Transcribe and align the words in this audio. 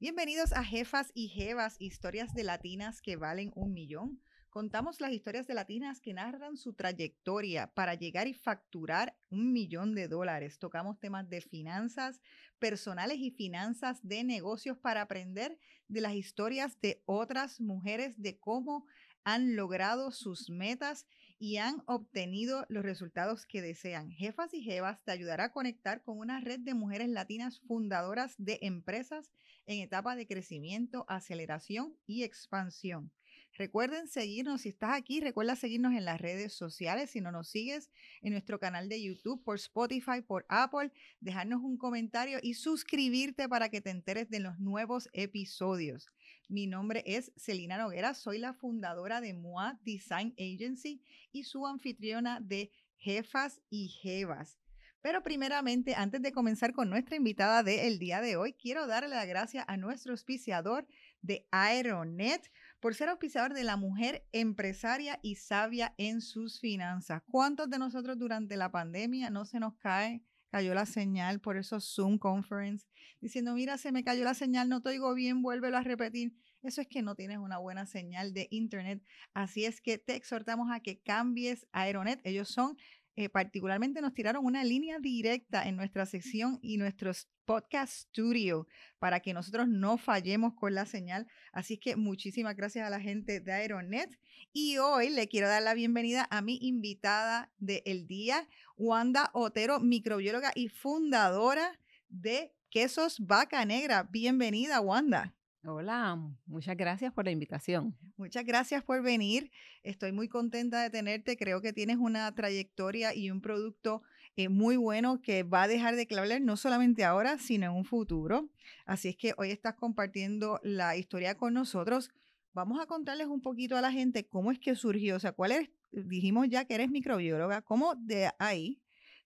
Bienvenidos 0.00 0.52
a 0.52 0.62
Jefas 0.62 1.10
y 1.12 1.26
Jevas, 1.26 1.74
historias 1.80 2.32
de 2.32 2.44
latinas 2.44 3.02
que 3.02 3.16
valen 3.16 3.50
un 3.56 3.72
millón. 3.72 4.22
Contamos 4.48 5.00
las 5.00 5.10
historias 5.10 5.48
de 5.48 5.54
latinas 5.54 6.00
que 6.00 6.14
narran 6.14 6.56
su 6.56 6.72
trayectoria 6.72 7.74
para 7.74 7.96
llegar 7.96 8.28
y 8.28 8.32
facturar 8.32 9.18
un 9.28 9.52
millón 9.52 9.96
de 9.96 10.06
dólares. 10.06 10.60
Tocamos 10.60 11.00
temas 11.00 11.28
de 11.28 11.40
finanzas 11.40 12.20
personales 12.60 13.18
y 13.18 13.32
finanzas 13.32 13.98
de 14.06 14.22
negocios 14.22 14.78
para 14.78 15.02
aprender 15.02 15.58
de 15.88 16.00
las 16.00 16.14
historias 16.14 16.80
de 16.80 17.02
otras 17.04 17.60
mujeres, 17.60 18.22
de 18.22 18.38
cómo 18.38 18.86
han 19.24 19.56
logrado 19.56 20.12
sus 20.12 20.48
metas 20.48 21.08
y 21.40 21.56
han 21.56 21.82
obtenido 21.86 22.66
los 22.68 22.84
resultados 22.84 23.46
que 23.46 23.62
desean. 23.62 24.10
Jefas 24.12 24.54
y 24.54 24.62
Jevas 24.62 25.02
te 25.02 25.10
ayudará 25.10 25.44
a 25.44 25.52
conectar 25.52 26.02
con 26.02 26.18
una 26.18 26.40
red 26.40 26.60
de 26.60 26.74
mujeres 26.74 27.08
latinas 27.08 27.60
fundadoras 27.66 28.36
de 28.38 28.58
empresas 28.62 29.32
en 29.68 29.80
etapa 29.80 30.16
de 30.16 30.26
crecimiento, 30.26 31.04
aceleración 31.08 31.94
y 32.06 32.24
expansión. 32.24 33.12
Recuerden 33.56 34.08
seguirnos, 34.08 34.62
si 34.62 34.70
estás 34.70 34.96
aquí, 34.96 35.20
recuerda 35.20 35.56
seguirnos 35.56 35.92
en 35.92 36.04
las 36.04 36.20
redes 36.20 36.52
sociales, 36.52 37.10
si 37.10 37.20
no 37.20 37.32
nos 37.32 37.48
sigues 37.48 37.90
en 38.22 38.32
nuestro 38.32 38.58
canal 38.58 38.88
de 38.88 39.02
YouTube, 39.02 39.42
por 39.44 39.56
Spotify, 39.56 40.22
por 40.26 40.46
Apple, 40.48 40.92
dejarnos 41.20 41.60
un 41.62 41.76
comentario 41.76 42.38
y 42.42 42.54
suscribirte 42.54 43.48
para 43.48 43.68
que 43.68 43.80
te 43.80 43.90
enteres 43.90 44.30
de 44.30 44.40
los 44.40 44.58
nuevos 44.58 45.08
episodios. 45.12 46.06
Mi 46.48 46.66
nombre 46.66 47.02
es 47.04 47.32
Celina 47.36 47.76
Noguera, 47.78 48.14
soy 48.14 48.38
la 48.38 48.54
fundadora 48.54 49.20
de 49.20 49.34
MOA 49.34 49.78
Design 49.82 50.34
Agency 50.38 51.02
y 51.30 51.44
su 51.44 51.66
anfitriona 51.66 52.40
de 52.40 52.70
Jefas 52.96 53.60
y 53.68 53.88
Jevas. 53.88 54.58
Pero 55.00 55.22
primeramente, 55.22 55.94
antes 55.94 56.20
de 56.22 56.32
comenzar 56.32 56.72
con 56.72 56.90
nuestra 56.90 57.16
invitada 57.16 57.62
del 57.62 57.98
día 57.98 58.20
de 58.20 58.36
hoy, 58.36 58.54
quiero 58.54 58.86
darle 58.86 59.10
la 59.10 59.26
gracia 59.26 59.64
a 59.68 59.76
nuestro 59.76 60.12
auspiciador 60.12 60.86
de 61.22 61.46
Aeronet 61.52 62.50
por 62.80 62.94
ser 62.94 63.08
auspiciador 63.08 63.54
de 63.54 63.64
la 63.64 63.76
mujer 63.76 64.26
empresaria 64.32 65.20
y 65.22 65.36
sabia 65.36 65.94
en 65.98 66.20
sus 66.20 66.60
finanzas. 66.60 67.22
¿Cuántos 67.30 67.70
de 67.70 67.78
nosotros 67.78 68.18
durante 68.18 68.56
la 68.56 68.70
pandemia 68.70 69.30
no 69.30 69.44
se 69.44 69.60
nos 69.60 69.76
cae, 69.76 70.22
cayó 70.50 70.74
la 70.74 70.86
señal 70.86 71.40
por 71.40 71.56
esos 71.56 71.94
Zoom 71.94 72.18
conference, 72.18 72.86
diciendo, 73.20 73.54
mira, 73.54 73.78
se 73.78 73.92
me 73.92 74.02
cayó 74.02 74.24
la 74.24 74.34
señal, 74.34 74.68
no 74.68 74.82
te 74.82 74.90
oigo 74.90 75.14
bien, 75.14 75.42
vuélvelo 75.42 75.76
a 75.76 75.82
repetir? 75.82 76.34
Eso 76.62 76.80
es 76.80 76.88
que 76.88 77.02
no 77.02 77.14
tienes 77.14 77.38
una 77.38 77.58
buena 77.58 77.86
señal 77.86 78.32
de 78.32 78.48
internet. 78.50 79.02
Así 79.32 79.64
es 79.64 79.80
que 79.80 79.98
te 79.98 80.16
exhortamos 80.16 80.68
a 80.72 80.80
que 80.80 81.00
cambies 81.00 81.66
a 81.72 81.82
Aeronet. 81.82 82.20
Ellos 82.24 82.48
son 82.48 82.76
eh, 83.18 83.28
particularmente 83.28 84.00
nos 84.00 84.14
tiraron 84.14 84.44
una 84.44 84.62
línea 84.62 85.00
directa 85.00 85.66
en 85.66 85.74
nuestra 85.74 86.06
sección 86.06 86.60
y 86.62 86.76
nuestros 86.76 87.26
podcast 87.46 87.92
studio 87.92 88.68
para 89.00 89.18
que 89.18 89.34
nosotros 89.34 89.66
no 89.66 89.98
fallemos 89.98 90.54
con 90.54 90.72
la 90.76 90.86
señal. 90.86 91.26
Así 91.50 91.78
que 91.78 91.96
muchísimas 91.96 92.54
gracias 92.54 92.86
a 92.86 92.90
la 92.90 93.00
gente 93.00 93.40
de 93.40 93.52
Aeronet. 93.52 94.16
Y 94.52 94.78
hoy 94.78 95.10
le 95.10 95.26
quiero 95.26 95.48
dar 95.48 95.64
la 95.64 95.74
bienvenida 95.74 96.28
a 96.30 96.42
mi 96.42 96.58
invitada 96.62 97.50
del 97.58 98.06
día, 98.06 98.48
Wanda 98.76 99.30
Otero, 99.32 99.80
microbióloga 99.80 100.52
y 100.54 100.68
fundadora 100.68 101.80
de 102.08 102.54
Quesos 102.70 103.18
Vaca 103.18 103.64
Negra. 103.64 104.04
Bienvenida, 104.04 104.80
Wanda. 104.80 105.37
Hola, 105.64 106.16
muchas 106.46 106.76
gracias 106.76 107.12
por 107.12 107.24
la 107.24 107.32
invitación. 107.32 107.96
Muchas 108.16 108.44
gracias 108.44 108.84
por 108.84 109.02
venir. 109.02 109.50
Estoy 109.82 110.12
muy 110.12 110.28
contenta 110.28 110.80
de 110.82 110.88
tenerte. 110.88 111.36
Creo 111.36 111.60
que 111.60 111.72
tienes 111.72 111.96
una 111.96 112.32
trayectoria 112.32 113.12
y 113.12 113.30
un 113.30 113.40
producto 113.40 114.02
eh, 114.36 114.48
muy 114.48 114.76
bueno 114.76 115.20
que 115.20 115.42
va 115.42 115.64
a 115.64 115.68
dejar 115.68 115.96
de 115.96 116.06
clavar 116.06 116.40
no 116.40 116.56
solamente 116.56 117.04
ahora, 117.04 117.38
sino 117.38 117.66
en 117.66 117.72
un 117.72 117.84
futuro. 117.84 118.48
Así 118.86 119.08
es 119.08 119.16
que 119.16 119.34
hoy 119.36 119.50
estás 119.50 119.74
compartiendo 119.74 120.60
la 120.62 120.96
historia 120.96 121.36
con 121.36 121.54
nosotros. 121.54 122.10
Vamos 122.52 122.80
a 122.80 122.86
contarles 122.86 123.26
un 123.26 123.42
poquito 123.42 123.76
a 123.76 123.80
la 123.80 123.90
gente 123.90 124.28
cómo 124.28 124.52
es 124.52 124.60
que 124.60 124.76
surgió, 124.76 125.16
o 125.16 125.20
sea, 125.20 125.32
cuál 125.32 125.52
es, 125.52 125.70
dijimos 125.90 126.48
ya 126.48 126.66
que 126.66 126.74
eres 126.74 126.88
microbióloga, 126.88 127.62
cómo 127.62 127.96
de 127.96 128.30
ahí 128.38 128.80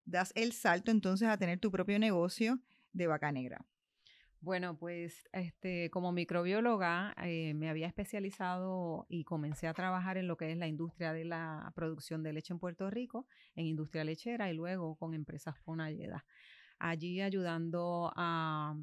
das 0.07 0.33
el 0.35 0.53
salto 0.53 0.91
entonces 0.91 1.29
a 1.29 1.37
tener 1.37 1.61
tu 1.61 1.71
propio 1.71 1.99
negocio 1.99 2.59
de 2.95 3.07
vaca 3.07 3.31
negra. 3.33 3.67
Bueno, 4.43 4.77
pues 4.77 5.29
este, 5.33 5.89
como 5.91 6.11
microbióloga 6.11 7.15
eh, 7.23 7.55
me 7.55 7.71
había 7.71 7.87
especializado 7.87 9.07
y 9.09 9.23
comencé 9.23 9.69
a 9.69 9.73
trabajar 9.73 10.19
en 10.19 10.27
lo 10.27 10.37
que 10.37 10.51
es 10.51 10.59
la 10.59 10.67
industria 10.67 11.13
de 11.13 11.25
la 11.25 11.71
producción 11.77 12.25
de 12.25 12.33
leche 12.33 12.53
en 12.53 12.59
Puerto 12.59 12.91
Rico, 12.91 13.29
en 13.55 13.67
industria 13.67 14.03
lechera 14.03 14.51
y 14.51 14.55
luego 14.55 14.97
con 14.97 15.15
empresas 15.15 15.57
Fonalleda. 15.61 16.27
Allí 16.81 17.21
ayudando 17.21 18.13
a 18.17 18.75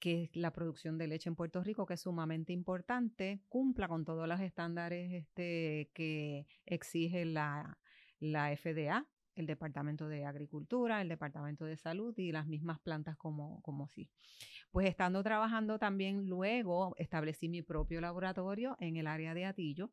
que 0.00 0.30
la 0.32 0.54
producción 0.54 0.96
de 0.96 1.08
leche 1.08 1.28
en 1.28 1.36
Puerto 1.36 1.62
Rico, 1.62 1.84
que 1.84 1.92
es 1.94 2.00
sumamente 2.00 2.54
importante, 2.54 3.42
cumpla 3.50 3.88
con 3.88 4.06
todos 4.06 4.26
los 4.26 4.40
estándares 4.40 5.12
este, 5.12 5.90
que 5.92 6.46
exige 6.64 7.26
la, 7.26 7.76
la 8.20 8.56
FDA, 8.56 9.06
el 9.38 9.46
Departamento 9.46 10.08
de 10.08 10.24
Agricultura, 10.24 11.00
el 11.00 11.08
Departamento 11.08 11.64
de 11.64 11.76
Salud 11.76 12.12
y 12.18 12.32
las 12.32 12.46
mismas 12.46 12.80
plantas 12.80 13.16
como, 13.16 13.62
como 13.62 13.88
sí. 13.88 14.10
Pues 14.70 14.88
estando 14.88 15.22
trabajando 15.22 15.78
también 15.78 16.28
luego 16.28 16.94
establecí 16.98 17.48
mi 17.48 17.62
propio 17.62 18.00
laboratorio 18.00 18.76
en 18.80 18.96
el 18.96 19.06
área 19.06 19.34
de 19.34 19.44
Atillo 19.44 19.90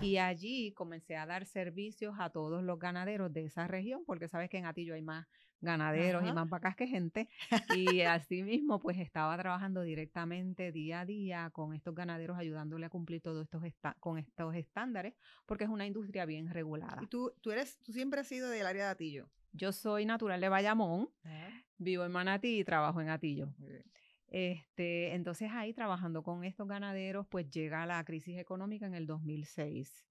y 0.00 0.16
allí 0.16 0.72
comencé 0.72 1.16
a 1.16 1.26
dar 1.26 1.46
servicios 1.46 2.16
a 2.18 2.30
todos 2.30 2.62
los 2.62 2.78
ganaderos 2.78 3.32
de 3.32 3.44
esa 3.44 3.66
región, 3.66 4.02
porque 4.06 4.28
sabes 4.28 4.50
que 4.50 4.58
en 4.58 4.66
Atillo 4.66 4.94
hay 4.94 5.02
más 5.02 5.26
ganaderos 5.60 6.26
y 6.26 6.32
más 6.32 6.48
vacas 6.48 6.76
que 6.76 6.86
gente. 6.86 7.28
Y 7.98 8.02
así 8.02 8.42
mismo, 8.42 8.80
pues 8.80 8.98
estaba 8.98 9.36
trabajando 9.36 9.82
directamente 9.82 10.72
día 10.72 11.00
a 11.00 11.06
día 11.06 11.50
con 11.52 11.74
estos 11.74 11.94
ganaderos, 11.94 12.38
ayudándole 12.38 12.86
a 12.86 12.90
cumplir 12.90 13.20
todos 13.20 13.44
estos 13.44 13.62
con 14.00 14.18
estos 14.18 14.54
estándares, 14.54 15.14
porque 15.46 15.64
es 15.64 15.70
una 15.70 15.86
industria 15.86 16.24
bien 16.24 16.50
regulada. 16.50 17.02
¿Y 17.02 17.06
tú, 17.06 17.32
tú, 17.40 17.50
eres, 17.50 17.78
tú 17.82 17.92
siempre 17.92 18.20
has 18.20 18.26
sido 18.26 18.48
del 18.50 18.66
área 18.66 18.84
de 18.84 18.90
Atillo? 18.90 19.28
Yo 19.52 19.72
soy 19.72 20.04
natural 20.04 20.40
de 20.40 20.48
Bayamón, 20.48 21.08
vivo 21.78 22.04
en 22.04 22.12
Manatí 22.12 22.60
y 22.60 22.64
trabajo 22.64 23.00
en 23.00 23.08
Atillo. 23.08 23.52
Este, 24.28 25.14
entonces 25.14 25.50
ahí 25.52 25.74
trabajando 25.74 26.22
con 26.22 26.44
estos 26.44 26.68
ganaderos, 26.68 27.26
pues 27.26 27.50
llega 27.50 27.84
la 27.84 28.04
crisis 28.04 28.38
económica 28.38 28.86
en 28.86 28.94
el 28.94 29.06
2006 29.06 30.04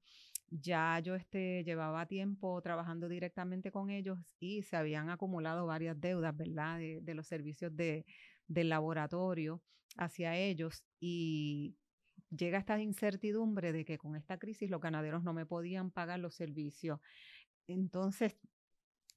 ya 0.51 0.99
yo 0.99 1.15
este, 1.15 1.63
llevaba 1.63 2.05
tiempo 2.05 2.61
trabajando 2.61 3.07
directamente 3.07 3.71
con 3.71 3.89
ellos 3.89 4.17
y 4.39 4.63
se 4.63 4.75
habían 4.75 5.09
acumulado 5.09 5.65
varias 5.65 5.99
deudas, 5.99 6.35
¿verdad? 6.35 6.79
De, 6.79 7.13
los 7.13 7.27
servicios 7.27 7.75
de, 7.75 8.05
del 8.47 8.69
laboratorio 8.69 9.61
hacia 9.97 10.35
ellos 10.35 10.83
y 10.99 11.75
llega 12.29 12.59
esta 12.59 12.79
incertidumbre 12.79 13.71
de 13.71 13.85
que 13.85 13.97
con 13.97 14.15
esta 14.15 14.37
crisis 14.37 14.69
los 14.69 14.81
ganaderos 14.81 15.23
no 15.23 15.33
me 15.33 15.45
podían 15.45 15.91
pagar 15.91 16.19
los 16.19 16.35
servicios. 16.35 16.99
Entonces, 17.67 18.37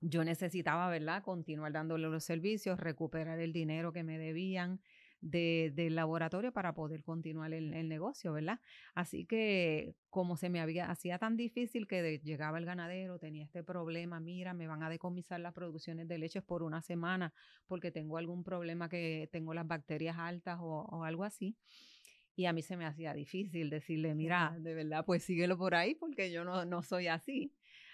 yo 0.00 0.24
necesitaba, 0.24 0.88
¿verdad?, 0.88 1.22
continuar 1.22 1.72
dándole 1.72 2.08
los 2.08 2.24
servicios, 2.24 2.80
recuperar 2.80 3.38
el 3.38 3.52
dinero 3.52 3.92
que 3.92 4.02
me 4.02 4.18
debían 4.18 4.80
de, 5.22 5.72
del 5.74 5.94
laboratorio 5.94 6.52
para 6.52 6.74
poder 6.74 7.02
continuar 7.02 7.54
el, 7.54 7.72
el, 7.72 7.88
negocio, 7.88 8.32
¿verdad? 8.32 8.60
Así 8.94 9.24
que 9.24 9.94
como 10.10 10.36
se 10.36 10.50
me 10.50 10.60
había, 10.60 10.90
hacía 10.90 11.18
tan 11.18 11.36
difícil 11.36 11.86
que 11.86 12.20
llegaba 12.22 12.58
el 12.58 12.66
ganadero, 12.66 13.18
tenía 13.18 13.44
este 13.44 13.62
problema, 13.62 14.20
mira, 14.20 14.52
me 14.52 14.66
van 14.66 14.82
a 14.82 14.90
decomisar 14.90 15.40
las 15.40 15.54
producciones 15.54 16.08
de 16.08 16.18
leches 16.18 16.42
por 16.42 16.62
una 16.62 16.82
semana 16.82 17.32
porque 17.66 17.90
tengo 17.90 18.18
algún 18.18 18.44
problema 18.44 18.88
que 18.88 19.28
tengo 19.32 19.54
las 19.54 19.66
bacterias 19.66 20.16
altas 20.18 20.58
o, 20.60 20.82
o 20.90 21.04
algo 21.04 21.24
así. 21.24 21.56
Y 22.34 22.46
a 22.46 22.52
mí 22.52 22.62
se 22.62 22.76
me 22.76 22.86
hacía 22.86 23.12
difícil 23.14 23.70
decirle, 23.70 24.14
mira, 24.14 24.56
de 24.58 24.74
verdad, 24.74 25.04
pues 25.04 25.22
síguelo 25.22 25.58
por 25.58 25.74
ahí 25.74 25.94
porque 25.94 26.32
yo 26.32 26.44
no, 26.44 26.64
no 26.64 26.82
soy 26.82 27.06
así. 27.06 27.52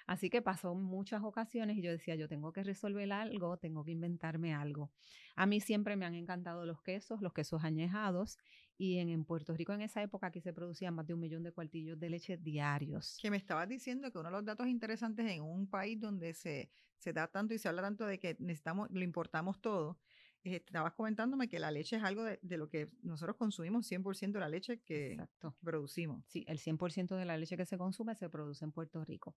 Así 0.09 0.31
que 0.31 0.41
pasó 0.41 0.75
muchas 0.75 1.23
ocasiones 1.23 1.77
y 1.77 1.83
yo 1.83 1.91
decía, 1.91 2.15
yo 2.15 2.29
tengo 2.29 2.51
que 2.51 2.63
resolver 2.65 3.13
algo, 3.13 3.59
tengo 3.59 3.85
que 3.85 3.91
inventarme 3.91 4.55
algo. 4.55 4.91
A 5.37 5.45
mí 5.45 5.61
siempre 5.61 5.97
me 5.97 6.07
han 6.07 6.15
encantado 6.15 6.65
los 6.65 6.81
quesos, 6.81 7.21
los 7.21 7.35
quesos 7.35 7.63
añejados. 7.63 8.39
Y 8.79 8.97
en, 9.01 9.25
Puerto 9.27 9.55
Rico 9.55 9.75
en 9.75 9.83
esa 9.83 10.03
época 10.03 10.29
aquí 10.29 10.41
se 10.41 10.55
producían 10.55 10.95
más 10.95 11.07
de 11.07 11.13
un 11.13 11.21
millón 11.21 11.43
de 11.43 11.53
cuartillos 11.53 12.01
de 12.01 12.09
leche 12.09 12.39
diarios. 12.39 13.19
Que 13.21 13.31
me 13.31 13.37
estabas 13.37 13.69
diciendo 13.69 14.11
que 14.11 14.19
uno 14.19 14.31
de 14.31 14.37
los 14.37 14.45
datos 14.47 14.67
interesantes 14.67 15.31
en 15.31 15.43
un 15.43 15.69
país 15.69 16.01
donde 16.01 16.33
se, 16.33 16.71
se 16.97 17.13
da 17.13 17.27
tanto 17.27 17.53
y 17.53 17.59
se 17.59 17.69
habla 17.69 17.83
tanto 17.83 18.07
de 18.07 18.19
que 18.19 18.35
necesitamos, 18.39 18.89
lo 18.91 19.03
importamos 19.03 19.61
todo, 19.61 19.99
estabas 20.57 20.93
comentándome 20.95 21.49
que 21.49 21.59
la 21.59 21.71
leche 21.71 21.97
es 21.97 22.03
algo 22.03 22.25
de, 22.25 22.39
lo 22.57 22.69
que 22.69 22.89
nosotros 23.03 23.37
consumimos, 23.37 23.91
100% 23.91 24.33
de 24.33 24.41
la 24.41 24.49
leche 24.49 24.81
que 24.81 25.17
producimos. 25.63 26.25
Sí, 26.27 26.45
el 26.49 26.59
100% 26.59 27.17
de 27.17 27.25
la 27.25 27.37
leche 27.37 27.57
que 27.57 27.67
se 27.67 27.79
consume 27.79 28.15
se 28.15 28.29
produce 28.29 28.65
en 28.65 28.73
Puerto 28.73 29.05
Rico. 29.05 29.35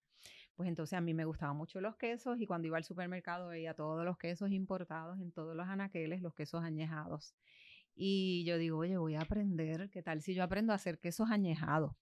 Pues 0.56 0.70
entonces 0.70 0.98
a 0.98 1.02
mí 1.02 1.14
me 1.14 1.26
gustaban 1.26 1.56
mucho 1.56 1.82
los 1.82 1.96
quesos 1.96 2.40
y 2.40 2.46
cuando 2.46 2.68
iba 2.68 2.78
al 2.78 2.84
supermercado 2.84 3.50
veía 3.50 3.74
todos 3.74 4.04
los 4.06 4.18
quesos 4.18 4.52
importados 4.52 5.20
en 5.20 5.32
todos 5.32 5.56
los 5.56 5.68
anaqueles, 5.68 6.22
los 6.22 6.34
quesos 6.34 6.64
añejados. 6.64 7.36
Y 7.96 8.44
yo 8.46 8.58
digo, 8.58 8.80
oye, 8.80 8.98
voy 8.98 9.16
a 9.16 9.22
aprender, 9.22 9.90
¿qué 9.90 10.02
tal 10.02 10.22
si 10.22 10.34
yo 10.34 10.44
aprendo 10.44 10.74
a 10.74 10.78
hacer 10.78 11.00
quesos 11.00 11.30
añejados? 11.30 11.94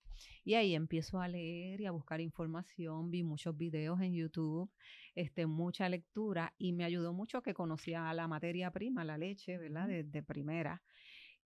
Y 0.43 0.55
ahí 0.55 0.75
empiezo 0.75 1.21
a 1.21 1.27
leer 1.27 1.81
y 1.81 1.85
a 1.85 1.91
buscar 1.91 2.21
información, 2.21 3.11
vi 3.11 3.23
muchos 3.23 3.57
videos 3.57 4.01
en 4.01 4.13
YouTube, 4.13 4.69
este, 5.15 5.45
mucha 5.45 5.87
lectura 5.89 6.53
y 6.57 6.73
me 6.73 6.83
ayudó 6.83 7.13
mucho 7.13 7.41
que 7.41 7.53
conocía 7.53 8.13
la 8.13 8.27
materia 8.27 8.71
prima, 8.71 9.03
la 9.03 9.17
leche, 9.17 9.57
¿verdad? 9.57 9.87
De, 9.87 10.23
primera. 10.23 10.81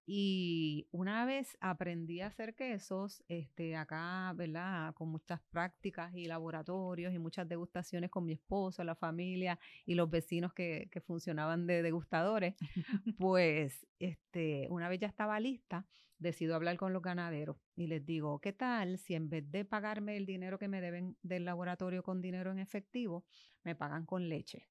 Y 0.05 0.85
una 0.91 1.25
vez 1.25 1.57
aprendí 1.61 2.19
a 2.19 2.27
hacer 2.27 2.55
quesos, 2.55 3.23
este, 3.29 3.77
acá, 3.77 4.33
¿verdad? 4.35 4.93
Con 4.95 5.09
muchas 5.09 5.39
prácticas 5.49 6.13
y 6.13 6.25
laboratorios 6.25 7.13
y 7.13 7.19
muchas 7.19 7.47
degustaciones 7.47 8.09
con 8.09 8.25
mi 8.25 8.33
esposo, 8.33 8.83
la 8.83 8.95
familia 8.95 9.57
y 9.85 9.95
los 9.95 10.09
vecinos 10.09 10.53
que, 10.53 10.89
que 10.91 10.99
funcionaban 10.99 11.67
de 11.67 11.81
degustadores, 11.81 12.55
pues 13.17 13.87
este, 13.99 14.67
una 14.69 14.89
vez 14.89 14.99
ya 14.99 15.07
estaba 15.07 15.39
lista, 15.39 15.85
decido 16.17 16.55
hablar 16.55 16.75
con 16.77 16.91
los 16.91 17.01
ganaderos 17.01 17.57
y 17.75 17.87
les 17.87 18.05
digo, 18.05 18.39
¿qué 18.39 18.51
tal 18.51 18.97
si 18.97 19.15
en 19.15 19.29
vez 19.29 19.49
de 19.51 19.63
pagarme 19.63 20.17
el 20.17 20.25
dinero 20.25 20.59
que 20.59 20.67
me 20.67 20.81
deben 20.81 21.17
del 21.21 21.45
laboratorio 21.45 22.03
con 22.03 22.21
dinero 22.21 22.51
en 22.51 22.59
efectivo, 22.59 23.25
me 23.63 23.75
pagan 23.75 24.05
con 24.05 24.27
leche? 24.27 24.67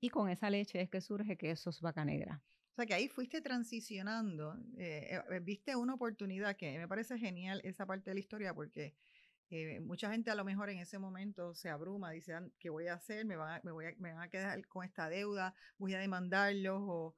Y 0.00 0.10
con 0.10 0.28
esa 0.28 0.50
leche 0.50 0.82
es 0.82 0.90
que 0.90 1.00
surge 1.00 1.38
quesos 1.38 1.80
vaca 1.80 2.04
negra. 2.04 2.42
O 2.76 2.78
sea 2.78 2.84
que 2.84 2.92
ahí 2.92 3.08
fuiste 3.08 3.40
transicionando, 3.40 4.54
eh, 4.76 5.08
eh, 5.10 5.22
eh, 5.30 5.40
viste 5.40 5.74
una 5.74 5.94
oportunidad 5.94 6.56
que 6.56 6.76
me 6.76 6.86
parece 6.86 7.18
genial 7.18 7.62
esa 7.64 7.86
parte 7.86 8.10
de 8.10 8.14
la 8.16 8.20
historia 8.20 8.52
porque 8.52 8.94
mucha 9.80 10.10
gente 10.10 10.30
a 10.30 10.34
lo 10.34 10.44
mejor 10.44 10.68
en 10.68 10.76
ese 10.76 10.98
momento 10.98 11.54
se 11.54 11.70
abruma, 11.70 12.10
dice, 12.10 12.34
¿qué 12.58 12.68
voy 12.68 12.88
a 12.88 12.92
hacer? 12.92 13.24
¿Me 13.24 13.36
van 13.36 13.54
a, 13.54 13.60
me 13.64 13.72
voy 13.72 13.86
a, 13.86 13.94
me 13.96 14.12
van 14.12 14.24
a 14.24 14.28
quedar 14.28 14.66
con 14.66 14.84
esta 14.84 15.08
deuda? 15.08 15.54
¿Voy 15.78 15.94
a 15.94 15.98
demandarlos? 15.98 16.82
O, 16.82 17.16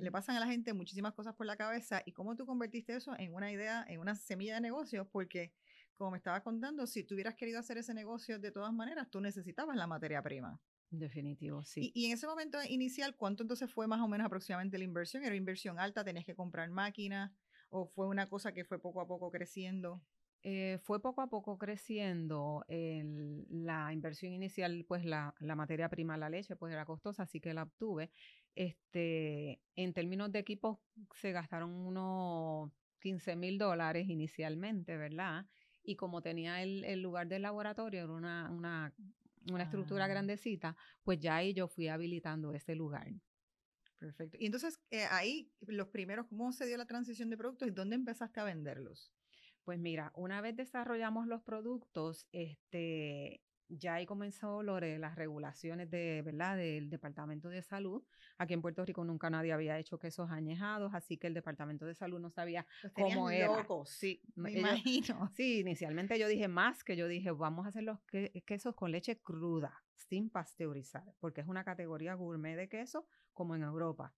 le 0.00 0.10
pasan 0.10 0.36
a 0.36 0.40
la 0.40 0.46
gente 0.46 0.72
muchísimas 0.72 1.12
cosas 1.12 1.34
por 1.34 1.44
la 1.44 1.58
cabeza. 1.58 2.00
¿Y 2.06 2.12
cómo 2.12 2.34
tú 2.34 2.46
convertiste 2.46 2.96
eso 2.96 3.14
en 3.18 3.34
una 3.34 3.52
idea, 3.52 3.84
en 3.88 4.00
una 4.00 4.14
semilla 4.14 4.54
de 4.54 4.62
negocio? 4.62 5.06
Porque, 5.10 5.52
como 5.96 6.12
me 6.12 6.16
estabas 6.16 6.40
contando, 6.40 6.86
si 6.86 7.04
tú 7.04 7.14
hubieras 7.14 7.34
querido 7.34 7.58
hacer 7.60 7.76
ese 7.76 7.92
negocio 7.92 8.38
de 8.38 8.52
todas 8.52 8.72
maneras, 8.72 9.10
tú 9.10 9.20
necesitabas 9.20 9.76
la 9.76 9.86
materia 9.86 10.22
prima. 10.22 10.58
Definitivo, 10.90 11.64
sí. 11.64 11.92
Y, 11.94 12.06
en 12.06 12.12
ese 12.12 12.26
momento 12.26 12.58
inicial, 12.66 13.14
¿cuánto 13.14 13.42
entonces 13.42 13.70
fue 13.70 13.86
más 13.86 14.00
o 14.00 14.08
menos 14.08 14.26
aproximadamente 14.26 14.78
la 14.78 14.84
inversión? 14.84 15.22
¿Era 15.22 15.34
inversión 15.34 15.78
alta? 15.78 16.02
¿Tenías 16.02 16.24
que 16.24 16.34
comprar 16.34 16.70
máquinas? 16.70 17.30
¿O 17.68 17.86
fue 17.86 18.06
una 18.06 18.26
cosa 18.26 18.52
que 18.52 18.64
fue 18.64 18.80
poco 18.80 19.02
a 19.02 19.06
poco 19.06 19.30
creciendo? 19.30 20.00
Eh, 20.42 20.78
fue 20.82 21.02
poco 21.02 21.20
a 21.20 21.28
poco 21.28 21.58
creciendo. 21.58 22.64
la 22.68 23.92
inversión 23.92 24.32
inicial, 24.32 24.84
pues 24.88 25.04
la, 25.04 25.34
la, 25.40 25.56
materia 25.56 25.90
prima, 25.90 26.16
la 26.16 26.30
leche, 26.30 26.56
pues 26.56 26.72
era 26.72 26.86
costosa, 26.86 27.24
así 27.24 27.38
que 27.40 27.52
la 27.52 27.64
obtuve. 27.64 28.10
Este, 28.54 29.60
en 29.76 29.92
términos 29.92 30.32
de 30.32 30.38
equipos, 30.38 30.78
se 31.14 31.32
gastaron 31.32 31.70
unos 31.70 32.70
15 33.00 33.36
mil 33.36 33.58
dólares 33.58 34.08
inicialmente, 34.08 34.96
¿verdad? 34.96 35.46
Y 35.82 35.96
como 35.96 36.22
tenía 36.22 36.62
el, 36.62 36.84
el 36.84 37.02
lugar 37.02 37.28
del 37.28 37.42
laboratorio, 37.42 38.04
era 38.04 38.12
una, 38.12 38.50
una 38.50 38.94
una 39.54 39.64
estructura 39.64 40.04
ah. 40.04 40.08
grandecita, 40.08 40.76
pues 41.02 41.18
ya 41.18 41.36
ahí 41.36 41.54
yo 41.54 41.68
fui 41.68 41.88
habilitando 41.88 42.52
ese 42.52 42.74
lugar. 42.74 43.08
Perfecto. 43.98 44.36
Y 44.40 44.46
entonces 44.46 44.80
eh, 44.90 45.06
ahí 45.10 45.50
los 45.60 45.88
primeros, 45.88 46.26
¿cómo 46.28 46.52
se 46.52 46.66
dio 46.66 46.76
la 46.76 46.86
transición 46.86 47.30
de 47.30 47.36
productos 47.36 47.68
y 47.68 47.72
dónde 47.72 47.96
empezaste 47.96 48.40
a 48.40 48.44
venderlos? 48.44 49.12
Pues 49.64 49.78
mira, 49.78 50.12
una 50.14 50.40
vez 50.40 50.56
desarrollamos 50.56 51.26
los 51.26 51.42
productos, 51.42 52.26
este, 52.32 53.42
ya 53.68 53.94
ahí 53.94 54.06
comenzó 54.06 54.62
lo 54.62 54.76
de 54.76 54.98
las 54.98 55.16
regulaciones 55.16 55.90
de, 55.90 56.22
¿verdad? 56.24 56.56
del 56.56 56.90
Departamento 56.90 57.48
de 57.48 57.62
Salud. 57.62 58.02
Aquí 58.38 58.54
en 58.54 58.62
Puerto 58.62 58.84
Rico 58.84 59.04
nunca 59.04 59.30
nadie 59.30 59.52
había 59.52 59.78
hecho 59.78 59.98
quesos 59.98 60.30
añejados, 60.30 60.94
así 60.94 61.16
que 61.16 61.26
el 61.26 61.34
Departamento 61.34 61.84
de 61.86 61.94
Salud 61.94 62.18
no 62.20 62.30
sabía 62.30 62.66
cómo 62.92 63.30
era. 63.30 63.46
Locos, 63.48 63.90
sí, 63.90 64.22
me 64.34 64.52
imagino. 64.52 65.30
Sí, 65.34 65.60
inicialmente 65.60 66.18
yo 66.18 66.28
dije 66.28 66.48
más 66.48 66.84
que 66.84 66.96
yo 66.96 67.08
dije, 67.08 67.30
vamos 67.30 67.66
a 67.66 67.70
hacer 67.70 67.82
los 67.82 67.98
quesos 68.46 68.74
con 68.74 68.90
leche 68.90 69.18
cruda, 69.18 69.82
sin 69.94 70.30
pasteurizar, 70.30 71.14
porque 71.20 71.40
es 71.40 71.46
una 71.46 71.64
categoría 71.64 72.14
gourmet 72.14 72.56
de 72.56 72.68
queso 72.68 73.06
como 73.32 73.54
en 73.54 73.62
Europa. 73.62 74.14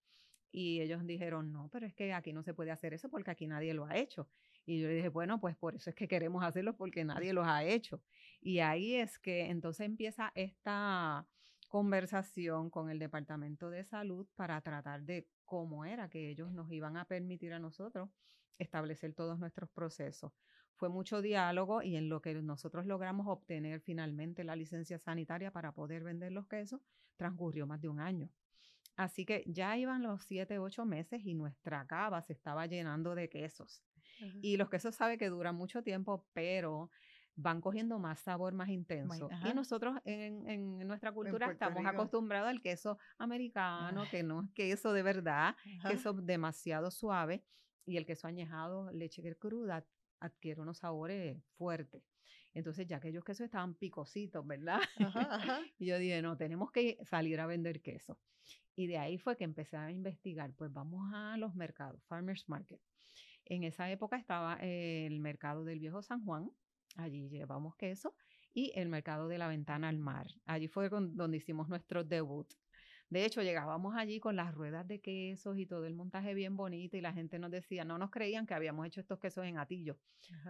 Y 0.53 0.81
ellos 0.81 1.07
dijeron, 1.07 1.53
no, 1.53 1.69
pero 1.71 1.87
es 1.87 1.95
que 1.95 2.13
aquí 2.13 2.33
no 2.33 2.43
se 2.43 2.55
puede 2.55 2.73
hacer 2.73 2.93
eso 2.93 3.09
porque 3.09 3.31
aquí 3.31 3.47
nadie 3.47 3.73
lo 3.73 3.87
ha 3.87 3.97
hecho. 3.97 4.29
Y 4.67 4.81
yo 4.81 4.89
le 4.89 4.95
dije, 4.95 5.09
bueno, 5.09 5.41
pues 5.41 5.57
por 5.57 5.75
eso 5.75 5.91
es 5.91 5.97
que 5.97 6.09
queremos 6.09 6.45
hacerlo 6.45 6.77
porque 6.77 7.05
nadie 7.05 7.33
los 7.33 7.47
ha 7.47 7.65
hecho. 7.65 8.03
Y 8.41 8.61
ahí 8.61 8.95
es 8.95 9.19
que 9.19 9.47
entonces 9.47 9.87
empieza 9.87 10.33
esta 10.35 11.27
conversación 11.69 12.71
con 12.71 12.91
el 12.91 12.99
Departamento 12.99 13.71
de 13.71 13.85
Salud 13.85 14.27
para 14.35 14.61
tratar 14.61 15.03
de 15.03 15.29
cómo 15.45 15.85
era 15.85 16.09
que 16.09 16.31
ellos 16.31 16.53
nos 16.53 16.71
iban 16.73 16.97
a 16.97 17.05
permitir 17.05 17.53
a 17.53 17.59
nosotros 17.59 18.11
establecer 18.59 19.15
todos 19.15 19.39
nuestros 19.39 19.71
procesos. 19.71 20.33
Fue 20.75 20.89
mucho 20.89 21.21
diálogo 21.23 21.83
y 21.83 21.97
en 21.97 22.09
lo 22.09 22.23
que 22.23 22.35
nosotros 22.35 22.87
logramos 22.87 23.27
obtener 23.29 23.81
finalmente 23.81 24.45
la 24.45 24.57
licencia 24.57 24.99
sanitaria 24.99 25.51
para 25.51 25.73
poder 25.73 26.03
vender 26.05 26.33
los 26.33 26.47
quesos, 26.47 26.81
transcurrió 27.17 27.67
más 27.67 27.81
de 27.81 27.89
un 27.89 28.01
año. 28.01 28.31
Así 29.01 29.25
que 29.25 29.45
ya 29.47 29.79
iban 29.79 30.03
los 30.03 30.25
siete, 30.25 30.59
ocho 30.59 30.85
meses 30.85 31.23
y 31.25 31.33
nuestra 31.33 31.87
cava 31.87 32.21
se 32.21 32.35
estaba 32.35 32.67
llenando 32.67 33.15
de 33.15 33.31
quesos. 33.31 33.83
Y 34.43 34.59
los 34.59 34.69
quesos 34.69 34.95
sabe 34.95 35.17
que 35.17 35.31
duran 35.31 35.57
mucho 35.57 35.83
tiempo, 35.83 36.27
pero 36.35 36.91
van 37.35 37.63
cogiendo 37.63 37.99
más 37.99 38.21
sabor, 38.21 38.53
más 38.53 38.69
intenso. 38.69 39.31
Y 39.47 39.55
nosotros 39.55 39.97
en, 40.05 40.87
nuestra 40.87 41.13
cultura 41.13 41.51
estamos 41.51 41.83
acostumbrados 41.87 42.51
al 42.51 42.61
queso 42.61 42.99
americano, 43.17 44.05
que 44.11 44.23
no 44.23 44.43
es 44.43 44.51
queso 44.51 44.93
de 44.93 45.03
verdad, 45.03 45.57
queso 45.89 46.13
demasiado 46.13 46.91
suave. 46.91 47.43
Y 47.87 47.97
el 47.97 48.05
queso 48.05 48.27
añejado, 48.27 48.93
leche 48.93 49.23
cruda, 49.37 49.83
adquiere 50.21 50.61
unos 50.61 50.77
sabores 50.77 51.43
fuertes. 51.57 52.03
Entonces, 52.55 52.87
ya 52.87 52.97
aquellos 52.97 53.25
quesos 53.25 53.45
estaban 53.45 53.75
picositos, 53.75 54.47
¿verdad? 54.47 54.81
y 55.79 55.87
yo 55.87 55.99
dije, 55.99 56.21
no, 56.23 56.37
tenemos 56.37 56.73
que 56.73 56.99
salir 57.05 57.41
a 57.41 57.47
vender 57.47 57.81
queso. 57.81 58.19
Y 58.75 58.87
de 58.87 58.99
ahí 58.99 59.19
fue 59.19 59.37
que 59.37 59.45
empecé 59.45 59.77
a 59.77 59.91
investigar, 59.91 60.53
pues 60.55 60.73
vamos 60.73 61.13
a 61.15 61.37
los 61.37 61.55
mercados, 61.55 62.03
farmers 62.05 62.49
market. 62.49 62.81
En 63.45 63.65
esa 63.65 63.91
época 63.91 64.17
estaba 64.17 64.55
el 64.61 65.21
mercado 65.21 65.65
del 65.65 65.81
Viejo 65.81 66.03
San 66.03 66.25
Juan, 66.25 66.51
allí 66.97 67.29
llevamos 67.29 67.77
queso, 67.77 68.15
y 68.53 68.73
el 68.75 68.89
mercado 68.89 69.29
de 69.29 69.39
la 69.39 69.49
ventana 69.49 69.89
al 69.89 69.99
mar. 69.99 70.27
Allí 70.47 70.69
fue 70.69 70.89
donde 70.89 71.37
hicimos 71.37 71.69
nuestro 71.69 72.05
debut. 72.05 72.49
De 73.11 73.25
hecho, 73.25 73.43
llegábamos 73.43 73.97
allí 73.97 74.21
con 74.21 74.37
las 74.37 74.55
ruedas 74.55 74.87
de 74.87 75.01
quesos 75.01 75.59
y 75.59 75.67
todo 75.67 75.85
el 75.85 75.95
montaje 75.95 76.33
bien 76.33 76.57
bonito 76.57 76.97
y 76.97 77.01
la 77.01 77.13
gente 77.13 77.41
nos 77.41 77.51
decía, 77.51 77.85
no 77.85 77.99
nos 77.99 78.11
creían 78.11 78.47
que 78.47 78.55
habíamos 78.55 78.87
hecho 78.87 79.01
estos 79.01 79.19
quesos 79.19 79.45
en 79.47 79.59
Atillo. 79.59 79.99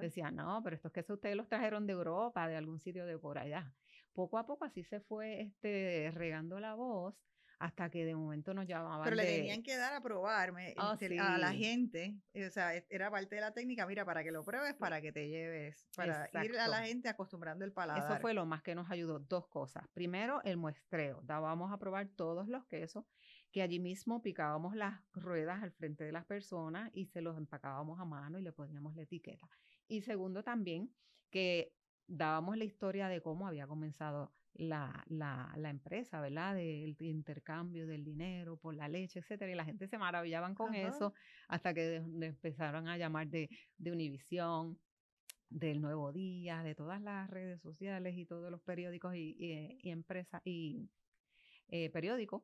Decían, 0.01 0.37
no, 0.37 0.61
pero 0.63 0.77
estos 0.77 0.93
quesos 0.93 1.15
ustedes 1.15 1.37
los 1.37 1.49
trajeron 1.49 1.87
de 1.87 1.95
Europa, 1.95 2.47
de 2.47 2.57
algún 2.57 2.79
sitio 2.79 3.07
de 3.07 3.19
por 3.19 3.39
allá. 3.39 3.75
Poco 4.13 4.37
a 4.37 4.47
poco 4.47 4.67
así 4.67 4.85
se 4.85 5.01
fue 5.01 5.41
este, 5.41 6.11
regando 6.15 6.61
la 6.61 6.75
voz 6.75 7.15
hasta 7.61 7.91
que 7.91 8.07
de 8.07 8.17
momento 8.17 8.55
nos 8.55 8.67
llamaban. 8.67 9.05
Pero 9.05 9.17
le 9.17 9.25
tenían 9.25 9.63
que 9.63 9.77
dar 9.77 9.93
a 9.93 10.01
probarme 10.01 10.75
oh, 10.79 10.95
este, 10.99 11.21
a 11.21 11.37
la 11.37 11.53
gente, 11.53 12.17
o 12.35 12.51
sea, 12.51 12.75
era 12.89 13.11
parte 13.11 13.35
de 13.35 13.43
la 13.43 13.53
técnica, 13.53 13.87
mira, 13.87 14.05
para 14.07 14.25
que 14.25 14.33
lo 14.33 14.43
pruebes, 14.43 14.75
para 14.75 15.03
que 15.03 15.13
te 15.13 15.29
lleves, 15.29 15.87
para 15.95 16.31
ir 16.43 16.59
a 16.59 16.69
la 16.69 16.83
gente 16.85 17.11
acostumbrando 17.11 17.67
el 17.67 17.73
paladar. 17.73 18.11
Eso 18.11 18.19
fue 18.21 18.33
lo 18.33 18.47
más 18.47 18.63
que 18.63 18.75
nos 18.75 18.91
ayudó, 18.91 19.19
dos 19.19 19.47
cosas. 19.49 19.87
Primero, 19.93 20.41
el 20.45 20.57
muestreo, 20.57 21.21
dábamos 21.23 21.71
a 21.71 21.79
probar 21.79 22.09
todos 22.09 22.49
los 22.49 22.65
quesos, 22.65 23.05
que 23.53 23.61
allí 23.61 23.79
mismo 23.79 24.23
picábamos 24.23 24.75
las 24.75 24.99
ruedas 25.13 25.63
al 25.63 25.73
frente 25.73 26.05
de 26.05 26.13
las 26.13 26.25
personas 26.25 26.91
y 26.95 27.07
se 27.07 27.21
los 27.21 27.37
empacábamos 27.37 28.01
a 28.01 28.07
mano 28.07 28.39
y 28.39 28.43
le 28.43 28.53
poníamos 28.53 28.97
la 28.97 29.03
etiqueta. 29.03 29.47
Y 29.87 30.01
segundo 30.01 30.43
también, 30.43 30.91
que 31.29 31.75
dábamos 32.07 32.57
la 32.57 32.65
historia 32.65 33.09
de 33.09 33.21
cómo 33.21 33.47
había 33.47 33.67
comenzado 33.67 34.33
la, 34.55 35.05
la, 35.09 35.53
la, 35.57 35.71
empresa, 35.71 36.21
¿verdad? 36.21 36.55
Del 36.55 36.97
intercambio 37.01 37.87
del 37.87 38.05
dinero 38.05 38.57
por 38.57 38.75
la 38.75 38.89
leche, 38.89 39.21
etcétera. 39.21 39.51
Y 39.51 39.55
la 39.55 39.65
gente 39.65 39.89
se 39.89 39.99
maravillaban 39.99 40.55
con 40.55 40.75
eso 40.75 41.15
hasta 41.49 41.73
que 41.73 41.97
empezaron 41.97 42.89
a 42.89 42.99
llamar 42.99 43.29
de, 43.29 43.49
de 43.79 43.93
Univisión, 43.93 44.79
del 45.51 45.81
Nuevo 45.81 46.13
Día, 46.13 46.63
de 46.63 46.75
todas 46.75 47.03
las 47.03 47.29
redes 47.29 47.61
sociales 47.61 48.17
y 48.17 48.25
todos 48.25 48.51
los 48.51 48.63
periódicos 48.63 49.15
y, 49.17 49.37
y, 49.83 49.91
empresas 49.91 50.41
y 50.45 50.89
eh, 51.69 51.91
periódicos. 51.91 52.43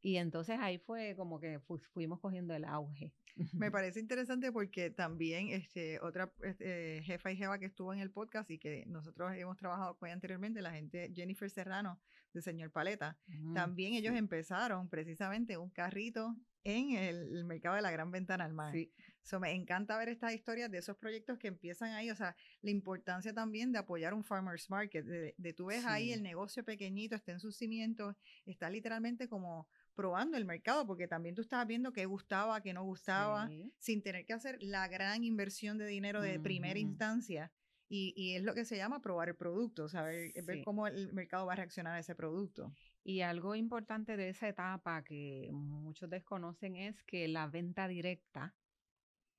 Y 0.00 0.16
entonces 0.16 0.58
ahí 0.60 0.78
fue 0.78 1.14
como 1.16 1.38
que 1.38 1.60
fuimos 1.92 2.20
cogiendo 2.20 2.54
el 2.54 2.64
auge. 2.64 3.12
Me 3.52 3.70
parece 3.70 4.00
interesante 4.00 4.50
porque 4.50 4.90
también 4.90 5.48
este, 5.48 6.00
otra 6.00 6.32
este, 6.42 7.02
jefa 7.04 7.32
y 7.32 7.36
jefa 7.36 7.58
que 7.58 7.66
estuvo 7.66 7.92
en 7.92 8.00
el 8.00 8.10
podcast 8.10 8.50
y 8.50 8.58
que 8.58 8.84
nosotros 8.86 9.32
hemos 9.34 9.56
trabajado 9.56 9.96
con 9.96 10.08
ella 10.08 10.14
anteriormente, 10.14 10.62
la 10.62 10.72
gente 10.72 11.12
Jennifer 11.14 11.50
Serrano 11.50 12.00
de 12.32 12.42
Señor 12.42 12.70
Paleta, 12.70 13.18
también 13.54 13.94
ellos 13.94 14.14
empezaron 14.14 14.88
precisamente 14.88 15.56
un 15.56 15.70
carrito 15.70 16.36
en 16.66 16.96
el, 16.96 17.44
mercado 17.44 17.76
de 17.76 17.82
la 17.82 17.92
gran 17.92 18.10
ventana 18.10 18.44
al 18.44 18.52
mar. 18.52 18.74
Sí. 18.74 18.92
me 19.40 19.52
encanta 19.52 19.96
ver 19.96 20.08
estas 20.08 20.34
historias 20.34 20.68
de 20.68 20.78
esos 20.78 20.96
proyectos 20.96 21.38
que 21.38 21.46
empiezan 21.46 21.92
ahí, 21.92 22.10
o 22.10 22.16
sea, 22.16 22.36
la 22.60 22.70
importancia 22.70 23.32
también 23.32 23.70
de 23.70 23.78
apoyar 23.78 24.12
un 24.12 24.24
farmer's 24.24 24.68
market, 24.68 25.04
de, 25.04 25.52
tú 25.52 25.66
ves 25.66 25.84
ahí 25.86 26.12
el 26.12 26.24
negocio 26.24 26.64
pequeñito, 26.64 27.14
está 27.14 27.32
en 27.32 27.40
sus 27.40 27.56
cimientos, 27.56 28.16
está 28.46 28.68
literalmente 28.68 29.28
como 29.28 29.68
probando 29.96 30.36
el 30.36 30.44
mercado, 30.44 30.86
porque 30.86 31.08
también 31.08 31.34
tú 31.34 31.40
estabas 31.40 31.66
viendo 31.66 31.92
qué 31.92 32.06
gustaba, 32.06 32.60
qué 32.60 32.72
no 32.72 32.84
gustaba, 32.84 33.50
sin 33.78 34.02
tener 34.02 34.24
que 34.24 34.34
hacer 34.34 34.58
la 34.60 34.86
gran 34.86 35.24
inversión 35.24 35.78
de 35.78 35.86
dinero 35.86 36.20
de 36.20 36.38
primera 36.38 36.78
instancia. 36.78 37.50
Y, 37.88 38.12
y, 38.16 38.34
es 38.34 38.42
lo 38.42 38.52
que 38.52 38.64
se 38.64 38.76
llama 38.76 39.00
probar 39.00 39.28
el 39.28 39.36
producto, 39.36 39.88
saber 39.88 40.32
ver 40.44 40.64
cómo 40.64 40.88
el 40.88 41.12
mercado 41.12 41.46
va 41.46 41.52
a 41.52 41.56
reaccionar 41.56 41.94
a 41.94 42.00
ese 42.00 42.16
producto. 42.16 42.74
Y 43.04 43.20
algo 43.20 43.54
importante 43.54 44.16
de 44.16 44.28
esa 44.28 44.48
etapa 44.48 45.04
que 45.04 45.48
muchos 45.52 46.10
desconocen 46.10 46.74
es 46.74 47.04
que 47.04 47.28
la 47.28 47.46
venta 47.46 47.86
directa 47.86 48.56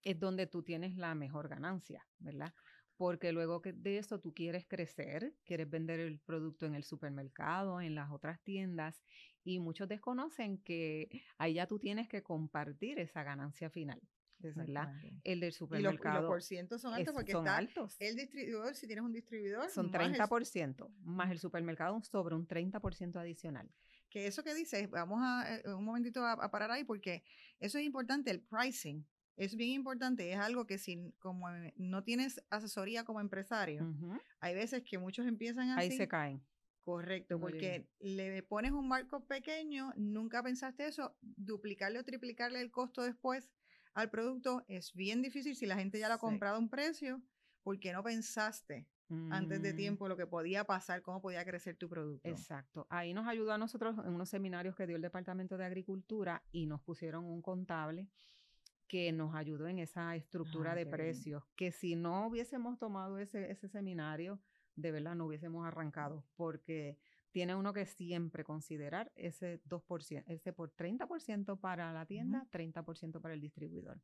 es 0.04 0.18
donde 0.18 0.48
tú 0.48 0.64
tienes 0.64 0.96
la 0.96 1.14
mejor 1.16 1.50
ganancia, 1.50 2.08
¿verdad? 2.20 2.54
Porque 2.96 3.34
luego 3.34 3.62
de 3.62 3.98
eso 3.98 4.20
tú 4.20 4.34
quieres 4.34 4.66
crecer, 4.66 5.36
quieres 5.44 5.70
vender 5.70 6.00
el 6.00 6.20
producto 6.20 6.66
en 6.66 6.76
el 6.76 6.84
supermercado, 6.84 7.82
en 7.82 7.94
las 7.94 8.10
otras 8.12 8.42
tiendas, 8.42 9.04
y 9.48 9.60
muchos 9.60 9.88
desconocen 9.88 10.58
que 10.58 11.24
ahí 11.38 11.54
ya 11.54 11.68
tú 11.68 11.80
tienes 11.80 12.10
que 12.10 12.22
compartir 12.22 13.00
esa 13.00 13.24
ganancia 13.24 13.70
final. 13.70 14.02
¿verdad? 14.40 14.94
El 15.24 15.40
del 15.40 15.54
supermercado. 15.54 16.20
Y 16.20 16.22
los, 16.22 16.30
por 16.30 16.80
son 16.80 16.94
altos 16.94 17.14
porque 17.14 17.32
son 17.32 17.46
está 17.46 17.58
altos. 17.58 17.96
el 18.00 18.16
distribuidor, 18.16 18.76
si 18.76 18.86
tienes 18.86 19.04
un 19.04 19.14
distribuidor. 19.14 19.70
Son 19.70 19.92
30%, 19.92 20.90
más 21.00 21.32
el 21.32 21.40
supermercado 21.40 22.00
sobre 22.04 22.36
un 22.36 22.48
30% 22.48 23.16
adicional. 23.16 23.68
Que 24.10 24.28
eso 24.28 24.44
que 24.44 24.54
dices, 24.54 24.90
vamos 24.92 25.20
a 25.24 25.56
eh, 25.56 25.74
un 25.74 25.84
momentito 25.84 26.24
a, 26.24 26.52
parar 26.52 26.70
ahí 26.70 26.84
porque 26.84 27.24
eso 27.60 27.80
es 27.80 27.86
importante, 27.86 28.30
el 28.30 28.42
pricing. 28.42 29.08
Es 29.38 29.56
bien 29.56 29.72
importante, 29.72 30.32
es 30.32 30.38
algo 30.38 30.68
que 30.68 30.78
si 30.78 31.14
como 31.20 31.48
no 31.76 32.04
tienes 32.04 32.42
asesoría 32.50 33.06
como 33.06 33.22
empresario, 33.22 33.92
hay 34.40 34.56
veces 34.56 34.84
que 34.84 34.98
muchos 34.98 35.26
empiezan 35.26 35.70
así. 35.72 35.92
Ahí 35.92 35.98
se 35.98 36.08
caen. 36.08 36.44
Correcto, 36.88 37.38
porque 37.38 37.86
le 38.00 38.42
pones 38.44 38.72
un 38.72 38.88
marco 38.88 39.20
pequeño, 39.26 39.92
nunca 39.98 40.42
pensaste 40.42 40.88
eso, 40.88 41.18
duplicarle 41.20 42.00
o 42.00 42.06
triplicarle 42.06 42.62
el 42.62 42.72
costo 42.72 43.02
después 43.02 43.52
al 43.94 44.10
producto 44.10 44.64
es 44.70 44.94
bien 44.94 45.22
difícil 45.22 45.58
si 45.58 45.66
la 45.66 45.76
gente 45.76 46.00
ya 46.00 46.08
lo 46.08 46.14
ha 46.14 46.18
comprado 46.18 46.56
a 46.56 46.60
un 46.60 46.70
precio, 46.70 47.22
porque 47.62 47.92
no 47.92 48.04
pensaste 48.04 48.88
antes 49.32 49.62
de 49.62 49.74
mm. 49.74 49.76
tiempo 49.76 50.08
lo 50.08 50.16
que 50.16 50.28
podía 50.28 50.64
pasar, 50.64 51.02
cómo 51.02 51.22
podía 51.22 51.44
crecer 51.44 51.76
tu 51.76 51.90
producto. 51.90 52.30
Exacto. 52.30 52.88
Ahí 52.90 53.14
nos 53.14 53.28
ayudó 53.28 53.52
a 53.52 53.58
nosotros 53.58 53.98
en 53.98 54.14
unos 54.14 54.30
seminarios 54.30 54.74
que 54.74 54.88
dio 54.88 54.96
el 54.96 55.02
Departamento 55.02 55.58
de 55.58 55.66
Agricultura 55.66 56.42
y 56.54 56.68
nos 56.68 56.80
pusieron 56.80 57.26
un 57.26 57.42
contable 57.42 58.08
que 58.88 59.12
nos 59.12 59.36
ayudó 59.36 59.68
en 59.68 59.80
esa 59.80 60.16
estructura 60.16 60.74
de 60.74 60.86
precios, 60.86 61.44
que 61.58 61.74
si 61.74 61.98
no 61.98 62.28
hubiésemos 62.28 62.80
tomado 62.80 63.20
ese, 63.20 63.52
ese 63.52 63.68
seminario, 63.68 64.40
de 64.78 64.92
verdad 64.92 65.16
no 65.16 65.26
hubiésemos 65.26 65.68
arrancado, 65.68 66.24
porque 66.36 66.98
tiene 67.32 67.56
uno 67.56 67.74
que 67.74 67.86
siempre 67.86 68.44
considerar 68.44 69.12
ese 69.16 69.62
2%, 69.66 70.24
ese 70.28 70.54
por 70.54 70.74
30% 70.76 71.60
para 71.60 71.92
la 71.92 72.06
tienda, 72.06 72.48
30% 72.52 73.20
para 73.20 73.34
el 73.34 73.42
distribuidor. 73.42 74.00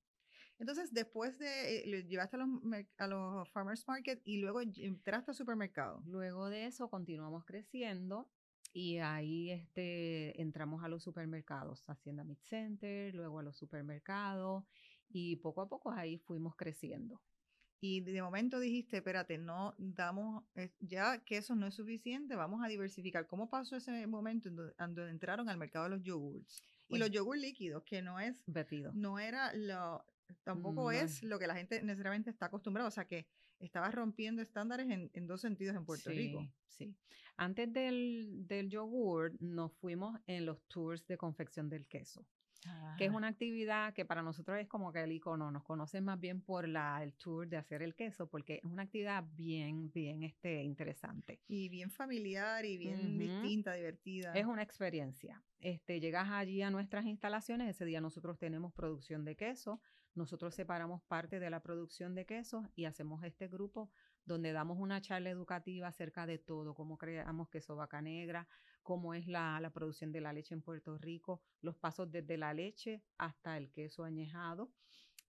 Entonces, 0.60 0.94
después 0.94 1.40
de, 1.40 1.80
eh, 1.80 2.04
llevaste 2.04 2.36
a 2.36 2.40
los, 2.40 2.50
a 2.98 3.08
los 3.08 3.50
farmers 3.50 3.88
market 3.88 4.22
y 4.24 4.38
luego 4.38 4.62
entraste 4.62 5.32
al 5.32 5.36
supermercado. 5.36 6.04
Luego 6.06 6.50
de 6.50 6.66
eso 6.66 6.90
continuamos 6.90 7.46
creciendo 7.46 8.30
y 8.72 8.98
ahí 8.98 9.52
este, 9.52 10.40
entramos 10.42 10.84
a 10.84 10.88
los 10.88 11.04
supermercados, 11.04 11.84
Hacienda 11.88 12.24
Mid 12.24 12.40
Center, 12.42 13.14
luego 13.14 13.40
a 13.40 13.44
los 13.44 13.58
supermercados 13.58 14.64
y 15.10 15.38
poco 15.38 15.62
a 15.62 15.70
poco 15.70 15.92
ahí 15.92 16.18
fuimos 16.18 16.56
creciendo. 16.56 17.22
Y 17.86 18.00
de 18.00 18.22
momento 18.22 18.62
dijiste, 18.62 18.96
espérate, 18.96 19.38
no 19.38 19.76
damos, 19.78 20.42
ya 20.80 21.22
que 21.26 21.36
eso 21.36 21.54
no 21.54 21.68
es 21.68 21.76
suficiente, 21.76 22.34
vamos 22.38 22.64
a 22.64 22.70
diversificar. 22.70 23.28
¿Cómo 23.28 23.50
pasó 23.50 23.76
ese 23.76 24.08
momento 24.08 24.48
en 24.48 24.56
donde, 24.56 25.10
entraron 25.10 25.50
al 25.50 25.58
mercado 25.58 25.84
de 25.84 25.98
los 25.98 26.02
yogurts? 26.02 26.64
y 26.88 26.98
los 26.98 27.12
yogurts 27.12 27.42
líquidos, 27.42 27.84
que 27.84 28.02
no 28.02 28.22
es... 28.22 28.42
Betido. 28.46 28.94
No 28.94 29.20
era 29.20 29.52
lo, 29.54 30.02
tampoco 30.46 30.94
es 30.94 31.24
lo 31.24 31.38
que 31.40 31.46
la 31.46 31.56
gente 31.56 31.84
necesariamente 31.84 32.30
está 32.30 32.46
acostumbrada. 32.46 32.88
O 32.88 32.92
sea 32.92 33.04
que 33.04 33.28
estabas 33.60 33.94
rompiendo 33.94 34.42
estándares 34.42 34.88
en, 34.90 35.28
dos 35.28 35.42
sentidos 35.42 35.76
en 35.76 35.84
Puerto 35.84 36.10
Rico. 36.10 36.48
Sí. 36.70 36.96
Antes 37.36 37.74
del, 37.74 38.48
del 38.48 38.70
yogur, 38.70 39.34
nos 39.42 39.74
fuimos 39.74 40.18
en 40.26 40.46
los 40.46 40.62
tours 40.70 41.06
de 41.06 41.18
confección 41.18 41.68
del 41.68 41.86
queso 41.86 42.26
que 42.98 43.06
es 43.06 43.12
una 43.12 43.28
actividad 43.28 43.94
que 43.94 44.06
para 44.06 44.22
nosotros 44.22 44.60
es 44.60 44.68
como 44.68 44.92
que 44.92 45.04
el 45.04 45.12
icono, 45.12 45.52
nos 45.52 45.64
conocen 45.64 46.04
más 46.04 46.20
bien 46.20 46.42
por 46.42 46.68
la, 46.68 47.02
el 47.04 47.14
tour 47.14 47.48
de 47.48 47.58
hacer 47.58 47.82
el 47.82 47.96
queso, 47.96 48.28
porque 48.28 48.62
es 48.64 48.72
una 48.72 48.84
actividad 48.84 49.24
bien, 49.36 49.92
bien 49.92 50.24
este, 50.24 50.64
interesante. 50.64 51.42
Y 51.48 51.70
bien 51.70 51.90
familiar 51.90 52.66
y 52.66 52.78
bien 52.78 53.18
distinta, 53.18 53.74
divertida. 53.74 54.34
Es 54.34 54.46
una 54.46 54.62
experiencia. 54.64 55.44
Este, 55.60 56.00
llegas 56.00 56.30
allí 56.30 56.62
a 56.62 56.70
nuestras 56.70 57.06
instalaciones, 57.06 57.70
ese 57.70 57.86
día 57.86 58.02
nosotros 58.02 58.38
tenemos 58.38 58.74
producción 58.74 59.24
de 59.24 59.36
queso, 59.36 59.82
nosotros 60.16 60.54
separamos 60.54 61.02
parte 61.04 61.40
de 61.40 61.50
la 61.50 61.62
producción 61.62 62.14
de 62.16 62.26
queso 62.26 62.70
y 62.76 62.86
hacemos 62.86 63.24
este 63.24 63.48
grupo 63.48 63.90
donde 64.26 64.52
damos 64.52 64.78
una 64.78 65.02
charla 65.02 65.30
educativa 65.30 65.88
acerca 65.88 66.26
de 66.26 66.38
todo, 66.38 66.74
cómo 66.74 66.98
creamos 66.98 67.50
queso 67.50 67.76
vaca 67.76 68.02
negra, 68.02 68.48
cómo 68.84 69.14
es 69.14 69.28
la, 69.28 69.72
producción 69.74 70.12
de 70.12 70.22
la 70.22 70.34
leche 70.34 70.54
en 70.54 70.62
Puerto 70.62 70.98
Rico, 70.98 71.42
los 71.62 71.76
pasos 71.76 72.12
desde 72.12 72.38
la 72.38 72.54
leche 72.54 73.02
hasta 73.18 73.58
el 73.58 73.72
queso 73.72 74.04
añejado. 74.04 74.72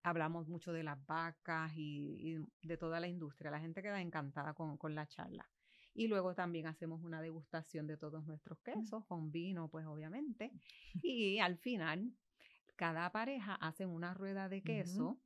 Hablamos 0.03 0.47
mucho 0.47 0.71
de 0.71 0.83
las 0.83 1.03
vacas 1.07 1.71
y, 1.75 2.37
de 2.61 2.77
toda 2.77 2.99
la 2.99 3.07
industria. 3.07 3.49
La 3.49 3.59
gente 3.59 3.81
queda 3.81 4.01
encantada 4.01 4.53
con, 4.53 4.93
la 4.93 5.07
charla. 5.07 5.49
Y 5.95 6.07
luego 6.07 6.35
también 6.35 6.67
hacemos 6.67 7.01
una 7.01 7.21
degustación 7.21 7.87
de 7.87 7.97
todos 7.97 8.23
nuestros 8.25 8.59
quesos, 8.59 9.05
con 9.05 9.31
vino, 9.31 9.69
pues 9.69 9.87
obviamente. 9.87 10.51
Y 11.01 11.39
al 11.39 11.57
final, 11.57 12.11
cada 12.75 13.11
pareja 13.11 13.55
hace 13.55 13.85
una 13.85 14.13
rueda 14.13 14.47
de 14.49 14.61
queso 14.61 15.17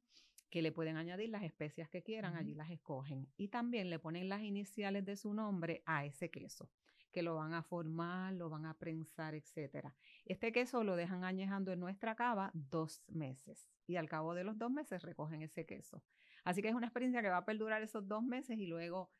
que 0.49 0.61
le 0.61 0.71
pueden 0.71 0.95
añadir 0.95 1.29
las 1.29 1.43
especias 1.43 1.89
que 1.89 2.03
quieran, 2.03 2.35
allí 2.35 2.53
las 2.53 2.69
escogen. 2.69 3.27
Y 3.35 3.49
también 3.49 3.89
le 3.89 3.99
ponen 3.99 4.29
las 4.29 4.43
iniciales 4.43 5.03
de 5.03 5.17
su 5.17 5.33
nombre 5.33 5.83
a 5.85 6.05
ese 6.05 6.29
queso 6.29 6.69
que 7.11 7.23
lo 7.23 7.35
van 7.35 7.53
a 7.53 7.63
formar, 7.63 8.33
lo 8.33 8.49
van 8.49 8.65
a 8.65 8.73
prensar, 8.75 9.35
etcétera. 9.35 9.95
Este 10.25 10.51
queso 10.51 10.83
lo 10.83 10.95
dejan 10.95 11.23
añejando 11.23 11.71
en 11.71 11.79
nuestra 11.79 12.15
cava 12.15 12.51
dos 12.53 13.03
meses 13.07 13.67
y 13.87 13.95
al 13.95 14.07
cabo 14.07 14.33
de 14.33 14.43
los 14.43 14.57
dos 14.57 14.71
meses 14.71 15.01
recogen 15.01 15.41
ese 15.41 15.65
queso. 15.65 16.03
Así 16.43 16.61
que 16.61 16.69
es 16.69 16.75
una 16.75 16.87
experiencia 16.87 17.21
que 17.21 17.29
va 17.29 17.37
a 17.37 17.45
perdurar 17.45 17.81
esos 17.81 18.07
dos 18.07 18.23
meses 18.23 18.57
y 18.59 18.67
luego 18.67 19.11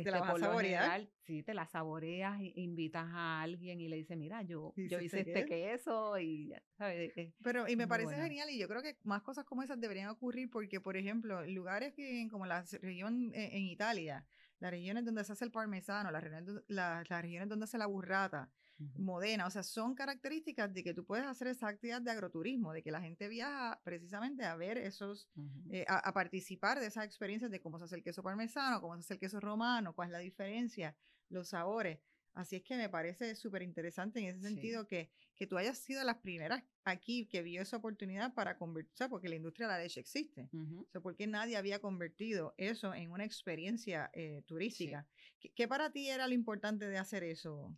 te 0.00 0.10
la 0.10 0.18
este, 0.18 0.20
vas 0.20 0.30
a 0.30 0.38
saborear. 0.38 1.08
sí, 1.20 1.42
te 1.42 1.54
la 1.54 1.66
saboreas, 1.66 2.40
invitas 2.54 3.06
a 3.10 3.42
alguien 3.42 3.80
y 3.80 3.88
le 3.88 3.96
dices, 3.96 4.16
mira, 4.16 4.42
yo, 4.42 4.72
yo 4.76 5.00
hice 5.00 5.20
este 5.20 5.44
queso 5.44 6.18
y, 6.18 6.54
¿sabes? 6.78 7.12
Pero, 7.42 7.68
y 7.68 7.76
me 7.76 7.86
parece 7.86 8.14
genial 8.16 8.48
y 8.50 8.58
yo 8.58 8.68
creo 8.68 8.82
que 8.82 8.96
más 9.02 9.22
cosas 9.22 9.44
como 9.44 9.62
esas 9.62 9.80
deberían 9.80 10.08
ocurrir 10.08 10.48
porque, 10.50 10.80
por 10.80 10.96
ejemplo, 10.96 11.44
lugares 11.46 11.92
que, 11.94 12.26
como 12.30 12.46
la 12.46 12.64
región 12.80 13.32
eh, 13.34 13.50
en 13.52 13.64
Italia, 13.64 14.24
las 14.62 14.70
regiones 14.70 15.04
donde 15.04 15.24
se 15.24 15.32
hace 15.32 15.44
el 15.44 15.50
parmesano, 15.50 16.12
las 16.12 16.22
regiones, 16.22 16.62
las, 16.68 17.08
regiones 17.08 17.48
donde 17.48 17.66
se 17.66 17.70
hace 17.70 17.78
la 17.78 17.86
burrata, 17.86 18.48
modena, 18.96 19.46
o 19.46 19.50
sea, 19.50 19.64
son 19.64 19.94
características 19.94 20.72
de 20.72 20.84
que 20.84 20.94
tú 20.94 21.04
puedes 21.04 21.26
hacer 21.26 21.48
esa 21.48 21.66
actividad 21.66 22.00
de 22.00 22.12
agroturismo, 22.12 22.72
de 22.72 22.82
que 22.82 22.92
la 22.92 23.00
gente 23.00 23.28
viaja 23.28 23.80
precisamente 23.82 24.44
a 24.44 24.54
ver 24.54 24.78
esos, 24.78 25.28
eh, 25.70 25.84
a, 25.88 26.12
participar 26.12 26.78
de 26.78 26.86
esas 26.86 27.04
experiencias 27.04 27.50
de 27.50 27.60
cómo 27.60 27.78
se 27.78 27.86
hace 27.86 27.96
el 27.96 28.04
queso 28.04 28.22
parmesano, 28.22 28.80
cómo 28.80 28.94
se 28.94 29.00
hace 29.00 29.14
el 29.14 29.20
queso 29.20 29.40
romano, 29.40 29.94
cuál 29.94 30.08
es 30.08 30.12
la 30.12 30.18
diferencia, 30.18 30.96
los 31.28 31.48
sabores. 31.48 31.98
Así 32.34 32.56
es 32.56 32.62
que 32.62 32.76
me 32.76 32.88
parece 32.88 33.34
súper 33.34 33.62
interesante 33.62 34.20
en 34.20 34.26
ese 34.26 34.40
sentido 34.40 34.86
que, 34.86 35.10
que 35.34 35.46
tú 35.46 35.58
hayas 35.58 35.78
sido 35.78 36.02
las 36.02 36.18
primeras 36.18 36.62
aquí 36.84 37.26
que 37.26 37.42
vio 37.42 37.62
esa 37.62 37.76
oportunidad 37.76 38.32
para 38.34 38.56
convertir, 38.56 38.92
o 38.94 38.96
sea, 38.96 39.08
porque 39.08 39.28
la 39.28 39.36
industria 39.36 39.68
de 39.68 39.74
la 39.74 39.78
leche 39.80 40.00
existe. 40.00 40.48
O 40.52 40.86
sea, 40.90 41.00
porque 41.00 41.26
nadie 41.26 41.56
había 41.56 41.78
convertido 41.80 42.54
eso 42.56 42.94
en 42.94 43.10
una 43.10 43.24
experiencia 43.24 44.10
eh, 44.14 44.42
turística. 44.46 45.06
¿Qué, 45.54 45.68
para 45.68 45.90
ti 45.90 46.08
era 46.08 46.26
lo 46.26 46.34
importante 46.34 46.88
de 46.88 46.98
hacer 46.98 47.22
eso? 47.22 47.76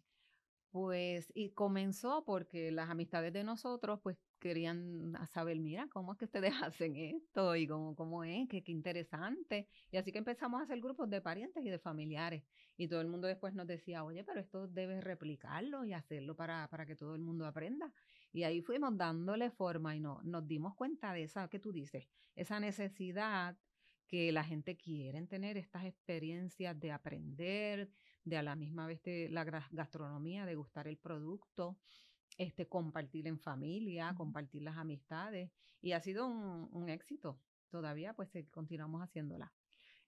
Pues, 0.71 1.33
y 1.35 1.51
comenzó 1.51 2.25
porque 2.25 2.71
las 2.71 2.91
amistades 2.91 3.33
de 3.33 3.45
nosotros, 3.45 4.01
pues, 4.03 4.17
querían 4.45 5.15
saber, 5.33 5.59
mira, 5.59 5.89
¿cómo 5.91 6.13
es 6.13 6.19
que 6.19 6.27
ustedes 6.27 6.53
hacen 6.63 6.97
esto? 6.97 7.57
Y 7.57 7.67
cómo, 7.67 7.97
cómo 7.97 8.25
es, 8.25 8.47
qué, 8.47 8.63
qué 8.63 8.73
interesante. 8.73 9.69
Y 9.91 9.97
así 9.97 10.13
que 10.13 10.19
empezamos 10.19 10.61
a 10.61 10.65
hacer 10.65 10.81
grupos 10.81 11.09
de 11.09 11.23
parientes 11.23 11.65
y 11.65 11.71
de 11.71 11.79
familiares. 11.79 12.45
Y 12.77 12.87
todo 12.87 13.01
el 13.01 13.09
mundo 13.09 13.27
después 13.27 13.55
nos 13.55 13.67
decía, 13.67 14.05
oye, 14.05 14.23
pero 14.23 14.41
esto 14.41 14.69
debes 14.69 15.03
replicarlo 15.03 15.87
y 15.87 15.95
hacerlo 15.95 16.37
para, 16.37 16.69
para 16.69 16.85
que 16.85 16.95
todo 16.95 17.15
el 17.15 17.23
mundo 17.23 17.47
aprenda. 17.47 17.91
Y 18.33 18.43
ahí 18.43 18.61
fuimos 18.61 18.95
dándole 18.99 19.51
forma 19.51 19.97
y 19.97 20.01
no, 20.01 20.21
nos 20.25 20.47
dimos 20.47 20.75
cuenta 20.75 21.15
de 21.15 21.23
esa 21.23 21.49
que 21.49 21.59
tú 21.59 21.73
dices, 21.73 22.07
esa 22.35 22.61
necesidad 22.61 23.57
que 24.07 24.31
la 24.31 24.45
gente 24.45 24.77
quiere 24.77 25.27
tener 25.27 25.57
estas 25.57 25.87
experiencias 25.87 26.79
de 26.79 26.93
aprender, 26.93 27.89
de 28.25 28.37
a 28.37 28.43
la 28.43 28.57
misma 28.57 28.87
vez 28.87 29.03
de 29.03 29.31
la 29.31 29.45
gastronomía, 29.71 30.45
de 30.45 30.55
gustar 30.55 30.87
el 30.87 30.99
producto, 30.99 31.79
este, 32.37 32.67
compartir 32.67 33.26
en 33.26 33.38
familia, 33.38 34.14
compartir 34.17 34.62
las 34.62 34.76
amistades. 34.76 35.50
Y 35.81 35.93
ha 35.93 36.00
sido 36.00 36.26
un, 36.26 36.69
un 36.73 36.88
éxito. 36.88 37.41
Todavía 37.71 38.14
pues 38.14 38.31
continuamos 38.50 39.03
haciéndola. 39.03 39.53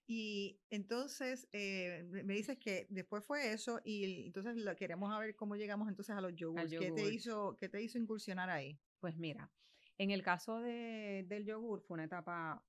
Y 0.09 0.61
entonces 0.69 1.49
eh, 1.51 2.05
me 2.23 2.33
dices 2.33 2.57
que 2.57 2.87
después 2.89 3.25
fue 3.25 3.51
eso 3.51 3.81
y 3.83 4.27
entonces 4.27 4.55
lo, 4.55 4.73
queremos 4.77 5.17
ver 5.19 5.35
cómo 5.35 5.57
llegamos 5.57 5.89
entonces 5.89 6.15
a 6.15 6.21
los 6.21 6.33
yogurts. 6.33 6.71
¿Qué, 6.71 6.91
te 6.93 7.13
hizo, 7.13 7.57
¿Qué 7.57 7.67
te 7.67 7.83
hizo 7.83 7.97
incursionar 7.97 8.49
ahí? 8.49 8.79
Pues 9.01 9.17
mira, 9.17 9.51
en 9.97 10.11
el 10.11 10.23
caso 10.23 10.61
de, 10.61 11.25
del 11.27 11.43
yogur 11.43 11.81
fue 11.81 11.95
una 11.95 12.05
etapa 12.05 12.63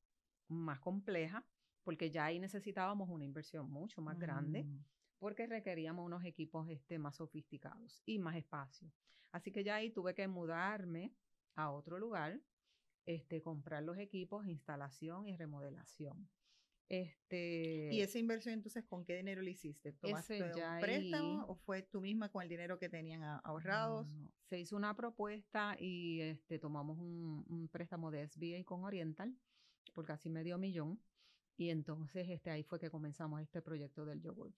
más 0.49 0.81
compleja 0.81 1.47
porque 1.85 2.11
ya 2.11 2.25
ahí 2.25 2.41
necesitábamos 2.41 3.09
una 3.09 3.25
inversión 3.25 3.71
mucho 3.71 4.03
más 4.03 4.19
grande 4.19 4.65
mm. 4.65 4.85
Porque 5.19 5.47
requeríamos 5.47 6.05
unos 6.05 6.25
equipos 6.25 6.69
este, 6.69 6.99
más 6.99 7.17
sofisticados 7.17 8.03
y 8.07 8.19
más 8.19 8.37
espacio. 8.37 8.91
Así 9.33 9.53
que 9.53 9.65
ya 9.65 9.77
ahí 9.77 9.91
tuve 9.91 10.15
que 10.15 10.29
mudarme 10.29 11.13
a 11.55 11.71
otro 11.71 11.99
lugar 11.99 12.41
este, 13.07 13.41
comprar 13.41 13.83
los 13.83 13.99
equipos, 13.99 14.47
instalación 14.47 15.27
y 15.27 15.37
remodelación. 15.37 16.29
Este, 16.89 17.91
¿Y 17.93 18.01
esa 18.01 18.19
inversión 18.19 18.55
entonces 18.55 18.85
con 18.85 19.05
qué 19.05 19.17
dinero 19.17 19.43
la 19.43 19.51
hiciste? 19.51 19.93
¿Tomaste 19.93 20.43
un 20.43 20.81
préstamo 20.81 21.45
o 21.47 21.55
fue 21.55 21.83
tú 21.83 22.01
misma 22.01 22.31
con 22.31 22.43
el 22.43 22.49
dinero 22.49 22.79
que 22.79 22.89
tenían 22.89 23.23
ahorrados? 23.45 24.09
Se 24.45 24.59
hizo 24.59 24.77
una 24.77 24.95
propuesta 24.95 25.77
y 25.79 26.21
este, 26.21 26.59
tomamos 26.59 26.99
un, 26.99 27.45
un, 27.49 27.69
préstamo 27.69 28.11
de 28.11 28.27
SBA 28.27 28.65
con 28.65 28.85
Oriental 28.85 29.35
por 29.95 30.07
casi 30.07 30.31
medio 30.31 30.57
millón 30.57 30.99
y 31.59 31.71
entonces 31.71 32.29
este, 32.31 32.51
ahí 32.51 32.63
fue 32.63 32.79
que 32.79 32.91
comenzamos 32.91 33.43
este 33.43 33.61
proyecto 33.61 34.07
del 34.07 34.23
yogurt. 34.23 34.57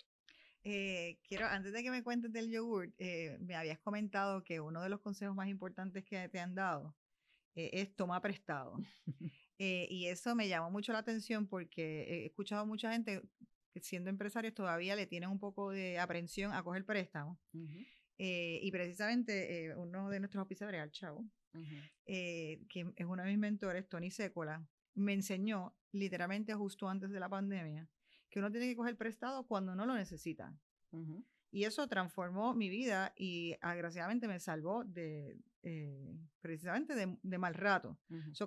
Eh, 0.63 1.19
quiero, 1.27 1.47
antes 1.47 1.73
de 1.73 1.83
que 1.83 1.91
me 1.91 2.03
cuentes 2.03 2.33
del 2.33 2.51
yogurt, 2.51 2.93
eh, 2.99 3.39
me 3.41 3.57
habías 3.57 3.79
comentado 3.79 4.45
que 4.45 4.61
uno 4.61 4.83
de 4.83 4.89
los 4.89 5.01
consejos 5.01 5.35
más 5.35 5.49
importantes 5.49 6.05
que 6.05 6.29
te 6.29 6.39
han 6.39 6.55
dado 6.55 6.95
eh, 7.55 7.71
es 7.73 7.95
toma 7.95 8.21
prestado. 8.21 8.77
Eh, 9.63 9.87
y 9.91 10.07
eso 10.07 10.35
me 10.35 10.49
llamó 10.49 10.71
mucho 10.71 10.91
la 10.91 11.01
atención 11.01 11.47
porque 11.47 12.05
he 12.09 12.25
escuchado 12.25 12.63
a 12.63 12.65
mucha 12.65 12.91
gente 12.93 13.21
que 13.75 13.81
siendo 13.81 14.09
empresarios 14.09 14.55
todavía 14.55 14.97
le 14.97 15.07
tienen 15.07 15.29
un 15.29 15.39
poco 15.39 15.69
de 15.71 15.99
aprensión 15.99 16.55
a 16.55 16.63
coger 16.63 16.87
préstamo. 16.87 17.39
Eh, 18.17 18.59
y 18.63 18.71
precisamente 18.73 19.75
uno 19.77 20.09
de 20.09 20.19
nuestros 20.19 20.43
oficiadores, 20.43 20.81
Al 20.81 20.91
Chavo, 20.91 21.27
que 22.07 22.65
es 22.97 23.05
uno 23.05 23.23
de 23.23 23.29
mis 23.29 23.39
mentores, 23.39 23.87
Tony 23.87 24.11
Secola, 24.11 24.67
me 24.95 25.13
enseñó 25.13 25.77
literalmente 25.93 26.55
justo 26.55 26.89
antes 26.89 27.11
de 27.11 27.21
la 27.21 27.29
pandemia 27.29 27.87
que 28.31 28.39
uno 28.39 28.51
tiene 28.51 28.69
que 28.69 28.77
coger 28.77 28.97
prestado 28.97 29.47
cuando 29.47 29.75
no 29.75 29.85
lo 29.87 29.95
necesita. 29.95 30.55
Y 31.53 31.65
eso 31.65 31.89
transformó 31.89 32.55
mi 32.55 32.69
vida 32.69 33.13
y 33.17 33.57
agraciadamente 33.61 34.29
me 34.29 34.39
salvó 34.39 34.85
de, 34.85 35.37
eh, 35.63 36.17
precisamente 36.41 36.95
de, 36.95 37.39
mal 37.39 37.55
rato. 37.55 37.99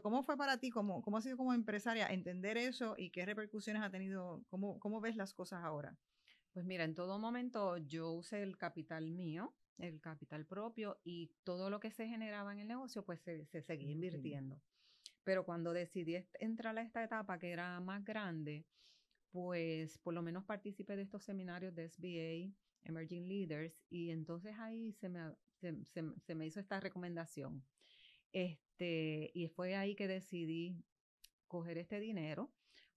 ¿Cómo 0.01 0.23
fue 0.23 0.37
para 0.37 0.57
ti, 0.57 0.69
cómo, 0.69 1.01
cómo 1.01 1.17
ha 1.17 1.21
sido 1.21 1.37
como 1.37 1.53
empresaria 1.53 2.07
entender 2.07 2.57
eso 2.57 2.95
y 2.97 3.11
qué 3.11 3.25
repercusiones 3.25 3.83
ha 3.83 3.91
tenido? 3.91 4.43
¿Cómo, 4.47 4.79
cómo 4.79 5.01
ves 5.01 5.17
las 5.17 5.33
cosas 5.33 5.63
ahora? 5.63 5.97
Pues 6.53 6.65
mira, 6.65 6.85
en 6.85 6.95
todo 6.95 7.19
momento 7.19 7.77
yo 7.77 8.11
usé 8.11 8.41
el 8.41 8.57
capital 8.57 9.11
mío, 9.11 9.53
el 9.79 9.99
capital 9.99 10.45
propio 10.45 10.99
y 11.03 11.31
todo 11.43 11.69
lo 11.69 11.79
que 11.79 11.91
se 11.91 12.07
generaba 12.07 12.53
en 12.53 12.59
el 12.59 12.67
negocio, 12.67 13.03
pues 13.03 13.21
se, 13.21 13.45
se 13.45 13.61
seguía 13.61 13.91
invirtiendo. 13.91 14.61
Pero 15.23 15.45
cuando 15.45 15.73
decidí 15.73 16.15
entrar 16.39 16.77
a 16.77 16.81
esta 16.81 17.03
etapa 17.03 17.37
que 17.39 17.51
era 17.51 17.79
más 17.79 18.03
grande, 18.03 18.65
pues 19.33 19.97
por 19.97 20.13
lo 20.13 20.21
menos 20.21 20.45
participé 20.45 20.95
de 20.95 21.01
estos 21.01 21.23
seminarios 21.23 21.73
de 21.73 21.89
SBA, 21.89 22.55
Emerging 22.83 23.27
Leaders, 23.27 23.83
y 23.89 24.11
entonces 24.11 24.55
ahí 24.59 24.93
se 24.93 25.09
me, 25.09 25.33
se, 25.57 26.35
me 26.35 26.45
hizo 26.45 26.59
esta 26.59 26.79
recomendación. 26.79 27.65
Este, 28.31 29.31
y 29.33 29.47
fue 29.47 29.75
ahí 29.75 29.95
que 29.95 30.07
decidí 30.07 30.85
coger 31.47 31.79
este 31.79 31.99
dinero 31.99 32.53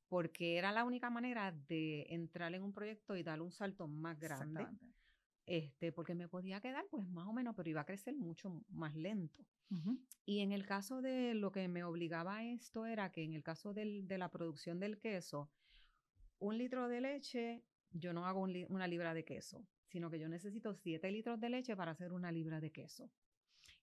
porque 0.08 0.58
era 0.58 0.72
la 0.72 0.84
única 0.84 1.08
manera 1.08 1.52
de 1.52 2.06
entrar 2.10 2.54
en 2.54 2.62
un 2.62 2.74
proyecto 2.74 3.16
y 3.16 3.22
dar 3.22 3.40
un 3.40 3.50
salto 3.50 3.88
más 3.88 4.20
grande. 4.20 4.66
Este, 5.46 5.90
porque 5.90 6.14
me 6.14 6.28
podía 6.28 6.60
quedar 6.60 6.84
pues 6.90 7.08
más 7.08 7.26
o 7.26 7.32
menos, 7.32 7.54
pero 7.56 7.70
iba 7.70 7.80
a 7.80 7.86
crecer 7.86 8.14
mucho 8.14 8.62
más 8.68 8.94
lento. 8.94 9.42
Y 10.26 10.40
en 10.40 10.52
el 10.52 10.66
caso 10.66 11.00
de 11.00 11.34
lo 11.34 11.50
que 11.50 11.66
me 11.66 11.82
obligaba 11.82 12.36
a 12.36 12.44
esto 12.44 12.84
era 12.84 13.10
que 13.10 13.22
en 13.22 13.32
el 13.32 13.42
caso 13.42 13.72
del, 13.72 14.06
de 14.06 14.18
la 14.18 14.30
producción 14.30 14.78
del 14.78 14.98
queso, 14.98 15.50
un 16.38 16.58
litro 16.58 16.88
de 16.88 17.00
leche, 17.00 17.64
yo 17.90 18.12
no 18.12 18.26
hago 18.26 18.40
una 18.40 18.86
libra 18.86 19.14
de 19.14 19.24
queso 19.24 19.66
sino 19.88 20.10
que 20.10 20.18
yo 20.18 20.28
necesito 20.28 20.74
7 20.74 21.10
litros 21.10 21.40
de 21.40 21.50
leche 21.50 21.76
para 21.76 21.92
hacer 21.92 22.12
una 22.12 22.32
libra 22.32 22.60
de 22.60 22.70
queso. 22.70 23.10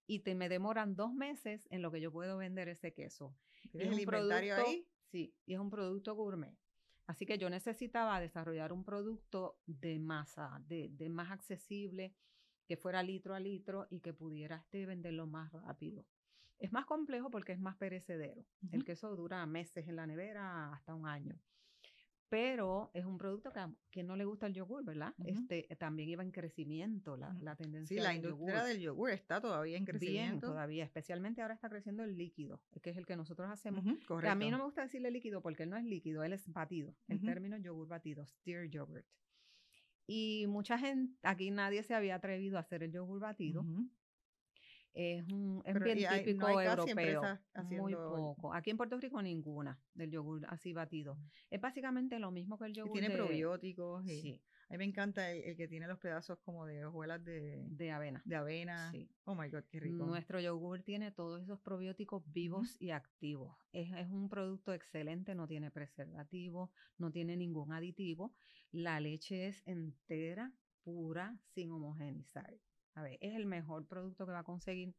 Y 0.05 0.19
te, 0.19 0.35
me 0.35 0.49
demoran 0.49 0.95
dos 0.95 1.13
meses 1.13 1.67
en 1.71 1.81
lo 1.81 1.91
que 1.91 2.01
yo 2.01 2.11
puedo 2.11 2.37
vender 2.37 2.67
ese 2.67 2.93
queso. 2.93 3.35
¿Es 3.73 3.91
un 3.91 3.99
inventario 3.99 4.55
ahí? 4.55 4.87
Sí, 5.05 5.33
y 5.45 5.53
es 5.53 5.59
un 5.59 5.69
producto 5.69 6.13
gourmet. 6.15 6.55
Así 7.07 7.25
que 7.25 7.37
yo 7.37 7.49
necesitaba 7.49 8.19
desarrollar 8.19 8.73
un 8.73 8.83
producto 8.83 9.57
de 9.65 9.99
masa, 9.99 10.61
de, 10.67 10.89
de 10.89 11.09
más 11.09 11.31
accesible, 11.31 12.13
que 12.67 12.77
fuera 12.77 13.03
litro 13.03 13.33
a 13.35 13.39
litro 13.39 13.87
y 13.89 13.99
que 13.99 14.13
pudiera 14.13 14.57
este, 14.57 14.85
venderlo 14.85 15.25
más 15.25 15.51
rápido. 15.51 16.05
Es 16.59 16.71
más 16.71 16.85
complejo 16.85 17.29
porque 17.29 17.53
es 17.53 17.59
más 17.59 17.75
perecedero. 17.75 18.45
El 18.71 18.85
queso 18.85 19.15
dura 19.15 19.45
meses 19.45 19.87
en 19.87 19.95
la 19.95 20.07
nevera 20.07 20.71
hasta 20.73 20.93
un 20.93 21.07
año 21.07 21.37
pero 22.33 22.89
es 22.95 23.05
un 23.05 23.19
producto 23.19 23.53
que 23.91 24.01
no 24.01 24.15
le 24.15 24.25
gusta 24.25 24.47
el 24.47 24.55
yogur, 24.55 24.83
¿verdad? 24.83 25.13
Este 25.23 25.67
también 25.77 26.09
iba 26.09 26.23
en 26.23 26.31
crecimiento 26.31 27.15
la, 27.15 27.31
la 27.41 27.55
tendencia. 27.55 27.95
Sí, 27.95 28.01
la 28.01 28.15
industria 28.15 28.63
del 28.63 28.79
yogur 28.79 29.11
está 29.11 29.39
todavía 29.39 29.77
en 29.77 29.85
crecimiento. 29.85 30.31
Bien, 30.31 30.39
todavía, 30.39 30.83
especialmente 30.83 31.43
ahora 31.43 31.53
está 31.53 31.69
creciendo 31.69 32.03
el 32.03 32.17
líquido, 32.17 32.59
que 32.81 32.89
es 32.89 32.97
el 32.97 33.05
que 33.05 33.15
nosotros 33.15 33.51
hacemos. 33.51 33.85
A 34.23 34.33
mí 34.33 34.49
no 34.49 34.57
me 34.57 34.63
gusta 34.63 34.81
decirle 34.81 35.11
líquido 35.11 35.43
porque 35.43 35.61
él 35.61 35.69
no 35.69 35.77
es 35.77 35.85
líquido, 35.85 36.23
él 36.23 36.33
es 36.33 36.51
batido. 36.51 36.95
El 37.07 37.21
término 37.21 37.55
yogur 37.57 37.87
batido, 37.87 38.25
steer 38.25 38.67
yogurt. 38.67 39.05
Y 40.07 40.45
mucha 40.47 40.79
gente, 40.79 41.15
aquí 41.21 41.51
nadie 41.51 41.83
se 41.83 41.93
había 41.93 42.15
atrevido 42.15 42.57
a 42.57 42.61
hacer 42.61 42.81
el 42.81 42.91
yogur 42.91 43.19
batido. 43.19 43.63
Es, 44.93 45.27
un, 45.27 45.63
es 45.65 45.79
bien 45.79 45.97
típico 46.23 46.59
europeo. 46.59 47.21
Muy 47.63 47.93
poco. 47.93 48.53
Aquí 48.53 48.69
en 48.69 48.77
Puerto 48.77 48.97
Rico 48.97 49.21
ninguna 49.21 49.79
del 49.93 50.11
yogur 50.11 50.45
así 50.49 50.73
batido. 50.73 51.17
Es 51.49 51.59
básicamente 51.59 52.19
lo 52.19 52.31
mismo 52.31 52.57
que 52.57 52.65
el 52.65 52.73
yogur. 52.73 52.91
tiene 52.93 53.09
probióticos. 53.09 54.05
sí. 54.05 54.41
A 54.69 54.73
mí 54.73 54.77
me 54.77 54.85
encanta 54.85 55.29
el, 55.29 55.55
que 55.55 55.67
tiene 55.67 55.87
los 55.87 55.99
pedazos 55.99 56.39
como 56.39 56.65
de 56.65 56.85
hojuelas 56.85 57.23
de, 57.23 57.63
de 57.69 57.91
avena. 57.91 58.23
De 58.25 58.35
avena. 58.35 58.89
Sí. 58.91 59.07
Oh 59.25 59.35
my 59.35 59.47
God, 59.49 59.65
qué 59.69 59.79
rico. 59.79 60.03
Nuestro 60.05 60.39
yogur 60.39 60.81
tiene 60.81 61.11
todos 61.11 61.43
esos 61.43 61.59
probióticos 61.59 62.23
vivos 62.31 62.81
y 62.81 62.89
activos. 62.89 63.55
Es, 63.71 63.91
es 63.93 64.09
un 64.09 64.29
producto 64.29 64.73
excelente, 64.73 65.35
no 65.35 65.47
tiene 65.47 65.69
preservativo, 65.69 66.71
no 66.97 67.11
tiene 67.11 67.37
ningún 67.37 67.71
aditivo. 67.71 68.33
La 68.71 68.99
leche 68.99 69.47
es 69.47 69.61
entera, 69.67 70.51
pura, 70.83 71.37
sin 71.53 71.71
homogenizar. 71.71 72.57
A 72.95 73.01
ver, 73.01 73.17
es 73.21 73.35
el 73.35 73.45
mejor 73.45 73.87
producto 73.87 74.25
que 74.25 74.31
va 74.31 74.39
a 74.39 74.43
conseguir. 74.43 74.95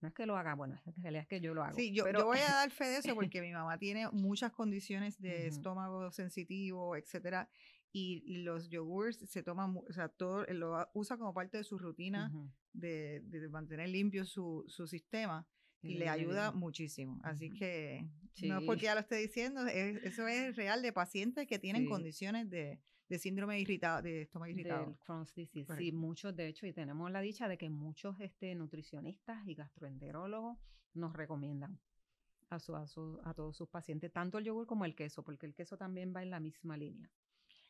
No 0.00 0.08
es 0.08 0.14
que 0.14 0.26
lo 0.26 0.36
haga, 0.36 0.54
bueno, 0.54 0.80
en 0.84 1.02
realidad 1.02 1.22
es 1.22 1.28
que 1.28 1.40
yo 1.40 1.54
lo 1.54 1.64
hago. 1.64 1.74
Sí, 1.74 1.92
yo, 1.92 2.04
pero... 2.04 2.20
yo 2.20 2.26
voy 2.26 2.38
a 2.38 2.52
dar 2.52 2.70
fe 2.70 2.84
de 2.84 2.98
eso 2.98 3.14
porque 3.14 3.40
mi 3.40 3.52
mamá 3.52 3.78
tiene 3.78 4.08
muchas 4.10 4.52
condiciones 4.52 5.20
de 5.20 5.46
estómago 5.46 6.10
sensitivo, 6.12 6.96
etcétera, 6.96 7.48
y 7.92 8.42
los 8.42 8.68
yogurts 8.68 9.30
se 9.30 9.42
toman, 9.42 9.74
o 9.76 9.92
sea, 9.92 10.08
todo 10.10 10.44
lo 10.48 10.86
usa 10.92 11.16
como 11.16 11.32
parte 11.32 11.56
de 11.56 11.64
su 11.64 11.78
rutina 11.78 12.30
de, 12.74 13.22
de, 13.24 13.48
mantener 13.48 13.88
limpio 13.88 14.26
su, 14.26 14.64
su 14.68 14.86
sistema 14.86 15.46
y 15.82 15.94
le 15.94 16.08
ayuda 16.10 16.52
muchísimo. 16.52 17.18
Así 17.22 17.50
que 17.54 18.06
no 18.42 18.58
es 18.58 18.64
porque 18.64 18.82
ya 18.82 18.94
lo 18.94 19.00
esté 19.00 19.16
diciendo, 19.16 19.66
eso 19.66 20.28
es 20.28 20.56
real 20.56 20.82
de 20.82 20.92
pacientes 20.92 21.46
que 21.46 21.58
tienen 21.58 21.86
condiciones 21.86 22.50
de, 22.50 22.80
de 23.08 23.18
síndrome 23.18 23.60
irritado, 23.60 24.02
de 24.02 24.22
estómago 24.22 24.50
irritado. 24.50 24.86
Del 24.86 24.98
Crohn's 24.98 25.34
disease. 25.34 25.76
Sí, 25.76 25.92
muchos, 25.92 26.34
de 26.34 26.48
hecho, 26.48 26.66
y 26.66 26.72
tenemos 26.72 27.10
la 27.10 27.20
dicha 27.20 27.48
de 27.48 27.56
que 27.56 27.70
muchos 27.70 28.20
este, 28.20 28.54
nutricionistas 28.54 29.46
y 29.46 29.54
gastroenterólogos 29.54 30.58
nos 30.94 31.12
recomiendan 31.12 31.78
a, 32.48 32.58
su, 32.58 32.74
a, 32.74 32.86
su, 32.86 33.20
a 33.24 33.34
todos 33.34 33.56
sus 33.56 33.68
pacientes, 33.68 34.12
tanto 34.12 34.38
el 34.38 34.44
yogur 34.44 34.66
como 34.66 34.84
el 34.84 34.94
queso, 34.94 35.22
porque 35.22 35.46
el 35.46 35.54
queso 35.54 35.76
también 35.76 36.12
va 36.14 36.22
en 36.22 36.30
la 36.30 36.40
misma 36.40 36.76
línea. 36.76 37.10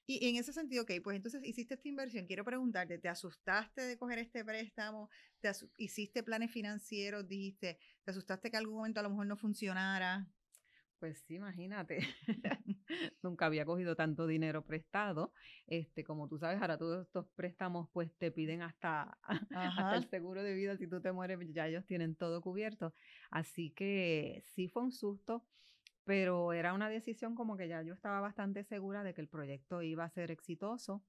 Y 0.09 0.29
en 0.29 0.37
ese 0.37 0.53
sentido, 0.53 0.85
ok, 0.85 0.92
pues 1.03 1.16
entonces 1.16 1.44
hiciste 1.44 1.75
esta 1.75 1.88
inversión. 1.88 2.27
Quiero 2.27 2.44
preguntarte, 2.44 2.96
¿te 2.99 3.09
asustaste 3.09 3.83
de 3.83 3.99
coger 3.99 4.20
este 4.20 4.44
préstamo? 4.44 5.11
¿Te 5.40 5.51
¿Hiciste 5.79 6.22
planes 6.22 6.53
financieros? 6.53 7.27
Dijiste, 7.27 7.79
¿te 8.05 8.11
asustaste 8.12 8.49
que 8.49 8.57
algún 8.57 8.77
momento 8.77 9.01
a 9.01 9.03
lo 9.03 9.11
mejor 9.11 9.27
no 9.27 9.37
funcionara? 9.37 10.29
Pues 11.01 11.18
sí, 11.27 11.35
imagínate. 11.35 11.99
Nunca 13.22 13.46
había 13.46 13.64
cogido 13.64 13.96
tanto 13.96 14.27
dinero 14.27 14.64
prestado. 14.64 15.33
Este, 15.66 16.05
como 16.05 16.29
tú 16.29 16.38
sabes, 16.38 16.61
ahora 16.61 16.79
todos 16.79 17.07
estos 17.07 17.27
préstamos 17.35 17.88
pues 17.92 18.12
te 18.16 18.31
piden 18.31 18.62
hasta, 18.62 19.18
hasta 19.51 19.96
el 19.96 20.09
seguro 20.09 20.42
de 20.42 20.55
vida. 20.55 20.77
Si 20.77 20.87
tú 20.87 21.01
te 21.01 21.12
mueres, 21.12 21.38
ya 21.53 21.66
ellos 21.68 21.85
tienen 21.87 22.14
todo 22.14 22.40
cubierto. 22.40 22.94
Así 23.31 23.70
que 23.70 24.42
sí 24.46 24.68
fue 24.68 24.83
un 24.83 24.92
susto, 24.92 25.44
pero 26.05 26.53
era 26.53 26.72
una 26.72 26.88
decisión 26.88 27.35
como 27.35 27.57
que 27.57 27.68
ya 27.68 27.83
yo 27.83 27.94
estaba 27.94 28.20
bastante 28.20 28.64
segura 28.64 29.03
de 29.03 29.14
que 29.14 29.20
el 29.20 29.29
proyecto 29.29 29.83
iba 29.83 30.05
a 30.05 30.11
ser 30.11 30.31
exitoso. 30.31 31.03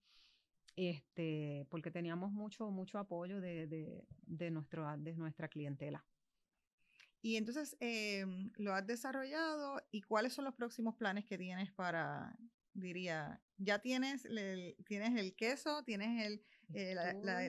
Este, 0.76 1.66
porque 1.72 1.90
teníamos 1.90 2.32
mucho, 2.32 2.70
mucho 2.70 3.00
apoyo 3.00 3.42
de, 3.42 3.66
de, 3.66 4.06
de, 4.28 4.52
nuestro, 4.52 4.86
de 4.98 5.16
nuestra 5.16 5.48
clientela. 5.48 6.06
Y 7.28 7.36
entonces 7.36 7.76
em, 7.82 8.52
lo 8.56 8.74
has 8.74 8.88
desarrollado 8.88 9.82
y 9.92 10.02
cuáles 10.02 10.32
son 10.32 10.46
los 10.46 10.56
próximos 10.56 10.96
planes 10.96 11.26
que 11.26 11.38
tienes 11.38 11.74
para, 11.74 12.34
diría, 12.74 13.42
ya 13.58 13.80
tienes 13.80 14.24
el, 14.24 14.78
tienes 14.88 15.20
el 15.20 15.36
queso, 15.36 15.84
tienes 15.84 16.26
el, 16.26 16.42
eh, 16.74 16.96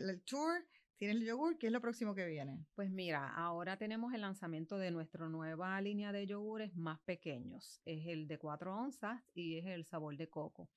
el, 0.01 0.21
tour. 0.23 0.67
tienes 0.97 1.19
el 1.19 1.25
yogur, 1.25 1.59
¿qué 1.59 1.69
es 1.69 1.73
lo 1.73 1.81
próximo 1.81 2.17
que 2.17 2.27
viene? 2.27 2.67
Pues 2.75 2.91
mira, 2.91 3.29
ahora 3.29 3.77
tenemos 3.77 4.13
el 4.15 4.23
lanzamiento 4.23 4.79
de 4.79 4.91
nuestra 4.91 5.29
nueva 5.29 5.81
línea 5.81 6.11
de 6.11 6.27
yogures 6.27 6.75
más 6.75 6.99
pequeños. 7.03 7.81
Es 7.85 8.05
el 8.09 8.27
de 8.27 8.37
4 8.37 8.75
onzas 8.75 9.23
y 9.33 9.59
es 9.59 9.67
el 9.67 9.85
sabor 9.85 10.17
de 10.17 10.29
coco. 10.29 10.69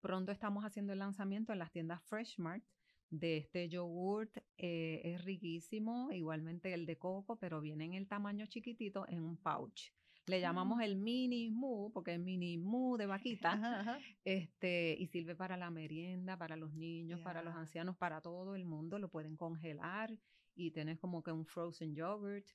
Pronto 0.00 0.30
estamos 0.30 0.64
haciendo 0.64 0.92
el 0.92 1.00
lanzamiento 1.00 1.52
en 1.52 1.58
las 1.58 1.72
tiendas 1.72 2.04
Freshmart 2.04 2.62
de 3.10 3.36
este 3.36 3.68
yogurt 3.68 4.36
eh, 4.58 5.00
es 5.04 5.24
riquísimo, 5.24 6.10
igualmente 6.12 6.72
el 6.74 6.86
de 6.86 6.96
coco, 6.98 7.36
pero 7.36 7.60
viene 7.60 7.84
en 7.84 7.94
el 7.94 8.08
tamaño 8.08 8.46
chiquitito 8.46 9.06
en 9.08 9.22
un 9.22 9.36
pouch. 9.36 9.92
Le 10.26 10.40
llamamos 10.40 10.78
Ah. 10.80 10.84
el 10.86 10.96
mini 10.96 11.50
mu, 11.50 11.90
porque 11.92 12.14
es 12.14 12.18
mini 12.20 12.56
mu 12.56 12.96
de 12.96 13.06
vaquita, 13.48 13.52
Ajá, 13.52 13.80
ajá. 13.80 13.98
este, 14.24 14.96
y 14.98 15.06
sirve 15.08 15.36
para 15.36 15.56
la 15.56 15.70
merienda, 15.70 16.36
para 16.38 16.56
los 16.56 16.72
niños, 16.74 17.20
para 17.20 17.42
los 17.42 17.54
ancianos, 17.54 17.96
para 17.96 18.20
todo 18.22 18.54
el 18.56 18.64
mundo. 18.64 18.98
Lo 18.98 19.10
pueden 19.10 19.36
congelar 19.36 20.18
y 20.54 20.70
tienes 20.70 20.98
como 20.98 21.22
que 21.22 21.30
un 21.30 21.44
frozen 21.44 21.94
yogurt. 21.94 22.46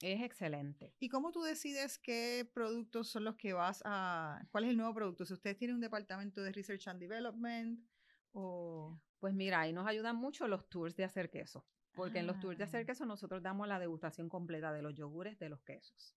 Es 0.00 0.20
excelente. 0.22 0.94
¿Y 1.00 1.08
cómo 1.08 1.32
tú 1.32 1.42
decides 1.42 1.98
qué 1.98 2.48
productos 2.54 3.08
son 3.08 3.24
los 3.24 3.34
que 3.36 3.52
vas 3.52 3.82
a... 3.84 4.46
¿Cuál 4.52 4.64
es 4.64 4.70
el 4.70 4.76
nuevo 4.76 4.94
producto? 4.94 5.24
Si 5.24 5.32
ustedes 5.32 5.56
tienen 5.56 5.74
un 5.76 5.80
departamento 5.80 6.40
de 6.42 6.52
Research 6.52 6.86
and 6.88 7.00
Development 7.00 7.80
o... 8.32 9.00
Pues 9.18 9.34
mira, 9.34 9.60
ahí 9.60 9.72
nos 9.72 9.86
ayudan 9.86 10.16
mucho 10.16 10.46
los 10.48 10.68
tours 10.68 10.94
de 10.96 11.04
hacer 11.04 11.30
queso, 11.30 11.64
porque 11.94 12.20
en 12.20 12.26
los 12.26 12.38
tours 12.40 12.56
de 12.58 12.64
hacer 12.64 12.82
Ah. 12.82 12.86
queso 12.86 13.04
nosotros 13.06 13.42
damos 13.42 13.66
la 13.68 13.78
degustación 13.78 14.28
completa 14.28 14.72
de 14.72 14.82
los 14.82 14.94
yogures, 14.94 15.38
de 15.38 15.48
los 15.48 15.60
quesos. 15.62 16.14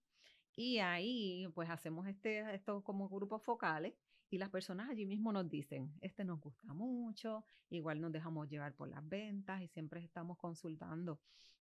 Y 0.56 0.80
ahí 0.80 1.48
pues 1.56 1.70
hacemos 1.70 2.08
este, 2.08 2.54
estos 2.54 2.84
como 2.84 3.08
grupos 3.10 3.42
focales 3.44 3.94
y 4.30 4.38
las 4.38 4.50
personas 4.50 4.90
allí 4.90 5.06
mismo 5.06 5.32
nos 5.32 5.50
dicen, 5.50 5.94
este 6.02 6.24
nos 6.26 6.40
gusta 6.40 6.74
mucho, 6.74 7.44
igual 7.70 8.00
nos 8.02 8.12
dejamos 8.12 8.50
llevar 8.50 8.74
por 8.76 8.90
las 8.90 9.08
ventas 9.08 9.62
y 9.62 9.68
siempre 9.68 10.04
estamos 10.04 10.38
consultando. 10.38 11.20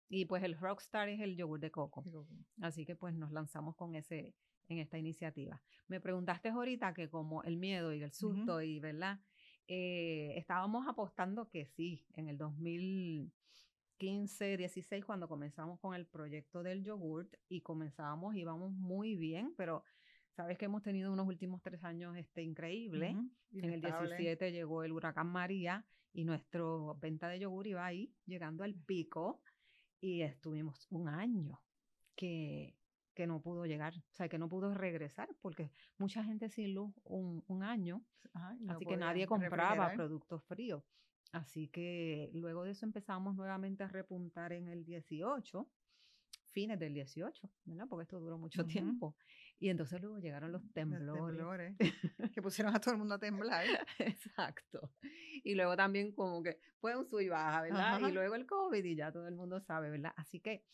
Y 0.09 0.25
pues 0.25 0.43
el 0.43 0.57
Rockstar 0.59 1.07
es 1.09 1.21
el 1.21 1.37
yogur 1.37 1.59
de 1.59 1.71
coco. 1.71 2.03
Así 2.61 2.85
que 2.85 2.95
pues 2.97 3.15
nos 3.15 3.31
lanzamos 3.31 3.75
con 3.75 3.95
ese 3.95 4.35
en 4.67 4.77
esta 4.77 4.97
iniciativa. 4.97 5.61
Me 5.87 5.99
preguntaste 5.99 6.49
ahorita 6.49 6.93
que 6.93 7.09
como 7.09 7.43
el 7.43 7.57
miedo 7.57 7.93
y 7.93 8.03
el 8.03 8.11
susto 8.13 8.61
y, 8.61 8.79
¿verdad? 8.79 9.19
Eh, 9.67 10.33
estábamos 10.37 10.87
apostando 10.87 11.49
que 11.49 11.65
sí, 11.65 12.05
en 12.15 12.27
el 12.27 12.37
2015, 12.37 14.57
16, 14.57 15.05
cuando 15.05 15.27
comenzamos 15.27 15.79
con 15.79 15.95
el 15.95 16.05
proyecto 16.05 16.61
del 16.63 16.83
yogurt 16.83 17.33
y 17.47 17.61
comenzábamos, 17.61 18.35
íbamos 18.35 18.73
muy 18.73 19.15
bien, 19.15 19.53
pero 19.55 19.83
sabes 20.35 20.57
que 20.57 20.65
hemos 20.65 20.83
tenido 20.83 21.13
unos 21.13 21.27
últimos 21.27 21.61
tres 21.61 21.83
años 21.83 22.17
este, 22.17 22.41
increíbles. 22.41 23.11
En 23.11 23.65
el 23.65 23.79
inestable. 23.79 24.17
17 24.17 24.51
llegó 24.51 24.83
el 24.83 24.91
huracán 24.91 25.27
María 25.27 25.85
y 26.13 26.25
nuestra 26.25 26.63
venta 26.99 27.29
de 27.29 27.39
yogur 27.39 27.67
iba 27.67 27.85
ahí, 27.85 28.13
llegando 28.25 28.63
al 28.63 28.75
pico, 28.75 29.41
y 30.01 30.21
estuvimos 30.21 30.87
un 30.89 31.07
año 31.07 31.61
que, 32.15 32.75
que 33.13 33.27
no 33.27 33.41
pudo 33.41 33.65
llegar, 33.65 33.93
o 33.97 34.13
sea, 34.13 34.29
que 34.29 34.37
no 34.37 34.49
pudo 34.49 34.73
regresar, 34.73 35.29
porque 35.41 35.71
mucha 35.97 36.23
gente 36.23 36.49
sin 36.49 36.73
luz 36.73 36.93
un, 37.03 37.43
un 37.47 37.63
año, 37.63 38.05
Ajá, 38.33 38.55
no 38.61 38.73
así 38.73 38.85
que 38.85 38.97
nadie 38.97 39.27
compraba 39.27 39.75
refrigerar. 39.75 39.95
productos 39.95 40.43
fríos. 40.45 40.83
Así 41.31 41.67
que 41.69 42.29
luego 42.33 42.63
de 42.63 42.71
eso 42.71 42.85
empezamos 42.85 43.35
nuevamente 43.35 43.83
a 43.83 43.87
repuntar 43.87 44.51
en 44.53 44.67
el 44.67 44.83
18, 44.85 45.69
fines 46.51 46.77
del 46.79 46.93
18, 46.93 47.49
¿verdad? 47.65 47.87
Porque 47.89 48.03
esto 48.03 48.19
duró 48.19 48.37
mucho 48.37 48.61
Ujú. 48.61 48.67
tiempo. 48.67 49.15
Y 49.59 49.69
entonces 49.69 50.01
luego 50.01 50.19
llegaron 50.19 50.51
los 50.51 50.61
Los 50.63 50.73
temblores. 50.73 51.25
temblores, 51.27 51.75
que 52.33 52.41
pusieron 52.41 52.75
a 52.75 52.79
todo 52.81 52.93
el 52.93 52.97
mundo 52.99 53.15
a 53.15 53.19
temblar. 53.19 53.65
Exacto. 53.99 54.93
Y 55.43 55.55
luego 55.55 55.75
también 55.77 56.11
como 56.13 56.43
que 56.43 56.59
fue 56.79 56.95
un 56.97 57.05
sub 57.05 57.21
y 57.21 57.29
baja, 57.29 57.61
¿verdad? 57.61 57.95
Ajá. 57.95 58.09
Y 58.09 58.11
luego 58.11 58.35
el 58.35 58.45
COVID 58.45 58.83
y 58.83 58.95
ya 58.95 59.11
todo 59.11 59.27
el 59.27 59.35
mundo 59.35 59.59
sabe, 59.61 59.89
¿verdad? 59.89 60.13
Así 60.17 60.39
que 60.41 60.65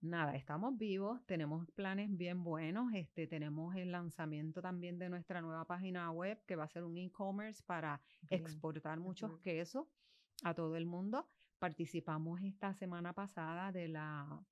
nada, 0.00 0.36
estamos 0.36 0.76
vivos, 0.78 1.24
tenemos 1.26 1.68
planes 1.72 2.14
bien 2.16 2.44
buenos, 2.44 2.92
este, 2.94 3.26
tenemos 3.26 3.74
el 3.76 3.92
lanzamiento 3.92 4.62
también 4.62 4.98
de 4.98 5.08
nuestra 5.08 5.40
nueva 5.40 5.64
página 5.66 6.10
web 6.10 6.40
que 6.46 6.56
va 6.56 6.64
a 6.64 6.68
ser 6.68 6.84
un 6.84 6.96
e-commerce 6.96 7.62
para 7.66 8.00
Bien, 8.30 8.42
exportar 8.42 9.00
muchos 9.00 9.38
quesos 9.40 9.86
a 10.42 10.54
todo 10.54 10.76
el 10.76 10.86
mundo. 10.86 11.28
Participamos 11.58 12.40
esta 12.42 12.74
semana 12.74 13.12
pasada 13.12 13.72
de 13.72 13.88
la 13.88 14.44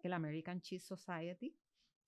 el 0.00 0.12
American 0.12 0.60
Cheese 0.60 0.86
Society. 0.86 1.56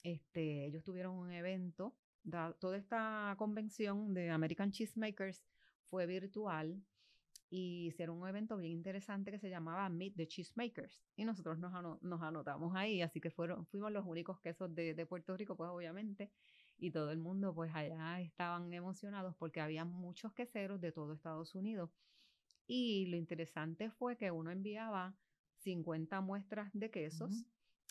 Este, 0.05 0.67
ellos 0.67 0.85
tuvieron 0.85 1.17
un 1.17 1.33
evento, 1.33 1.97
da- 2.23 2.53
toda 2.61 2.77
esta 2.77 3.35
convención 3.37 4.15
de 4.15 4.31
American 4.31 4.71
Cheesemakers 4.71 5.45
fue 5.83 6.07
virtual 6.07 6.81
y 7.51 7.87
hicieron 7.87 8.21
un 8.21 8.29
evento 8.29 8.57
bien 8.57 8.73
interesante 8.73 9.31
que 9.31 9.39
se 9.39 9.49
llamaba 9.49 9.89
Meet 9.89 10.17
the 10.17 10.27
Cheesemakers 10.27 11.03
y 11.17 11.25
nosotros 11.25 11.59
nos, 11.59 11.73
ano- 11.75 11.99
nos 12.03 12.21
anotamos 12.23 12.75
ahí, 12.77 13.01
así 13.03 13.21
que 13.21 13.31
fueron, 13.31 13.67
fuimos 13.67 13.91
los 13.93 14.05
únicos 14.07 14.41
quesos 14.41 14.75
de, 14.75 14.95
de 14.95 15.07
Puerto 15.07 15.37
Rico, 15.37 15.57
pues 15.57 15.71
obviamente, 15.71 16.31
y 16.79 16.91
todo 16.91 17.11
el 17.11 17.19
mundo 17.19 17.55
pues 17.55 17.75
allá 17.75 18.21
estaban 18.21 18.73
emocionados 18.73 19.35
porque 19.37 19.61
había 19.61 19.85
muchos 19.85 20.33
queseros 20.35 20.81
de 20.81 20.93
todo 20.93 21.15
Estados 21.15 21.55
Unidos 21.55 21.91
y 22.67 23.07
lo 23.07 23.17
interesante 23.17 23.91
fue 23.91 24.17
que 24.17 24.31
uno 24.31 24.51
enviaba 24.51 25.17
50 25.57 26.21
muestras 26.21 26.71
de 26.75 26.91
quesos 26.91 27.45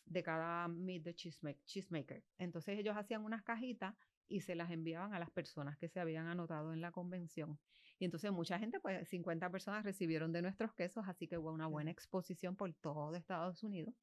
de 0.06 0.24
cada 0.24 0.68
Meet 0.68 1.04
the 1.04 1.16
cheesemaker. 1.16 2.24
Entonces 2.38 2.78
ellos 2.80 2.96
hacían 2.96 3.24
unas 3.26 3.44
cajitas 3.44 3.96
y 4.28 4.42
se 4.42 4.56
las 4.56 4.72
enviaban 4.72 5.14
a 5.14 5.20
las 5.20 5.30
personas 5.32 5.78
que 5.78 5.88
se 5.90 6.00
habían 6.00 6.28
anotado 6.28 6.74
en 6.74 6.82
la 6.82 6.92
convención. 6.92 7.60
Y 8.00 8.06
entonces 8.06 8.32
mucha 8.32 8.60
gente, 8.60 8.80
pues 8.80 9.08
50 9.10 9.50
personas 9.50 9.84
recibieron 9.84 10.32
de 10.32 10.42
nuestros 10.42 10.74
quesos, 10.74 11.06
así 11.08 11.28
que 11.28 11.38
hubo 11.38 11.52
una 11.52 11.68
buena 11.68 11.92
exposición 11.92 12.56
por 12.56 12.74
todo 12.74 13.16
Estados 13.16 13.64
Unidos. 13.64 13.94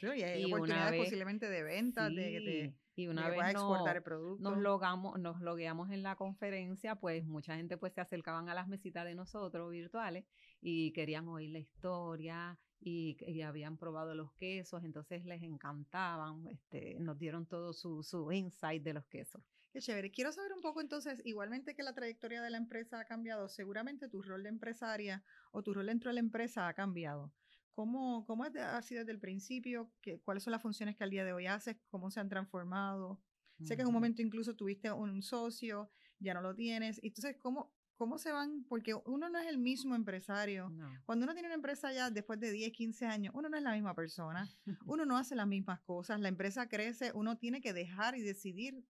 Sí, 0.00 0.06
y 0.16 0.22
hay 0.22 0.42
Y 0.42 0.44
oportunidades 0.46 0.92
vez- 0.92 1.04
posiblemente 1.04 1.48
de 1.48 1.62
ventas, 1.62 2.08
de, 2.14 2.22
de, 2.40 2.74
y 2.96 3.06
una 3.08 3.28
vez 3.28 3.38
no- 3.38 3.48
exportar 3.50 3.96
el 3.96 4.02
producto. 4.02 4.42
nos 4.50 4.58
logamos, 4.58 5.18
nos 5.18 5.40
logueamos 5.40 5.90
en 5.90 6.02
la 6.02 6.16
conferencia, 6.16 6.96
pues 6.96 7.24
mucha 7.26 7.56
gente 7.56 7.76
pues 7.76 7.92
se 7.94 8.00
acercaban 8.00 8.48
a 8.48 8.54
las 8.54 8.68
mesitas 8.68 9.04
de 9.04 9.14
nosotros 9.14 9.70
virtuales 9.70 10.24
y 10.60 10.92
querían 10.92 11.28
oír 11.28 11.50
la 11.50 11.58
historia 11.58 12.58
y, 12.84 13.16
y 13.26 13.40
habían 13.40 13.78
probado 13.78 14.14
los 14.14 14.32
quesos, 14.34 14.84
entonces 14.84 15.24
les 15.24 15.42
encantaban, 15.42 16.46
este, 16.48 16.98
nos 17.00 17.18
dieron 17.18 17.46
todo 17.46 17.72
su, 17.72 18.02
su 18.02 18.30
insight 18.30 18.82
de 18.82 18.92
los 18.92 19.06
quesos. 19.06 19.42
Qué 19.72 19.80
chévere. 19.80 20.12
Quiero 20.12 20.30
saber 20.30 20.52
un 20.52 20.60
poco 20.60 20.80
entonces, 20.80 21.20
igualmente 21.24 21.74
que 21.74 21.82
la 21.82 21.94
trayectoria 21.94 22.42
de 22.42 22.50
la 22.50 22.58
empresa 22.58 23.00
ha 23.00 23.04
cambiado, 23.06 23.48
seguramente 23.48 24.08
tu 24.08 24.22
rol 24.22 24.42
de 24.42 24.50
empresaria 24.50 25.24
o 25.50 25.62
tu 25.62 25.72
rol 25.72 25.86
dentro 25.86 26.10
de 26.10 26.14
la 26.14 26.20
empresa 26.20 26.68
ha 26.68 26.74
cambiado. 26.74 27.32
¿Cómo, 27.72 28.24
cómo 28.26 28.44
ha 28.44 28.82
sido 28.82 29.00
desde 29.00 29.12
el 29.12 29.18
principio? 29.18 29.90
¿Qué, 30.00 30.20
¿Cuáles 30.20 30.44
son 30.44 30.52
las 30.52 30.62
funciones 30.62 30.94
que 30.94 31.02
al 31.02 31.10
día 31.10 31.24
de 31.24 31.32
hoy 31.32 31.46
haces? 31.46 31.76
¿Cómo 31.88 32.10
se 32.10 32.20
han 32.20 32.28
transformado? 32.28 33.20
Sé 33.62 33.76
que 33.76 33.82
en 33.82 33.88
un 33.88 33.94
momento 33.94 34.20
incluso 34.20 34.54
tuviste 34.54 34.92
un 34.92 35.22
socio, 35.22 35.90
ya 36.18 36.34
no 36.34 36.42
lo 36.42 36.54
tienes. 36.54 37.00
Entonces, 37.02 37.36
¿cómo, 37.40 37.72
¿cómo 37.96 38.18
se 38.18 38.32
van? 38.32 38.64
Porque 38.68 38.94
uno 38.94 39.28
no 39.28 39.38
es 39.38 39.46
el 39.46 39.58
mismo 39.58 39.94
empresario. 39.94 40.70
No. 40.70 40.90
Cuando 41.04 41.24
uno 41.24 41.34
tiene 41.34 41.48
una 41.48 41.54
empresa 41.54 41.92
ya 41.92 42.10
después 42.10 42.40
de 42.40 42.50
10, 42.50 42.72
15 42.72 43.06
años, 43.06 43.34
uno 43.36 43.48
no 43.48 43.56
es 43.56 43.62
la 43.62 43.72
misma 43.72 43.94
persona, 43.94 44.48
uno 44.86 45.04
no 45.06 45.16
hace 45.16 45.34
las 45.34 45.46
mismas 45.46 45.80
cosas, 45.80 46.20
la 46.20 46.28
empresa 46.28 46.68
crece, 46.68 47.12
uno 47.14 47.38
tiene 47.38 47.60
que 47.60 47.72
dejar 47.72 48.16
y 48.16 48.22
decidir 48.22 48.84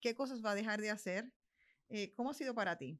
qué 0.00 0.14
cosas 0.14 0.44
va 0.44 0.52
a 0.52 0.54
dejar 0.54 0.80
de 0.80 0.90
hacer. 0.90 1.32
Eh, 1.88 2.12
¿Cómo 2.14 2.30
ha 2.30 2.34
sido 2.34 2.54
para 2.54 2.76
ti? 2.78 2.98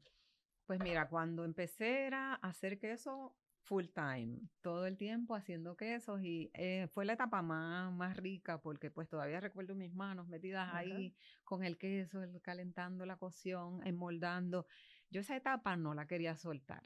Pues 0.67 0.81
mira, 0.81 1.09
cuando 1.09 1.45
empecé 1.45 2.07
era 2.07 2.35
hacer 2.35 2.79
queso 2.79 3.37
full 3.63 3.87
time, 3.95 4.41
todo 4.63 4.87
el 4.87 4.97
tiempo 4.97 5.35
haciendo 5.35 5.77
quesos 5.77 6.21
y 6.23 6.51
eh, 6.55 6.89
fue 6.93 7.05
la 7.05 7.13
etapa 7.13 7.43
más, 7.43 7.93
más 7.93 8.17
rica 8.17 8.61
porque 8.61 8.91
pues 8.91 9.09
todavía 9.09 9.41
recuerdo 9.41 9.75
mis 9.75 9.93
manos 9.93 10.27
metidas 10.29 10.69
ahí 10.73 11.15
con 11.45 11.63
el 11.63 11.77
queso, 11.79 12.23
el- 12.23 12.41
calentando 12.41 13.07
la 13.07 13.17
cocción, 13.17 13.87
enmoldando. 13.87 14.67
Yo 15.11 15.21
esa 15.21 15.37
etapa 15.37 15.77
no 15.77 15.95
la 15.95 16.07
quería 16.07 16.37
soltar. 16.37 16.83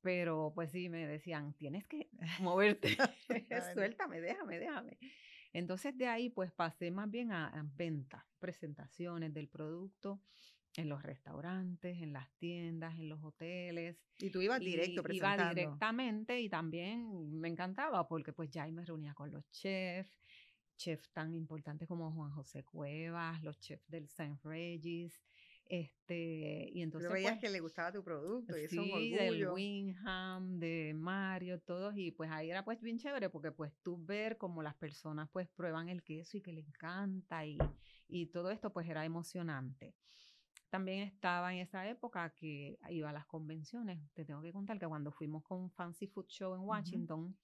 Pero 0.00 0.52
pues 0.54 0.70
sí, 0.70 0.88
me 0.88 1.06
decían, 1.06 1.54
tienes 1.54 1.86
que 1.86 2.08
moverte, 2.40 2.96
suéltame, 3.74 4.20
déjame, 4.20 4.58
déjame. 4.58 4.98
Entonces 5.52 5.96
de 5.96 6.06
ahí 6.06 6.30
pues 6.30 6.52
pasé 6.52 6.90
más 6.90 7.10
bien 7.10 7.32
a, 7.32 7.48
a 7.48 7.64
ventas, 7.76 8.24
presentaciones 8.38 9.32
del 9.32 9.48
producto 9.48 10.20
en 10.76 10.88
los 10.88 11.02
restaurantes, 11.02 12.00
en 12.02 12.12
las 12.12 12.30
tiendas, 12.36 12.94
en 12.98 13.08
los 13.08 13.22
hoteles. 13.24 13.96
Y 14.18 14.30
tú 14.30 14.42
ibas 14.42 14.60
directo 14.60 15.02
Y 15.10 15.16
iba 15.16 15.48
directamente 15.48 16.40
y 16.40 16.48
también 16.48 17.40
me 17.40 17.48
encantaba 17.48 18.06
porque 18.06 18.32
pues 18.32 18.50
ya 18.50 18.64
ahí 18.64 18.72
me 18.72 18.84
reunía 18.84 19.14
con 19.14 19.32
los 19.32 19.50
chefs, 19.50 20.22
chefs 20.76 21.10
tan 21.12 21.34
importantes 21.34 21.88
como 21.88 22.12
Juan 22.12 22.30
José 22.30 22.64
Cuevas, 22.64 23.42
los 23.42 23.58
chefs 23.58 23.88
del 23.88 24.04
St. 24.04 24.38
Regis, 24.44 25.20
este, 25.68 26.70
y 26.72 26.82
entonces 26.82 27.08
Pero 27.08 27.14
veías 27.14 27.32
pues, 27.32 27.40
que 27.40 27.50
le 27.50 27.60
gustaba 27.60 27.92
tu 27.92 28.04
producto 28.04 28.56
y 28.56 28.64
eso 28.64 28.80
es 28.80 28.88
Sí, 28.88 29.10
del. 29.10 29.48
Wingham, 29.48 30.58
de 30.58 30.94
Mario, 30.94 31.60
todos, 31.60 31.96
y 31.96 32.12
pues 32.12 32.30
ahí 32.30 32.50
era 32.50 32.64
pues 32.64 32.80
bien 32.80 32.98
chévere 32.98 33.30
porque 33.30 33.50
pues 33.50 33.72
tú 33.82 33.98
ver 34.04 34.38
cómo 34.38 34.62
las 34.62 34.74
personas 34.76 35.28
pues 35.32 35.48
prueban 35.48 35.88
el 35.88 36.02
queso 36.04 36.36
y 36.36 36.40
que 36.40 36.52
les 36.52 36.66
encanta 36.68 37.44
y, 37.44 37.58
y 38.08 38.26
todo 38.26 38.50
esto 38.50 38.72
pues 38.72 38.88
era 38.88 39.04
emocionante. 39.04 39.94
También 40.70 41.02
estaba 41.02 41.52
en 41.52 41.60
esa 41.60 41.88
época 41.88 42.32
que 42.34 42.78
iba 42.90 43.10
a 43.10 43.12
las 43.12 43.26
convenciones. 43.26 44.00
Te 44.14 44.24
tengo 44.24 44.42
que 44.42 44.52
contar 44.52 44.78
que 44.78 44.86
cuando 44.86 45.10
fuimos 45.10 45.42
con 45.44 45.70
Fancy 45.72 46.06
Food 46.08 46.26
Show 46.28 46.54
en 46.54 46.60
Washington, 46.60 47.36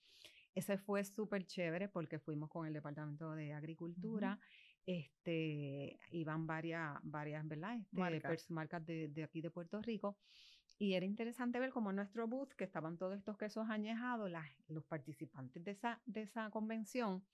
ese 0.54 0.76
fue 0.76 1.04
súper 1.04 1.46
chévere 1.46 1.88
porque 1.88 2.18
fuimos 2.18 2.50
con 2.50 2.66
el 2.66 2.72
Departamento 2.72 3.32
de 3.34 3.52
Agricultura. 3.52 4.38
Este, 4.86 5.98
iban 6.10 6.46
varias, 6.46 6.98
varias, 7.02 7.46
¿verdad? 7.46 7.76
Este, 7.76 8.52
Marcas. 8.52 8.86
de, 8.86 9.08
de 9.08 9.22
aquí 9.24 9.40
de 9.40 9.50
Puerto 9.50 9.80
Rico. 9.80 10.18
Y 10.78 10.94
era 10.94 11.06
interesante 11.06 11.60
ver 11.60 11.70
cómo 11.70 11.90
en 11.90 11.96
nuestro 11.96 12.26
booth, 12.26 12.54
que 12.54 12.64
estaban 12.64 12.98
todos 12.98 13.16
estos 13.16 13.38
quesos 13.38 13.70
añejados, 13.70 14.30
los 14.66 14.84
participantes 14.84 15.62
de 15.62 15.70
esa, 15.70 16.00
de 16.06 16.22
esa 16.22 16.50
convención 16.50 17.24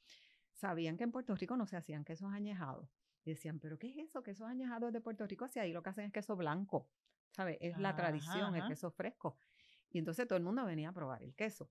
sabían 0.53 0.97
que 0.97 1.05
en 1.05 1.13
Puerto 1.13 1.35
Rico 1.35 1.57
no 1.57 1.67
se 1.67 1.77
hacían 1.77 2.05
quesos 2.05 2.31
añejados. 2.33 2.91
Decían, 3.25 3.59
¿pero 3.59 3.79
qué 3.79 3.89
es 3.89 4.09
eso? 4.09 4.23
Quesos 4.23 4.49
añejados 4.49 4.93
de 4.93 5.01
Puerto 5.01 5.27
Rico, 5.27 5.49
si 5.49 5.61
ahí 5.61 5.73
lo 5.73 5.83
que 5.83 5.91
hacen 5.91 6.05
es 6.05 6.13
queso 6.13 6.37
blanco, 6.37 6.91
¿sabes? 7.31 7.59
Es 7.61 7.79
la 7.79 7.95
tradición, 7.95 8.55
el 8.55 8.67
queso 8.67 8.91
fresco. 8.91 9.39
Y 9.91 9.99
entonces 9.99 10.27
todo 10.27 10.37
el 10.37 10.45
mundo 10.45 10.65
venía 10.65 10.91
a 10.91 10.93
probar 10.93 11.23
el 11.23 11.35
queso. 11.35 11.71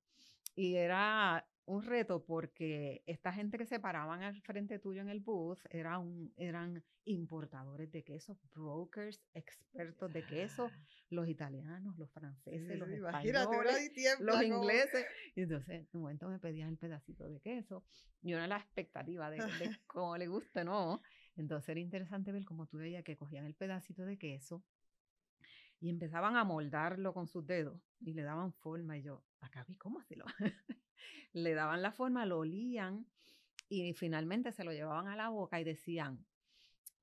Y 0.57 0.75
era 0.75 1.47
un 1.65 1.83
reto 1.83 2.25
porque 2.25 3.03
esta 3.05 3.31
gente 3.31 3.59
que 3.59 3.67
se 3.67 3.79
paraban 3.79 4.23
al 4.23 4.41
frente 4.41 4.79
tuyo 4.79 5.01
en 5.01 5.09
el 5.09 5.19
booth 5.19 5.59
era 5.69 5.99
un, 5.99 6.33
eran 6.35 6.83
importadores 7.05 7.91
de 7.91 8.03
queso, 8.03 8.39
brokers, 8.55 9.21
expertos 9.35 10.11
de 10.11 10.25
queso, 10.25 10.71
los 11.11 11.29
italianos, 11.29 11.95
los 11.99 12.09
franceses, 12.11 12.79
los 12.79 12.89
españoles, 12.89 13.93
los 14.19 14.41
ingleses. 14.41 15.05
Y 15.35 15.41
entonces, 15.41 15.75
en 15.75 15.87
un 15.93 16.01
momento 16.01 16.27
me 16.27 16.39
pedían 16.39 16.69
el 16.69 16.77
pedacito 16.77 17.29
de 17.29 17.39
queso. 17.39 17.85
Y 18.23 18.33
una 18.33 18.47
la 18.47 18.57
expectativa 18.57 19.29
de, 19.29 19.37
de 19.37 19.77
cómo 19.85 20.17
le 20.17 20.25
guste, 20.25 20.65
¿no? 20.65 21.03
Entonces 21.35 21.69
era 21.69 21.79
interesante 21.79 22.31
ver 22.31 22.45
cómo 22.45 22.65
tú 22.65 22.77
veías 22.77 23.03
que 23.03 23.15
cogían 23.15 23.45
el 23.45 23.53
pedacito 23.53 24.05
de 24.05 24.17
queso 24.17 24.63
y 25.79 25.89
empezaban 25.89 26.35
a 26.35 26.43
moldarlo 26.43 27.13
con 27.13 27.27
sus 27.27 27.45
dedos 27.45 27.81
y 27.99 28.13
le 28.13 28.23
daban 28.23 28.53
forma. 28.53 28.97
Y 28.97 29.03
yo, 29.03 29.23
acá 29.41 29.63
vi 29.67 29.75
cómo 29.75 29.99
hacerlo. 29.99 30.25
le 31.33 31.53
daban 31.53 31.81
la 31.81 31.91
forma, 31.91 32.25
lo 32.25 32.39
olían 32.39 33.05
y 33.69 33.93
finalmente 33.93 34.51
se 34.51 34.63
lo 34.63 34.71
llevaban 34.71 35.07
a 35.07 35.15
la 35.15 35.29
boca 35.29 35.59
y 35.59 35.63
decían, 35.63 36.25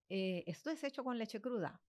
eh, 0.08 0.44
¿esto 0.46 0.70
es 0.70 0.82
hecho 0.84 1.04
con 1.04 1.18
leche 1.18 1.40
cruda? 1.40 1.80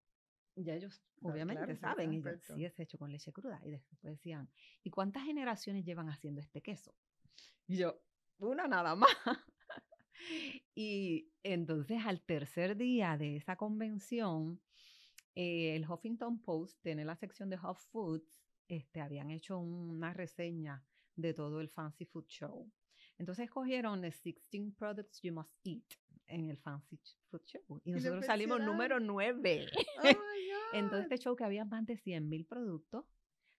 Y 0.56 0.70
ellos 0.70 1.02
obviamente 1.22 1.76
saben, 1.76 2.14
y 2.14 2.24
sí 2.40 2.64
es 2.64 2.80
hecho 2.80 2.98
con 2.98 3.12
leche 3.12 3.34
cruda. 3.34 3.60
Y 3.64 3.72
después 3.72 4.02
decían, 4.02 4.50
¿y 4.84 4.90
cuántas 4.90 5.24
generaciones 5.24 5.84
llevan 5.84 6.10
haciendo 6.10 6.40
este 6.40 6.62
queso? 6.62 6.96
Y 7.68 7.78
yo, 7.78 8.02
una 8.38 8.68
nada 8.68 8.96
más. 8.96 9.10
y 10.76 11.30
entonces 11.44 12.06
al 12.06 12.22
tercer 12.22 12.78
día 12.78 13.18
de 13.18 13.36
esa 13.36 13.58
convención, 13.58 14.62
eh, 15.36 15.76
el 15.76 15.90
Huffington 15.90 16.40
Post 16.42 16.82
tiene 16.82 17.06
la 17.06 17.16
sección 17.16 17.50
de 17.50 17.58
Hot 17.58 17.80
Foods, 17.92 18.42
este, 18.68 19.02
habían 19.02 19.30
hecho 19.32 19.60
una 19.60 20.14
reseña 20.14 20.84
de 21.16 21.34
todo 21.34 21.62
el 21.62 21.70
Fancy 21.70 22.06
Food 22.06 22.28
Show. 22.28 22.72
Entonces 23.18 23.46
escogieron 23.46 24.02
the 24.02 24.12
16 24.12 24.74
products 24.76 25.22
you 25.22 25.34
must 25.34 25.54
eat 25.64 25.86
en 26.28 26.50
el 26.50 26.58
Fancy 26.58 27.00
Food 27.30 27.44
Show. 27.46 27.82
Y 27.84 27.92
nosotros 27.92 28.26
salimos 28.26 28.62
número 28.62 29.00
9. 29.00 29.68
en 30.74 30.90
todo 30.90 31.00
este 31.00 31.18
show 31.18 31.36
que 31.36 31.44
había 31.44 31.66
más 31.66 31.86
de 31.86 31.98
100 31.98 32.28
mil 32.28 32.46
productos 32.46 33.06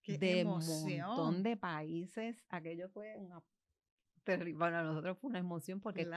de 0.07 0.45
un 0.45 0.65
montón 0.65 1.43
de 1.43 1.57
países. 1.57 2.45
Aquello 2.49 2.89
fue 2.89 3.17
una 3.19 3.43
terrible. 4.25 4.59
Para 4.59 4.83
nosotros 4.83 5.19
fue 5.19 5.31
una 5.31 5.39
emoción 5.39 5.81
porque 5.81 6.09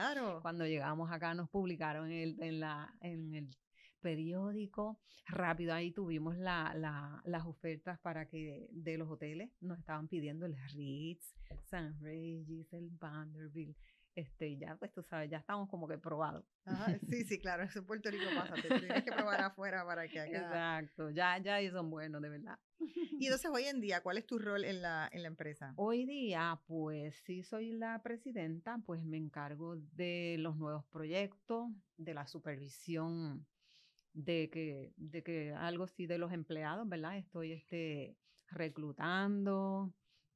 cuando 0.42 0.66
llegamos 0.66 1.10
acá 1.10 1.34
nos 1.34 1.48
publicaron 1.48 2.10
en, 2.10 2.60
la, 2.60 2.94
en 3.00 3.34
el 3.34 3.56
periódico. 4.00 4.98
Rápido 5.26 5.74
ahí 5.74 5.92
tuvimos 5.92 6.36
la, 6.36 6.74
las 7.24 7.46
ofertas 7.46 7.98
para 8.00 8.26
que 8.26 8.68
de 8.72 8.98
los 8.98 9.08
hoteles 9.08 9.50
nos 9.60 9.78
estaban 9.78 10.08
pidiendo 10.08 10.46
el 10.46 10.56
Ritz, 10.74 11.34
San 11.64 11.98
Regis, 12.00 12.72
el 12.72 12.90
Vanderbilt. 12.90 13.76
Este, 14.16 14.56
ya, 14.56 14.76
pues 14.76 14.92
tú 14.92 15.02
sabes, 15.02 15.30
ya 15.30 15.38
estamos 15.38 15.68
como 15.68 15.86
que 15.86 15.96
probados. 15.96 16.44
sí, 17.08 17.24
sí, 17.24 17.38
claro, 17.38 17.62
eso 17.62 17.78
en 17.78 17.86
Puerto 17.86 18.10
Rico 18.10 18.24
pasa, 18.34 18.54
tienes 18.54 19.04
que 19.04 19.12
probar 19.12 19.40
afuera 19.40 19.84
para 19.84 20.08
que 20.08 20.20
acá. 20.20 20.36
Exacto, 20.36 21.10
ya, 21.10 21.38
ya 21.38 21.58
son 21.70 21.90
buenos, 21.90 22.20
de 22.20 22.28
verdad. 22.28 22.58
Y 23.20 23.26
entonces 23.26 23.50
hoy 23.52 23.64
en 23.64 23.80
día, 23.80 24.02
¿cuál 24.02 24.18
es 24.18 24.26
tu 24.26 24.38
rol 24.38 24.64
en 24.64 24.82
la, 24.82 25.08
en 25.12 25.22
la 25.22 25.28
empresa? 25.28 25.74
Hoy 25.76 26.06
día, 26.06 26.60
pues 26.66 27.14
sí 27.24 27.42
soy 27.42 27.72
la 27.72 28.02
presidenta, 28.02 28.78
pues 28.84 29.02
me 29.04 29.16
encargo 29.16 29.76
de 29.76 30.36
los 30.38 30.56
nuevos 30.56 30.84
proyectos, 30.86 31.70
de 31.96 32.14
la 32.14 32.26
supervisión 32.26 33.46
de 34.12 34.50
que, 34.50 34.92
de 34.96 35.22
que 35.22 35.52
algo 35.52 35.86
sí 35.86 36.06
de 36.06 36.18
los 36.18 36.32
empleados, 36.32 36.88
¿verdad? 36.88 37.16
Estoy 37.16 37.52
este, 37.52 38.16
reclutando, 38.48 39.92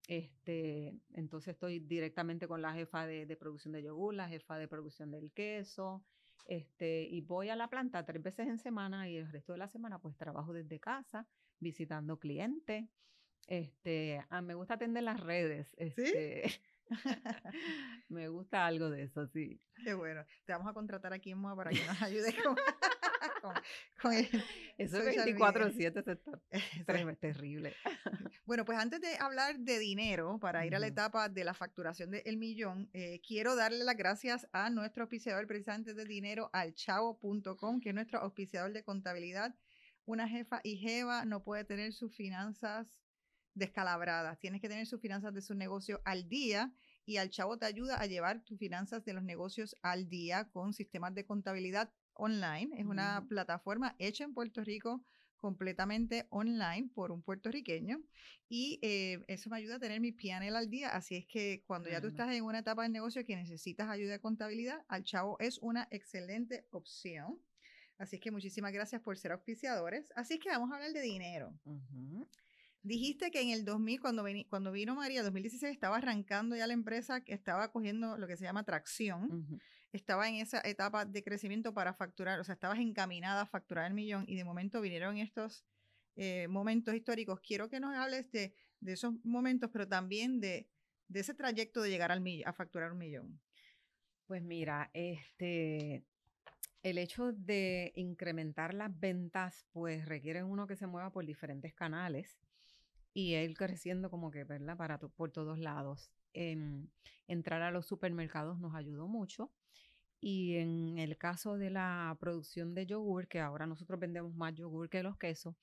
este, 0.08 0.94
entonces 1.12 1.54
estoy 1.54 1.80
directamente 1.80 2.46
con 2.46 2.62
la 2.62 2.72
jefa 2.74 3.06
de, 3.06 3.26
de, 3.26 3.36
producción 3.36 3.72
de 3.72 3.82
yogur, 3.82 4.14
la 4.14 4.28
jefa 4.28 4.58
de 4.58 4.68
producción 4.68 5.10
del 5.10 5.32
queso, 5.32 6.04
este, 6.46 7.02
y 7.02 7.22
voy 7.22 7.48
a 7.48 7.56
la 7.56 7.68
planta 7.68 8.04
tres 8.04 8.22
veces 8.22 8.48
en 8.48 8.58
semana 8.58 9.08
y 9.08 9.16
el 9.16 9.30
resto 9.30 9.52
de 9.52 9.58
la 9.58 9.68
semana 9.68 9.98
pues 9.98 10.16
trabajo 10.16 10.52
desde 10.52 10.78
casa, 10.78 11.26
visitando 11.58 12.18
clientes. 12.18 12.84
Este, 13.46 14.24
ah, 14.30 14.42
me 14.42 14.54
gusta 14.54 14.74
atender 14.74 15.02
las 15.02 15.20
redes. 15.20 15.74
Este, 15.78 16.44
me 18.08 18.28
gusta 18.28 18.66
algo 18.66 18.90
de 18.90 19.04
eso, 19.04 19.26
sí. 19.26 19.60
Qué 19.82 19.94
bueno. 19.94 20.24
Te 20.44 20.52
vamos 20.52 20.68
a 20.68 20.74
contratar 20.74 21.12
aquí 21.12 21.30
en 21.30 21.38
MOA 21.38 21.56
para 21.56 21.70
que 21.70 21.84
nos 21.86 22.00
ayudes 22.02 22.34
con, 22.42 22.56
Eso 24.78 24.98
es 24.98 25.16
24-7, 25.26 26.18
está 26.80 27.16
terrible. 27.16 27.74
Bueno, 28.46 28.66
pues 28.66 28.78
antes 28.78 29.00
de 29.00 29.16
hablar 29.16 29.58
de 29.58 29.78
dinero, 29.78 30.38
para 30.38 30.66
ir 30.66 30.74
a 30.74 30.78
la 30.78 30.86
etapa 30.86 31.30
de 31.30 31.44
la 31.44 31.54
facturación 31.54 32.10
del 32.10 32.36
millón, 32.36 32.90
eh, 32.92 33.22
quiero 33.26 33.56
darle 33.56 33.84
las 33.84 33.96
gracias 33.96 34.46
a 34.52 34.68
nuestro 34.68 35.04
auspiciador 35.04 35.46
precisamente 35.46 35.94
de 35.94 36.04
dinero, 36.04 36.50
al 36.52 36.74
chavo.com, 36.74 37.80
que 37.80 37.88
es 37.88 37.94
nuestro 37.94 38.18
auspiciador 38.20 38.74
de 38.74 38.84
contabilidad. 38.84 39.54
Una 40.04 40.28
jefa 40.28 40.60
y 40.62 40.76
jeva 40.76 41.24
no 41.24 41.42
puede 41.42 41.64
tener 41.64 41.94
sus 41.94 42.14
finanzas 42.14 43.00
descalabradas, 43.54 44.38
tienes 44.38 44.60
que 44.60 44.68
tener 44.68 44.86
sus 44.86 45.00
finanzas 45.00 45.32
de 45.32 45.40
su 45.40 45.54
negocio 45.54 46.02
al 46.04 46.28
día 46.28 46.70
y 47.06 47.16
al 47.16 47.30
chavo 47.30 47.56
te 47.56 47.66
ayuda 47.66 47.96
a 47.96 48.06
llevar 48.06 48.42
tus 48.44 48.58
finanzas 48.58 49.04
de 49.04 49.14
los 49.14 49.22
negocios 49.22 49.76
al 49.80 50.08
día 50.08 50.50
con 50.50 50.74
sistemas 50.74 51.14
de 51.14 51.24
contabilidad 51.24 51.90
online. 52.14 52.78
Es 52.78 52.86
una 52.86 53.26
plataforma 53.28 53.94
hecha 53.98 54.24
en 54.24 54.34
Puerto 54.34 54.62
Rico 54.62 55.04
completamente 55.44 56.26
online 56.30 56.88
por 56.94 57.12
un 57.12 57.20
puertorriqueño 57.20 58.00
y 58.48 58.78
eh, 58.80 59.22
eso 59.28 59.50
me 59.50 59.58
ayuda 59.58 59.76
a 59.76 59.78
tener 59.78 60.00
mi 60.00 60.10
PNL 60.10 60.56
al 60.56 60.70
día. 60.70 60.88
Así 60.88 61.16
es 61.16 61.26
que 61.26 61.62
cuando 61.66 61.90
ya 61.90 62.00
tú 62.00 62.06
estás 62.06 62.34
en 62.34 62.44
una 62.44 62.60
etapa 62.60 62.84
de 62.84 62.88
negocio 62.88 63.26
que 63.26 63.36
necesitas 63.36 63.90
ayuda 63.90 64.12
de 64.12 64.20
contabilidad, 64.20 64.82
al 64.88 65.04
chavo 65.04 65.36
es 65.40 65.58
una 65.58 65.86
excelente 65.90 66.66
opción. 66.70 67.38
Así 67.98 68.16
es 68.16 68.22
que 68.22 68.30
muchísimas 68.30 68.72
gracias 68.72 69.02
por 69.02 69.18
ser 69.18 69.32
auspiciadores. 69.32 70.10
Así 70.16 70.34
es 70.34 70.40
que 70.40 70.48
vamos 70.48 70.72
a 70.72 70.76
hablar 70.76 70.92
de 70.92 71.02
dinero. 71.02 71.52
Dijiste 72.82 73.30
que 73.30 73.42
en 73.42 73.50
el 73.50 73.66
2000, 73.66 74.00
cuando, 74.00 74.24
cuando 74.48 74.72
vino 74.72 74.94
María, 74.94 75.22
2016, 75.22 75.72
estaba 75.72 75.98
arrancando 75.98 76.56
ya 76.56 76.66
la 76.66 76.72
empresa 76.72 77.22
que 77.22 77.34
estaba 77.34 77.70
cogiendo 77.70 78.16
lo 78.16 78.26
que 78.26 78.38
se 78.38 78.44
llama 78.44 78.64
tracción 78.64 79.60
estaba 79.94 80.28
en 80.28 80.36
esa 80.36 80.60
etapa 80.64 81.04
de 81.04 81.22
crecimiento 81.22 81.72
para 81.72 81.94
facturar, 81.94 82.40
o 82.40 82.44
sea, 82.44 82.54
estabas 82.54 82.80
encaminada 82.80 83.42
a 83.42 83.46
facturar 83.46 83.86
el 83.86 83.94
millón 83.94 84.24
y 84.26 84.34
de 84.34 84.44
momento 84.44 84.80
vinieron 84.80 85.18
estos 85.18 85.64
eh, 86.16 86.48
momentos 86.48 86.94
históricos. 86.94 87.40
Quiero 87.40 87.68
que 87.68 87.78
nos 87.78 87.94
hables 87.94 88.30
de, 88.32 88.54
esos 88.84 89.14
momentos, 89.24 89.70
pero 89.72 89.86
también 89.86 90.40
de, 90.40 90.68
ese 91.12 91.32
trayecto 91.32 91.80
de 91.80 91.90
llegar 91.90 92.10
al 92.10 92.24
a 92.44 92.52
facturar 92.52 92.90
un 92.92 92.98
millón. 92.98 93.40
Pues 94.26 94.42
mira, 94.42 94.90
este, 94.94 96.04
el 96.82 96.98
hecho 96.98 97.32
de 97.32 97.92
incrementar 97.94 98.74
las 98.74 98.98
ventas, 98.98 99.64
pues 99.70 100.06
requiere 100.06 100.42
uno 100.42 100.66
que 100.66 100.76
se 100.76 100.88
mueva 100.88 101.10
por 101.10 101.24
diferentes 101.24 101.72
canales 101.72 102.36
y 103.12 103.36
ir 103.36 103.56
creciendo 103.56 104.10
como 104.10 104.32
que, 104.32 104.42
¿verdad? 104.42 104.76
Para 104.76 104.98
por 104.98 105.30
todos 105.30 105.60
lados. 105.60 106.10
Entrar 106.34 107.62
a 107.62 107.70
los 107.70 107.86
supermercados 107.86 108.58
nos 108.60 108.74
ayudó 108.74 109.08
mucho 109.08 109.50
y 110.26 110.56
en 110.56 110.96
el 110.98 111.18
caso 111.18 111.58
de 111.58 111.68
la 111.68 112.16
producción 112.18 112.74
de 112.74 112.86
yogur, 112.86 113.28
que 113.28 113.40
ahora 113.40 113.66
nosotros 113.66 114.00
vendemos 114.00 114.34
más 114.34 114.54
yogur 114.54 114.88
que 114.88 115.02
los 115.02 115.18
quesos, 115.18 115.54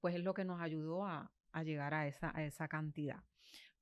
pues 0.00 0.14
es 0.14 0.22
lo 0.22 0.34
que 0.34 0.44
nos 0.44 0.60
ayudó 0.60 1.04
a, 1.04 1.32
llegar 1.64 1.94
a 1.94 2.06
esa, 2.06 2.68
cantidad. 2.68 3.24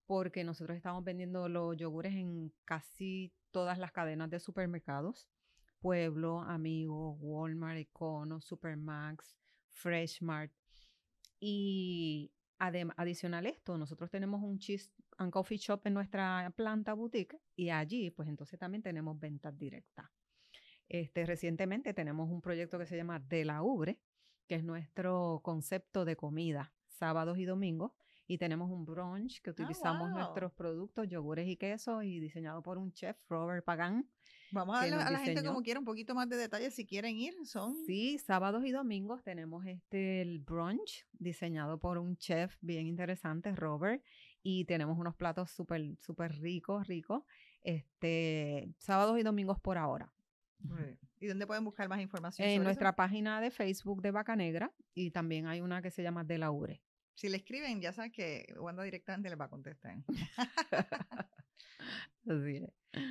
Porque 0.06 0.42
nosotros 0.42 0.74
estamos 0.74 1.04
vendiendo 1.04 1.50
los 1.50 1.76
yogures 1.76 2.14
en 2.14 2.50
casi 2.64 3.34
todas 3.50 3.76
las 3.76 3.92
cadenas 3.92 4.30
de 4.30 4.40
supermercados. 4.40 5.28
Pueblo, 5.80 6.40
Amigo, 6.40 7.12
Walmart, 7.20 7.76
Econo, 7.76 8.40
Supermax, 8.40 9.36
Freshmart. 9.68 10.50
Y 11.40 12.32
adicional 12.58 13.44
a 13.44 13.50
esto, 13.50 13.76
nosotros 13.76 14.10
tenemos 14.10 14.42
un 14.42 14.58
cheese 14.58 14.90
and 15.22 15.32
coffee 15.32 15.58
shop 15.58 15.80
en 15.84 15.94
nuestra 15.94 16.52
planta 16.56 16.94
boutique 16.94 17.38
y 17.56 17.70
allí 17.70 18.10
pues 18.10 18.28
entonces 18.28 18.58
también 18.58 18.82
tenemos 18.82 19.18
ventas 19.18 19.56
directas. 19.56 20.06
Este, 20.88 21.24
recientemente 21.24 21.94
tenemos 21.94 22.28
un 22.30 22.42
proyecto 22.42 22.78
que 22.78 22.86
se 22.86 22.96
llama 22.96 23.18
De 23.18 23.44
la 23.44 23.62
Ubre, 23.62 23.98
que 24.46 24.56
es 24.56 24.64
nuestro 24.64 25.40
concepto 25.42 26.04
de 26.04 26.16
comida, 26.16 26.74
sábados 26.86 27.38
y 27.38 27.46
domingos. 27.46 27.92
Y 28.26 28.38
tenemos 28.38 28.70
un 28.70 28.84
brunch 28.84 29.40
que 29.42 29.50
ah, 29.50 29.52
utilizamos 29.52 30.10
nuestros 30.10 30.52
productos, 30.52 31.08
yogures 31.08 31.48
y 31.48 31.56
quesos, 31.56 32.04
y 32.04 32.20
diseñado 32.20 32.62
por 32.62 32.78
un 32.78 32.92
chef, 32.92 33.16
Robert 33.28 33.64
Pagan. 33.64 34.08
Vamos 34.52 34.76
a 34.76 34.80
darle 34.80 35.02
a 35.02 35.10
la 35.10 35.18
gente 35.18 35.42
como 35.42 35.62
quiera 35.62 35.80
un 35.80 35.86
poquito 35.86 36.14
más 36.14 36.28
de 36.28 36.36
detalles 36.36 36.74
si 36.74 36.86
quieren 36.86 37.16
ir. 37.16 37.34
Son 37.46 37.74
Sí, 37.86 38.18
sábados 38.18 38.64
y 38.64 38.70
domingos 38.70 39.22
tenemos 39.22 39.64
este 39.66 40.20
el 40.20 40.38
brunch 40.38 41.06
diseñado 41.12 41.80
por 41.80 41.98
un 41.98 42.16
chef 42.16 42.56
bien 42.60 42.86
interesante, 42.86 43.52
Robert, 43.52 44.04
y 44.42 44.64
tenemos 44.64 44.98
unos 44.98 45.14
platos 45.14 45.50
súper 45.50 45.96
súper 45.98 46.38
ricos, 46.40 46.86
ricos. 46.86 47.24
Este, 47.62 48.68
sábados 48.78 49.18
y 49.18 49.22
domingos 49.22 49.60
por 49.60 49.78
ahora. 49.78 50.12
¿Y 51.20 51.26
dónde 51.26 51.46
pueden 51.46 51.64
buscar 51.64 51.88
más 51.88 52.00
información? 52.00 52.48
En 52.48 52.62
nuestra 52.62 52.94
página 52.94 53.40
de 53.40 53.50
Facebook 53.50 54.02
de 54.02 54.10
Vaca 54.10 54.36
Negra 54.36 54.72
y 54.94 55.10
también 55.10 55.46
hay 55.46 55.60
una 55.60 55.82
que 55.82 55.90
se 55.90 56.02
llama 56.02 56.24
De 56.24 56.38
la 56.38 56.50
Ure. 56.50 56.82
Si 57.14 57.28
le 57.28 57.36
escriben, 57.36 57.80
ya 57.80 57.92
saben 57.92 58.10
que 58.10 58.46
Wanda 58.58 58.82
directamente 58.82 59.28
les 59.28 59.38
va 59.38 59.44
a 59.46 59.50
contestar. 59.50 59.96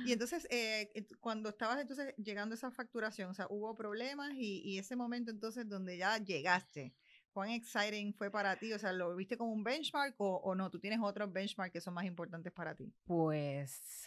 Y 0.06 0.12
entonces, 0.12 0.46
eh, 0.50 1.06
cuando 1.20 1.48
estabas 1.50 1.80
entonces 1.80 2.14
llegando 2.16 2.54
a 2.54 2.56
esa 2.56 2.70
facturación, 2.70 3.30
o 3.30 3.34
sea, 3.34 3.46
hubo 3.50 3.74
problemas 3.74 4.32
y, 4.34 4.78
ese 4.78 4.96
momento 4.96 5.30
entonces 5.30 5.68
donde 5.68 5.98
ya 5.98 6.18
llegaste, 6.18 6.94
¿cuán 7.32 7.50
exciting 7.50 8.14
fue 8.14 8.30
para 8.30 8.56
ti? 8.56 8.72
O 8.72 8.78
sea, 8.78 8.92
¿lo 8.92 9.14
viste 9.16 9.36
como 9.36 9.52
un 9.52 9.64
benchmark 9.64 10.14
o, 10.18 10.36
o 10.36 10.54
no? 10.54 10.70
¿Tú 10.70 10.78
tienes 10.78 11.00
otros 11.02 11.32
benchmarks 11.32 11.72
que 11.72 11.80
son 11.80 11.94
más 11.94 12.04
importantes 12.04 12.52
para 12.52 12.74
ti? 12.74 12.92
Pues 13.04 14.06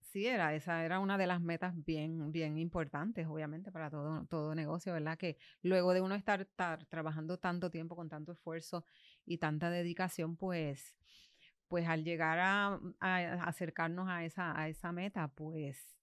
sí, 0.00 0.26
era, 0.26 0.54
esa 0.54 0.84
era 0.84 1.00
una 1.00 1.18
de 1.18 1.26
las 1.26 1.40
metas 1.40 1.74
bien, 1.84 2.32
bien 2.32 2.58
importantes, 2.58 3.26
obviamente, 3.26 3.70
para 3.70 3.90
todo, 3.90 4.24
todo 4.26 4.54
negocio, 4.54 4.92
¿verdad? 4.92 5.18
Que 5.18 5.36
luego 5.62 5.92
de 5.92 6.00
uno 6.00 6.14
estar, 6.14 6.42
estar 6.42 6.86
trabajando 6.86 7.38
tanto 7.38 7.70
tiempo, 7.70 7.96
con 7.96 8.08
tanto 8.08 8.32
esfuerzo 8.32 8.84
y 9.24 9.38
tanta 9.38 9.70
dedicación, 9.70 10.36
pues 10.36 10.94
pues 11.68 11.88
al 11.88 12.04
llegar 12.04 12.38
a, 12.38 12.80
acercarnos 13.00 14.08
a 14.08 14.24
esa, 14.24 14.58
a 14.58 14.68
esa 14.68 14.92
meta, 14.92 15.28
pues 15.28 15.95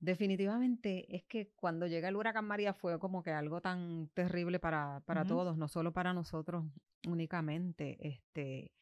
definitivamente 0.00 1.14
es 1.14 1.24
que 1.24 1.50
cuando 1.56 1.86
llega 1.86 2.08
el 2.08 2.16
huracán 2.16 2.44
María 2.44 2.72
fue 2.72 2.98
como 2.98 3.22
que 3.22 3.32
algo 3.32 3.60
tan 3.60 4.08
terrible 4.14 4.58
para, 4.58 5.00
para 5.06 5.24
todos, 5.24 5.56
no 5.56 5.68
solo 5.68 5.92
para 5.92 6.12
nosotros 6.12 6.64
únicamente. 7.06 7.96
Este, 8.00 8.72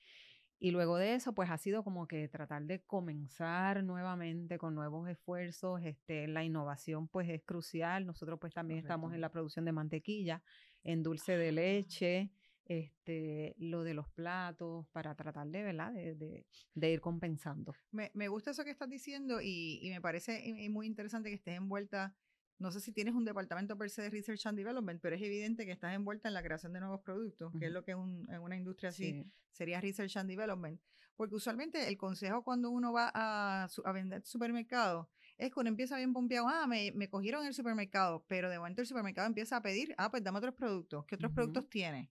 y 0.59 0.71
luego 0.71 0.97
de 0.97 1.15
eso, 1.15 1.35
pues 1.35 1.51
ha 1.51 1.59
sido 1.59 1.85
como 1.85 2.07
que 2.07 2.29
tratar 2.29 2.65
de 2.65 2.83
comenzar 2.83 3.85
nuevamente 3.85 4.59
con 4.59 4.75
nuevos 4.75 5.09
esfuerzos. 5.09 5.83
Este, 5.83 6.27
la 6.29 6.45
innovación 6.45 7.09
pues 7.09 7.29
es 7.29 7.43
crucial. 7.43 8.07
Nosotros 8.07 8.39
pues 8.41 8.55
también 8.55 8.81
estamos 8.81 9.13
en 9.13 9.21
la 9.21 9.31
producción 9.31 9.65
de 9.65 9.73
mantequilla, 9.73 10.43
en 10.83 11.03
dulce 11.03 11.37
de 11.37 11.49
ah. 11.49 11.53
leche 11.53 12.31
este, 12.67 13.55
lo 13.59 13.85
de 13.85 13.95
los 13.95 14.09
platos, 14.09 14.87
para 14.89 15.15
tratar 15.15 15.47
de, 15.49 15.63
¿verdad? 15.63 15.93
De, 15.93 16.47
de, 16.75 16.93
ir 16.93 17.01
compensando. 17.01 17.75
Me, 17.93 18.11
me, 18.15 18.29
gusta 18.29 18.51
eso 18.51 18.65
que 18.65 18.71
estás 18.71 18.89
diciendo 18.89 19.41
y, 19.41 19.79
y 19.83 19.91
me 19.91 20.01
parece 20.01 20.69
muy 20.69 20.87
interesante 20.87 21.29
que 21.29 21.37
estés 21.37 21.57
envuelta. 21.57 22.15
No 22.59 22.71
sé 22.71 22.81
si 22.81 22.93
tienes 22.93 23.15
un 23.15 23.25
departamento 23.25 23.77
per 23.77 23.91
se 23.91 24.03
de 24.03 24.11
Research 24.11 24.47
and 24.47 24.59
Development, 24.59 25.01
pero 25.01 25.15
es 25.15 25.23
evidente 25.23 25.67
que 25.67 25.73
estás 25.73 25.95
envuelta 25.95 26.29
en 26.29 26.35
la 26.35 26.43
creación 26.43 26.73
de 26.73 26.81
nuevos 26.81 27.03
productos, 27.03 27.53
que 27.59 27.67
es 27.67 27.73
lo 27.73 27.85
que 27.85 27.95
un, 27.95 28.29
en 28.31 28.41
una 28.41 28.57
industria 28.57 28.89
así 28.91 29.25
sería 29.53 29.81
Research 29.81 30.17
and 30.17 30.31
Development. 30.31 30.81
Porque 31.17 31.35
usualmente 31.35 31.89
el 31.89 31.97
consejo 31.97 32.43
cuando 32.43 32.71
uno 32.71 32.93
va 32.93 33.11
a, 33.15 33.69
a 33.85 33.93
vender 33.93 34.23
supermercado 34.25 35.11
es 35.39 35.53
cuando 35.53 35.69
empieza 35.69 35.97
bien 35.97 36.13
pompeado, 36.13 36.49
ah, 36.49 36.67
me, 36.67 36.93
me 36.93 37.09
cogieron 37.09 37.43
en 37.43 37.49
el 37.49 37.55
supermercado, 37.55 38.25
pero 38.27 38.49
de 38.49 38.59
momento 38.59 38.81
el 38.81 38.87
supermercado 38.87 39.27
empieza 39.27 39.57
a 39.57 39.63
pedir, 39.63 39.95
ah, 39.99 40.11
pues 40.11 40.25
dame 40.25 40.39
otros 40.39 40.55
productos, 40.55 41.05
¿qué 41.07 41.15
otros 41.15 41.33
productos 41.33 41.69
tiene? 41.69 42.11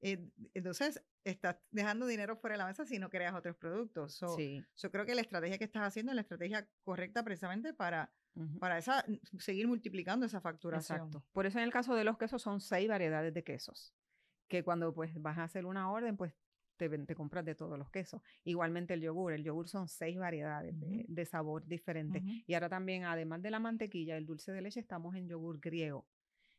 Eh, 0.00 0.28
entonces, 0.54 1.02
estás 1.22 1.56
dejando 1.70 2.06
dinero 2.06 2.36
fuera 2.36 2.54
de 2.54 2.58
la 2.58 2.66
mesa 2.66 2.84
si 2.84 2.98
no 2.98 3.08
creas 3.08 3.34
otros 3.34 3.56
productos. 3.56 4.20
Yo 4.76 4.90
creo 4.90 5.06
que 5.06 5.14
la 5.14 5.20
estrategia 5.20 5.58
que 5.58 5.64
estás 5.64 5.82
haciendo 5.82 6.12
es 6.12 6.16
la 6.16 6.22
estrategia 6.22 6.68
correcta 6.82 7.22
precisamente 7.22 7.72
para, 7.72 8.12
para 8.58 8.78
esa, 8.78 9.04
seguir 9.38 9.68
multiplicando 9.68 10.26
esa 10.26 10.40
facturación. 10.40 10.98
Exacto. 10.98 11.24
Por 11.32 11.46
eso 11.46 11.58
en 11.58 11.64
el 11.64 11.72
caso 11.72 11.94
de 11.94 12.04
los 12.04 12.18
quesos 12.18 12.42
son 12.42 12.60
seis 12.60 12.88
variedades 12.88 13.32
de 13.32 13.44
quesos 13.44 13.94
que 14.48 14.62
cuando 14.62 14.92
pues 14.94 15.20
vas 15.20 15.38
a 15.38 15.44
hacer 15.44 15.66
una 15.66 15.90
orden, 15.90 16.16
pues 16.16 16.34
te, 16.76 17.14
compras 17.14 17.44
de 17.44 17.54
todos 17.54 17.78
los 17.78 17.90
quesos. 17.90 18.22
Igualmente 18.44 18.94
el 18.94 19.00
yogur, 19.00 19.32
el 19.32 19.44
yogur 19.44 19.68
son 19.68 19.88
seis 19.88 20.18
variedades 20.18 20.74
de, 20.78 21.24
sabor 21.24 21.66
diferentes. 21.66 22.22
Y 22.46 22.54
ahora 22.54 22.68
también, 22.68 23.04
además 23.04 23.42
de 23.42 23.50
la 23.50 23.60
mantequilla, 23.60 24.16
el 24.16 24.26
dulce 24.26 24.52
de 24.52 24.62
leche, 24.62 24.80
estamos 24.80 25.14
en 25.14 25.28
yogur 25.28 25.60
griego. 25.60 26.06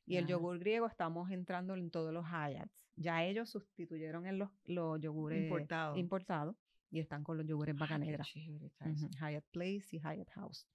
Y 0.08 0.18
el 0.18 0.28
yogur 0.28 0.60
griego 0.60 0.86
estamos 0.86 1.32
entrando 1.32 1.76
en 1.76 1.90
todos 1.90 2.14
los 2.14 2.26
Hayats. 2.32 2.88
Ya 2.96 3.24
ellos 3.24 3.50
sustituyeron 3.50 4.28
en 4.28 4.38
los, 4.38 4.52
los 4.66 5.02
yogures 5.02 5.52
importados 5.96 6.56
y 6.92 7.00
están 7.00 7.24
con 7.24 7.38
los 7.38 7.46
yogures 7.46 7.76
bacanegra. 7.76 8.24
Hyatt 8.24 9.46
Place 9.52 9.88
y 9.92 10.00
Hyatt 10.00 10.30
House. 10.32 10.68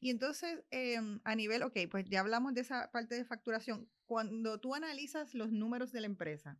Y 0.00 0.08
entonces, 0.08 0.64
em, 0.70 1.20
a 1.24 1.34
nivel, 1.34 1.62
ok, 1.62 1.76
pues 1.90 2.06
ya 2.08 2.20
hablamos 2.20 2.54
de 2.54 2.62
esa 2.62 2.90
parte 2.90 3.14
de 3.14 3.24
facturación. 3.24 3.88
Cuando 4.06 4.58
tú 4.58 4.74
analizas 4.74 5.34
los 5.34 5.52
números 5.52 5.92
de 5.92 6.00
la 6.00 6.06
empresa, 6.06 6.58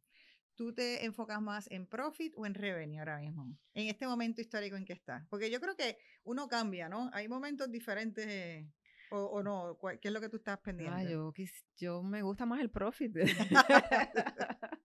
¿tú 0.60 0.74
te 0.74 1.06
enfocas 1.06 1.40
más 1.40 1.70
en 1.70 1.86
profit 1.86 2.34
o 2.36 2.44
en 2.44 2.52
revenue 2.52 2.98
ahora 2.98 3.18
mismo? 3.18 3.56
En 3.72 3.88
este 3.88 4.06
momento 4.06 4.42
histórico 4.42 4.76
en 4.76 4.84
que 4.84 4.92
estás. 4.92 5.26
Porque 5.30 5.50
yo 5.50 5.58
creo 5.58 5.74
que 5.74 5.96
uno 6.24 6.48
cambia, 6.48 6.86
¿no? 6.86 7.08
Hay 7.14 7.28
momentos 7.28 7.70
diferentes. 7.70 8.66
O, 9.10 9.42
no, 9.42 9.78
¿qué 10.02 10.08
es 10.08 10.12
lo 10.12 10.20
que 10.20 10.28
tú 10.28 10.36
estás 10.36 10.58
pendiente? 10.58 11.10
yo, 11.10 11.32
yo 11.78 12.02
me 12.02 12.20
gusta 12.20 12.44
más 12.44 12.60
el 12.60 12.70
profit. 12.70 13.10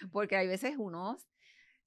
Porque 0.10 0.36
hay 0.36 0.48
veces 0.48 0.74
uno 0.78 1.18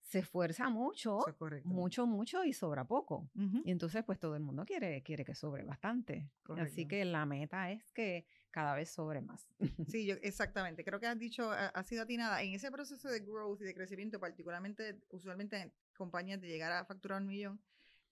se 0.08 0.20
esfuerza 0.20 0.70
mucho, 0.70 1.20
mucho, 1.66 2.08
mucho 2.08 2.46
y 2.46 2.54
sobra 2.54 2.86
poco. 2.86 3.30
Y 3.66 3.72
entonces, 3.72 4.04
pues 4.06 4.18
todo 4.18 4.36
el 4.36 4.42
mundo 4.42 4.66
quiere, 4.66 5.04
quiere 5.04 5.26
que 5.26 5.36
sobre 5.36 5.64
bastante. 5.64 6.30
Así 6.58 6.88
que 6.88 7.04
la 7.04 7.26
meta 7.26 7.72
es 7.72 7.92
que 7.92 8.26
cada 8.50 8.74
vez 8.74 8.90
sobre 8.90 9.22
más. 9.22 9.48
Sí, 9.88 10.06
yo, 10.06 10.16
exactamente. 10.24 10.86
Creo 10.86 11.02
que 11.02 11.08
has 11.08 11.20
dicho, 11.20 11.52
ha, 11.52 11.84
sido 11.84 12.04
atinada. 12.04 12.42
En 12.42 12.54
ese 12.54 12.72
proceso 12.72 13.10
de 13.10 13.20
growth 13.20 13.62
y 13.62 13.66
de 13.66 13.74
crecimiento, 13.74 14.18
particularmente, 14.20 15.02
usualmente 15.10 15.58
en 15.58 15.74
compañías 15.96 16.40
de 16.40 16.48
llegar 16.48 16.72
a 16.72 16.86
facturar 16.86 17.22
un 17.22 17.28
millón, 17.28 17.62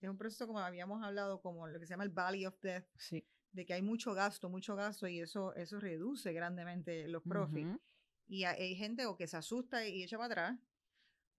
es 0.02 0.10
un 0.10 0.18
proceso 0.18 0.46
como 0.48 0.60
habíamos 0.60 1.02
hablado, 1.02 1.42
como 1.42 1.66
lo 1.66 1.80
que 1.80 1.86
se 1.86 1.92
llama 1.92 2.04
el 2.04 2.10
Valley 2.10 2.46
of 2.46 2.60
Death. 2.62 2.86
Sí. 2.98 3.26
De 3.54 3.66
que 3.66 3.74
hay 3.74 3.82
mucho 3.82 4.14
gasto, 4.14 4.50
mucho 4.50 4.76
gasto 4.76 5.08
y 5.08 5.22
eso, 5.22 5.56
eso 5.56 5.80
reduce 5.80 6.34
grandemente 6.34 7.08
los 7.08 7.24
profits. 7.24 7.80
Y 8.28 8.44
hay, 8.44 8.76
gente 8.76 9.06
o 9.06 9.16
que 9.16 9.28
se 9.28 9.38
asusta 9.38 9.88
y 9.88 10.04
echa 10.04 10.18
para 10.18 10.28
atrás, 10.28 10.60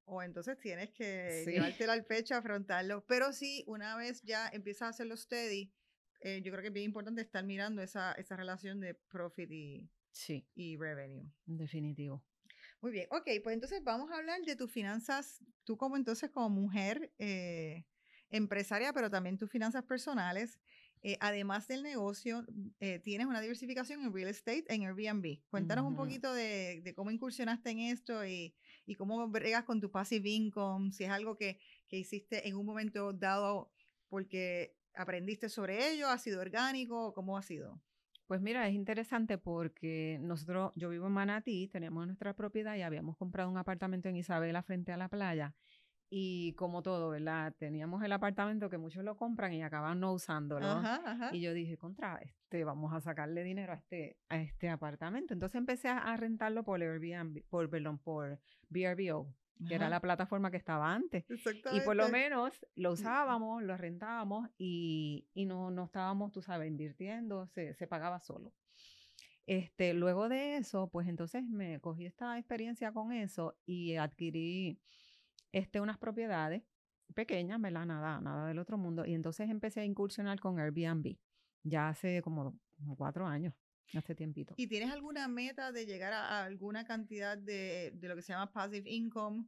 o 0.07 0.23
entonces 0.23 0.59
tienes 0.59 0.90
que 0.90 1.42
sí. 1.45 1.51
llevártelo 1.51 1.92
al 1.92 2.05
pecho, 2.05 2.35
afrontarlo. 2.35 3.05
Pero 3.07 3.33
sí, 3.33 3.64
una 3.66 3.97
vez 3.97 4.23
ya 4.23 4.49
empiezas 4.49 4.83
a 4.83 4.88
hacerlo 4.90 5.16
steady, 5.16 5.73
eh, 6.21 6.40
yo 6.42 6.51
creo 6.53 6.62
que 6.62 6.69
es 6.69 6.73
bien 6.73 6.87
importante 6.87 7.21
estar 7.21 7.45
mirando 7.45 7.83
esa, 7.83 8.12
esa 8.12 8.37
relación 8.37 8.81
de 8.81 8.95
profit 8.95 9.51
y, 9.51 9.90
sí. 10.12 10.47
y 10.55 10.77
revenue. 10.77 11.29
Definitivo. 11.45 12.25
Muy 12.81 12.92
bien, 12.92 13.07
ok, 13.11 13.29
pues 13.42 13.55
entonces 13.55 13.83
vamos 13.83 14.11
a 14.11 14.16
hablar 14.16 14.40
de 14.42 14.55
tus 14.55 14.71
finanzas, 14.71 15.42
tú 15.64 15.77
como 15.77 15.97
entonces 15.97 16.31
como 16.31 16.51
mujer 16.51 17.12
eh, 17.19 17.85
empresaria, 18.31 18.92
pero 18.92 19.11
también 19.11 19.38
tus 19.38 19.51
finanzas 19.51 19.85
personales. 19.85 20.61
Eh, 21.03 21.16
además 21.21 21.69
del 21.69 21.83
negocio, 21.85 22.45
tienes 23.05 23.27
una 23.27 23.40
diversificación 23.40 24.03
en 24.03 24.12
real 24.12 24.29
estate 24.29 24.64
en 24.69 24.83
Airbnb. 24.83 25.40
Cuéntanos 25.51 25.85
un 25.85 25.95
poquito 25.95 26.33
de, 26.33 26.81
de, 26.83 26.95
cómo 26.95 27.12
incursionaste 27.12 27.71
en 27.71 27.79
esto 27.81 28.27
y, 28.27 28.57
y 28.87 28.94
cómo 28.94 29.29
bregas 29.29 29.64
con 29.64 29.81
tu 29.81 29.90
passive 29.90 30.31
income, 30.31 30.92
si 30.92 31.05
es 31.05 31.11
algo 31.11 31.37
que, 31.37 31.59
que 31.88 31.99
hiciste 31.99 32.49
en 32.49 32.57
un 32.57 32.64
momento 32.64 33.12
dado 33.12 33.70
porque 34.09 34.77
aprendiste 34.94 35.49
sobre 35.49 35.90
ello? 35.92 36.09
¿Ha 36.09 36.18
sido 36.18 36.40
orgánico? 36.40 37.12
¿Cómo 37.12 37.37
ha 37.37 37.42
sido? 37.42 37.81
Pues 38.27 38.40
mira, 38.40 38.66
es 38.66 38.75
interesante 38.75 39.38
porque 39.38 40.18
nosotros, 40.20 40.72
yo 40.75 40.88
vivo 40.88 41.07
en 41.07 41.12
Manatí, 41.12 41.68
tenemos 41.68 42.07
nuestra 42.07 42.35
propiedad 42.35 42.75
y 42.75 42.83
habíamos 42.83 43.16
comprado 43.16 43.49
un 43.49 43.57
apartamento 43.57 44.09
en 44.09 44.16
Isabela 44.16 44.62
frente 44.64 44.90
a 44.90 44.96
la 44.96 45.09
playa. 45.09 45.55
Y 46.09 46.53
como 46.55 46.83
todo, 46.83 47.11
¿verdad? 47.11 47.53
Teníamos 47.59 48.03
el 48.05 48.12
apartamento 48.12 48.71
que 48.71 48.79
muchos 48.79 49.03
lo 49.03 49.16
compran 49.16 49.53
y 49.53 49.63
acaban 49.63 49.98
no 49.98 50.13
usándolo. 50.13 50.67
Y 51.33 51.40
yo 51.40 51.52
dije, 51.52 51.77
contra, 51.77 52.19
este, 52.23 52.65
vamos 52.65 52.92
a 52.92 53.00
sacarle 53.00 53.42
dinero 53.42 53.73
a 53.73 53.77
este, 53.77 54.17
a 54.29 54.40
este 54.40 54.69
apartamento. 54.69 55.35
Entonces 55.35 55.57
empecé 55.57 55.88
a, 55.88 56.17
rentarlo 56.17 56.63
por 56.65 56.81
Airbnb, 56.81 57.42
por, 57.48 57.69
perdón, 57.69 57.98
por 57.98 58.38
VRBO 58.71 59.35
que 59.69 59.75
era 59.75 59.88
la 59.88 60.00
plataforma 60.00 60.50
que 60.50 60.57
estaba 60.57 60.92
antes. 60.92 61.25
Y 61.73 61.81
por 61.81 61.96
lo 61.96 62.09
menos 62.09 62.52
lo 62.75 62.92
usábamos, 62.92 63.63
lo 63.63 63.77
rentábamos 63.77 64.48
y, 64.59 65.27
y 65.35 65.46
no, 65.46 65.71
no 65.71 65.85
estábamos, 65.85 66.33
tú 66.33 66.42
sabes, 66.42 66.69
invirtiendo, 66.69 67.46
se, 67.48 67.75
se, 67.75 67.87
pagaba 67.87 68.21
solo. 68.21 68.52
Este, 69.46 69.94
luego 69.94 70.29
de 70.29 70.57
eso, 70.57 70.88
pues 70.88 71.09
entonces 71.09 71.44
me 71.44 71.81
cogí 71.81 72.04
esta 72.04 72.38
experiencia 72.38 72.92
con 72.92 73.13
eso 73.13 73.57
y 73.65 73.94
adquirí 73.94 74.81
este, 75.57 75.81
unas 75.81 75.98
propiedades 75.98 76.63
pequeñas, 77.15 77.61
¿verdad? 77.61 77.87
Nada, 77.87 78.21
nada 78.21 78.48
del 78.48 78.59
otro 78.59 78.77
mundo. 78.77 79.07
Y 79.07 79.15
entonces 79.15 79.48
empecé 79.48 79.81
a 79.81 79.85
incursionar 79.85 80.38
con 80.38 80.59
Airbnb, 80.59 81.17
ya 81.63 81.88
hace 81.88 82.21
como, 82.23 82.59
como 82.77 82.96
cuatro 82.96 83.27
años. 83.27 83.54
Hace 83.94 84.17
tiempito. 84.17 84.54
¿Y 84.57 84.67
tienes 84.67 84.90
alguna 84.90 85.29
meta 85.29 85.71
de 85.71 85.87
llegar 85.87 86.13
a, 86.13 86.44
alguna 86.44 86.85
cantidad 86.85 87.38
de, 87.38 87.92
de, 87.94 88.09
lo 88.09 88.17
que 88.17 88.23
se 88.23 88.33
llama 88.33 88.52
passive 88.52 88.90
income? 88.90 89.46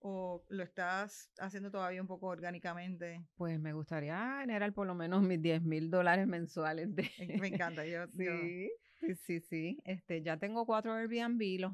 o 0.00 0.44
lo 0.48 0.62
estás 0.62 1.32
haciendo 1.38 1.72
todavía 1.72 2.00
un 2.00 2.06
poco 2.06 2.28
orgánicamente? 2.28 3.26
Pues 3.34 3.58
me 3.58 3.72
gustaría 3.72 4.38
generar 4.40 4.72
por 4.72 4.86
lo 4.86 4.94
menos 4.94 5.22
mis 5.22 5.42
10 5.42 5.62
mil 5.62 5.90
dólares 5.90 6.26
mensuales. 6.26 6.94
De... 6.94 7.10
Me 7.40 7.48
encanta, 7.48 7.84
yo, 7.84 8.06
sí. 8.16 8.70
Sí, 9.00 9.14
sí, 9.14 9.40
sí. 9.40 9.78
Este, 9.84 10.22
ya 10.22 10.36
tengo 10.36 10.66
cuatro 10.66 10.94
Airbnb, 10.94 11.60
los, 11.60 11.72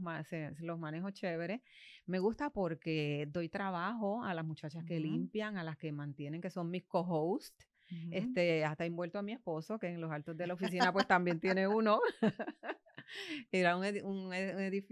los 0.60 0.78
manejo 0.78 1.10
chévere. 1.10 1.62
Me 2.06 2.18
gusta 2.18 2.50
porque 2.50 3.26
doy 3.30 3.48
trabajo 3.48 4.24
a 4.24 4.34
las 4.34 4.44
muchachas 4.44 4.84
que 4.84 5.00
limpian, 5.00 5.56
a 5.56 5.64
las 5.64 5.76
que 5.76 5.92
mantienen, 5.92 6.40
que 6.40 6.50
son 6.50 6.70
mis 6.70 6.84
co-hosts. 6.84 7.68
Este, 8.10 8.64
hasta 8.64 8.86
envuelto 8.86 9.18
a 9.18 9.22
mi 9.22 9.32
esposo, 9.32 9.78
que 9.78 9.88
en 9.88 10.00
los 10.00 10.10
altos 10.10 10.36
de 10.36 10.46
la 10.46 10.54
oficina 10.54 10.92
pues 10.92 11.06
también 11.06 11.38
tiene 11.38 11.68
uno. 11.68 12.00
Era 13.52 13.76
un, 13.76 13.84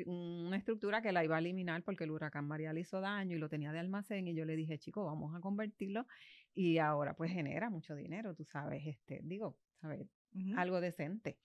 una 0.07 0.57
estructura 0.57 1.03
que 1.03 1.13
la 1.13 1.25
iba 1.25 1.37
a 1.37 1.39
eliminar 1.39 1.83
porque 1.83 2.05
el 2.05 2.11
huracán 2.11 2.47
María 2.47 2.73
le 2.73 2.81
hizo 2.81 3.01
daño 3.01 3.37
y 3.37 3.41
lo 3.41 3.49
tenía 3.49 3.73
de 3.73 3.81
almacén 3.81 4.29
y 4.29 4.35
yo 4.35 4.45
le 4.45 4.57
dije, 4.57 4.79
chico, 4.79 5.05
vamos 5.05 5.35
a 5.35 5.41
convertirlo 5.41 6.07
y 6.55 6.79
ahora 6.79 7.15
pues 7.15 7.33
genera 7.33 7.71
mucho 7.71 7.95
dinero, 7.95 8.35
tú 8.35 8.45
sabes, 8.45 8.87
este, 8.87 9.21
digo, 9.25 9.57
sabes, 9.81 10.07
algo 10.57 10.81
decente. 10.81 11.39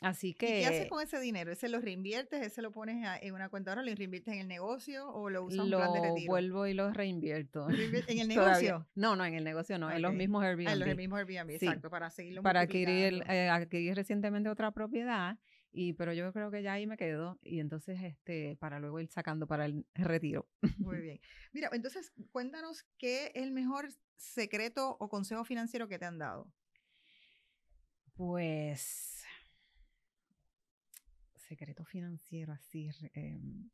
Así 0.00 0.34
que. 0.34 0.46
¿Y 0.46 0.62
qué 0.62 0.66
haces 0.66 0.88
con 0.88 1.02
ese 1.02 1.18
dinero? 1.18 1.50
¿Ese 1.50 1.68
lo 1.68 1.80
reinviertes? 1.80 2.40
¿Ese 2.40 2.62
lo 2.62 2.70
pones 2.70 3.04
en 3.20 3.34
una 3.34 3.48
cuenta 3.48 3.72
ahora? 3.72 3.82
¿Lo 3.82 3.94
reinviertes 3.94 4.32
en 4.32 4.40
el 4.40 4.48
negocio 4.48 5.08
o 5.08 5.28
lo 5.28 5.44
usas 5.44 5.64
en 5.64 5.70
plan 5.70 5.92
de 5.92 6.00
retiro? 6.00 6.26
Lo 6.26 6.32
vuelvo 6.32 6.66
y 6.66 6.74
lo 6.74 6.92
reinvierto. 6.92 7.68
¿En 7.68 8.20
el 8.20 8.28
negocio? 8.28 8.86
No, 8.94 9.16
no, 9.16 9.24
en 9.24 9.34
el 9.34 9.44
negocio 9.44 9.78
no, 9.78 9.90
en 9.90 10.02
los 10.02 10.14
mismos 10.14 10.44
Airbnb. 10.44 10.68
Ah, 10.68 10.72
en 10.72 10.78
los 10.80 10.96
mismos 10.96 11.18
Airbnb, 11.18 11.50
exacto, 11.50 11.90
para 11.90 12.10
seguirlo 12.10 12.42
Para 12.42 12.60
adquirir, 12.60 13.24
eh, 13.28 13.48
adquirir 13.48 13.94
recientemente 13.96 14.48
otra 14.48 14.70
propiedad 14.70 15.38
y 15.70 15.92
pero 15.94 16.12
yo 16.12 16.32
creo 16.32 16.50
que 16.50 16.62
ya 16.62 16.72
ahí 16.74 16.86
me 16.86 16.96
quedo 16.96 17.38
y 17.42 17.60
entonces 17.60 18.00
este 18.02 18.56
para 18.56 18.78
luego 18.78 19.00
ir 19.00 19.08
sacando 19.08 19.46
para 19.46 19.66
el 19.66 19.84
retiro. 19.94 20.48
Muy 20.78 21.00
bien. 21.00 21.20
Mira, 21.52 21.70
entonces 21.72 22.12
cuéntanos 22.30 22.86
qué 22.98 23.26
es 23.26 23.42
el 23.42 23.52
mejor 23.52 23.88
secreto 24.16 24.96
o 24.98 25.08
consejo 25.08 25.44
financiero 25.44 25.88
que 25.88 25.98
te 25.98 26.06
han 26.06 26.18
dado. 26.18 26.50
Pues 28.14 29.17
secreto 31.48 31.84
financiero 31.84 32.52
así 32.52 32.90
em, 33.14 33.70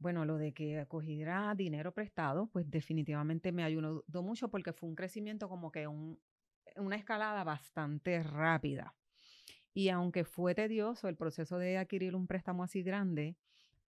bueno, 0.00 0.24
lo 0.24 0.38
de 0.38 0.52
que 0.52 0.86
cogiera 0.88 1.54
dinero 1.54 1.92
prestado, 1.92 2.48
pues 2.48 2.68
definitivamente 2.70 3.52
me 3.52 3.64
ayudó 3.64 4.22
mucho 4.22 4.48
porque 4.48 4.72
fue 4.72 4.88
un 4.88 4.94
crecimiento 4.94 5.48
como 5.48 5.70
que 5.70 5.86
un, 5.86 6.18
una 6.76 6.96
escalada 6.96 7.44
bastante 7.44 8.22
rápida. 8.22 8.94
Y 9.74 9.90
aunque 9.90 10.24
fue 10.24 10.54
tedioso 10.54 11.06
el 11.08 11.16
proceso 11.16 11.58
de 11.58 11.76
adquirir 11.76 12.16
un 12.16 12.26
préstamo 12.26 12.64
así 12.64 12.82
grande, 12.82 13.36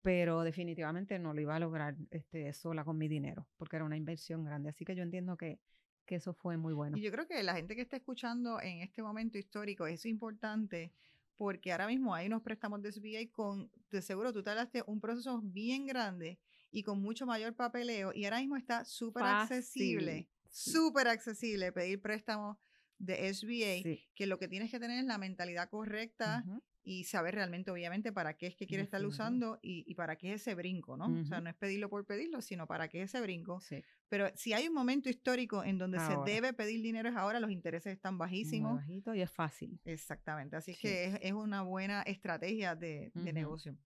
pero 0.03 0.43
definitivamente 0.43 1.19
no 1.21 1.33
lo 1.33 1.41
iba 1.41 1.55
a 1.55 1.61
lograr 1.61 1.95
este, 2.11 2.53
sola 2.53 2.85
con 2.85 2.99
mi 2.99 3.07
dinero, 3.07 3.47
porque 3.57 3.77
era 3.77 3.85
una 3.85 3.97
inversión 3.97 4.45
grande. 4.45 4.71
Así 4.71 4.85
que 4.85 4.97
yo 4.97 5.05
entiendo 5.05 5.37
que, 5.37 5.61
que 6.07 6.17
eso 6.17 6.35
fue 6.35 6.57
muy 6.57 6.75
bueno. 6.75 6.97
Y 6.97 7.03
yo 7.03 7.13
creo 7.13 7.29
que 7.29 7.41
la 7.45 7.55
gente 7.55 7.77
que 7.77 7.83
está 7.83 7.97
escuchando 7.97 8.61
en 8.61 8.81
este 8.81 9.01
momento 9.01 9.39
histórico, 9.39 9.87
es 9.87 10.05
importante 10.07 10.93
porque 11.41 11.73
ahora 11.73 11.87
mismo 11.87 12.15
hay 12.15 12.27
unos 12.27 12.43
préstamos 12.43 12.83
de 12.83 12.93
SBA 12.93 13.33
con, 13.33 13.71
de 13.91 14.03
seguro 14.03 14.31
tú 14.31 14.43
tardaste 14.43 14.85
un 14.87 15.01
proceso 15.01 15.41
bien 15.43 15.87
grande 15.87 16.39
y 16.71 16.83
con 16.83 17.01
mucho 17.01 17.25
mayor 17.25 17.57
papeleo 17.57 18.13
y 18.15 18.27
ahora 18.27 18.41
mismo 18.41 18.59
está 18.59 18.85
súper 18.85 19.23
accesible, 19.23 20.29
súper 20.51 21.09
accesible 21.09 21.73
pedir 21.73 22.03
préstamos 22.03 22.59
de 22.99 23.33
SBA, 23.33 24.05
que 24.15 24.27
lo 24.27 24.39
que 24.39 24.49
tienes 24.49 24.71
que 24.71 24.79
tener 24.79 24.99
es 24.99 25.07
la 25.07 25.17
mentalidad 25.17 25.71
correcta 25.71 26.45
y 26.83 27.05
saber 27.05 27.35
realmente, 27.35 27.71
obviamente, 27.71 28.13
para 28.13 28.35
qué 28.35 28.47
es 28.47 28.57
que 28.57 28.67
quieres 28.67 28.85
estar 28.85 29.05
usando 29.05 29.59
y, 29.63 29.95
para 29.95 30.17
qué 30.17 30.33
es 30.33 30.41
ese 30.41 30.55
brinco, 30.55 30.97
¿no? 30.97 31.21
O 31.21 31.25
sea, 31.25 31.41
no 31.41 31.51
es 31.51 31.57
pedirlo 31.57 31.91
por 31.91 32.07
pedirlo, 32.07 32.41
sino 32.41 32.67
para 32.67 32.89
qué 32.89 33.03
es 33.03 33.11
ese 33.11 33.21
brinco. 33.21 33.61
Pero 34.09 34.29
si 34.35 34.53
hay 34.53 34.67
un 34.67 34.75
momento 34.75 35.09
histórico 35.09 35.63
en 35.63 35.79
donde 35.79 35.99
se 35.99 36.17
debe 36.25 36.53
pedir 36.53 36.83
dinero 36.83 37.09
es 37.09 37.17
ahora, 37.17 37.39
los 37.39 37.51
intereses 37.51 37.93
están 37.93 38.19
bajísimos. 38.19 38.77
bajito 38.77 39.15
y 39.15 39.21
es 39.21 39.31
fácil. 39.31 39.79
Exactamente, 39.85 40.57
así 40.57 40.75
que 40.75 41.19
es, 41.21 41.33
una 41.33 41.63
buena 41.63 42.03
estrategia 42.03 42.75
de, 42.75 43.13
negocio. 43.15 43.77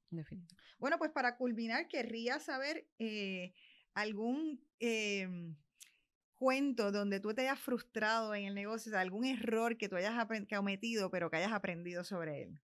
Bueno, 0.79 0.99
pues 0.99 1.11
para 1.11 1.37
culminar, 1.37 1.89
querría 1.89 2.39
saber 2.39 2.87
eh, 2.99 3.53
algún... 3.95 4.61
Em, 4.79 5.57
cuento 6.37 6.93
donde 6.93 7.21
tú 7.21 7.33
te 7.33 7.43
hayas 7.43 7.61
frustrado 7.61 8.35
en 8.35 8.45
el 8.45 8.55
negocio, 8.55 8.97
algún 8.99 9.25
error 9.25 9.79
que 9.79 9.89
tú 9.89 9.97
hayas 9.97 10.15
cometido, 10.51 11.11
pero 11.11 11.31
que 11.31 11.39
hayas 11.39 11.53
aprendido 11.53 12.05
sobre 12.05 12.43
él. 12.43 12.61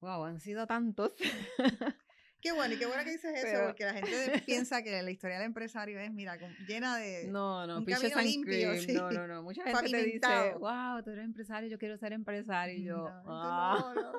Wow, 0.00 0.24
han 0.24 0.40
sido 0.40 0.66
tantos. 0.66 1.14
Qué 2.40 2.52
bueno, 2.52 2.74
y 2.74 2.78
qué 2.78 2.86
bueno 2.86 3.04
que 3.04 3.10
dices 3.10 3.44
eso, 3.44 3.66
porque 3.66 3.84
la 3.84 3.92
gente 3.92 4.08
piensa 4.46 4.82
que 4.82 5.02
la 5.02 5.10
historia 5.10 5.36
del 5.36 5.44
empresario 5.44 6.00
es, 6.00 6.10
mira, 6.10 6.38
llena 6.66 6.96
de. 6.96 7.28
No, 7.28 7.66
no, 7.66 7.78
un 7.78 7.84
camino 7.84 8.20
limpio. 8.22 8.72
No, 8.94 9.10
no, 9.10 9.26
no. 9.26 9.42
Mucha 9.42 9.62
gente 9.62 9.90
te 9.90 10.04
dice, 10.04 10.54
wow, 10.58 11.02
tú 11.04 11.10
eres 11.10 11.24
empresario, 11.26 11.68
yo 11.68 11.78
quiero 11.78 11.98
ser 11.98 12.14
empresario. 12.14 12.78
Y 12.78 12.84
yo, 12.84 12.96
no, 12.96 13.22
ah". 13.26 13.92
no, 13.94 14.12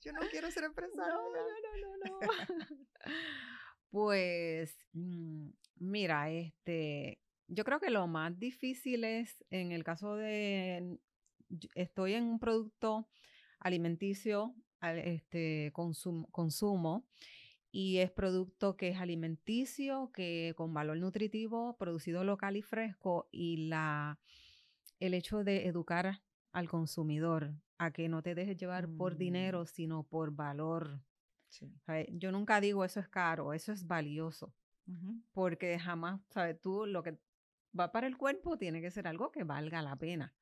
yo 0.00 0.12
no 0.12 0.20
quiero 0.30 0.50
ser 0.50 0.64
empresario. 0.64 1.12
No, 1.12 1.22
no, 1.30 2.18
no, 2.18 2.20
no. 2.20 3.14
pues, 3.90 4.74
mm, 4.94 5.50
mira, 5.80 6.30
este, 6.30 7.20
yo 7.46 7.64
creo 7.64 7.78
que 7.78 7.90
lo 7.90 8.06
más 8.06 8.38
difícil 8.38 9.04
es, 9.04 9.44
en 9.50 9.72
el 9.72 9.84
caso 9.84 10.16
de, 10.16 10.98
estoy 11.74 12.14
en 12.14 12.24
un 12.24 12.38
producto 12.38 13.06
alimenticio, 13.58 14.54
este, 14.82 15.72
consumo, 15.72 17.04
y 17.72 17.98
es 17.98 18.10
producto 18.10 18.76
que 18.76 18.88
es 18.88 18.98
alimenticio, 18.98 20.10
que 20.12 20.54
con 20.56 20.74
valor 20.74 20.96
nutritivo, 20.96 21.76
producido 21.76 22.24
local 22.24 22.56
y 22.56 22.62
fresco, 22.62 23.28
y 23.30 23.68
la, 23.68 24.18
el 24.98 25.14
hecho 25.14 25.44
de 25.44 25.66
educar 25.66 26.20
al 26.52 26.68
consumidor 26.68 27.54
a 27.78 27.92
que 27.92 28.08
no 28.08 28.22
te 28.22 28.34
dejes 28.34 28.56
llevar 28.56 28.88
por 28.88 29.14
mm. 29.14 29.18
dinero, 29.18 29.66
sino 29.66 30.02
por 30.02 30.32
valor. 30.32 31.00
Yo 32.12 32.30
nunca 32.30 32.60
digo 32.60 32.84
eso 32.84 33.00
es 33.00 33.08
caro, 33.08 33.52
eso 33.52 33.72
es 33.72 33.86
valioso. 33.86 34.52
Porque 35.32 35.78
jamás, 35.78 36.20
¿sabes? 36.30 36.60
Tú 36.60 36.84
lo 36.84 37.04
que 37.04 37.16
va 37.78 37.92
para 37.92 38.08
el 38.08 38.16
cuerpo, 38.16 38.58
tiene 38.58 38.80
que 38.80 38.90
ser 38.90 39.06
algo 39.06 39.30
que 39.30 39.44
valga 39.44 39.82
la 39.82 39.94
pena. 39.94 40.34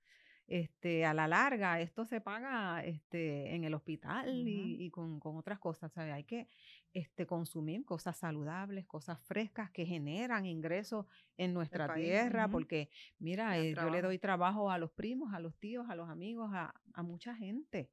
Este, 0.49 1.05
a 1.05 1.13
la 1.13 1.29
larga, 1.29 1.79
esto 1.79 2.07
se 2.07 2.23
paga 2.23 2.83
este, 2.83 3.55
en 3.55 3.65
el 3.65 3.75
hospital 3.75 4.49
y, 4.49 4.91
con, 4.91 5.21
otras 5.23 5.59
cosas. 5.59 5.93
¿sabe? 5.93 6.11
Hay 6.13 6.25
que 6.25 6.49
este, 6.95 7.27
consumir 7.27 7.85
cosas 7.85 8.17
saludables, 8.17 8.87
cosas 8.87 9.21
frescas 9.21 9.71
que 9.71 9.85
generan 9.85 10.47
ingresos 10.47 11.05
en 11.37 11.53
nuestra 11.53 11.93
tierra, 11.95 12.49
porque 12.49 12.89
mira, 13.19 13.59
eh, 13.59 13.75
yo 13.75 13.91
le 13.91 14.01
doy 14.01 14.19
trabajo 14.19 14.71
a 14.71 14.79
los 14.79 14.91
primos, 14.91 15.35
a 15.35 15.39
los 15.39 15.55
tíos, 15.59 15.91
a 15.91 15.95
los 15.95 16.09
amigos, 16.09 16.51
a, 16.55 16.75
a 16.95 17.03
mucha 17.03 17.35
gente 17.35 17.91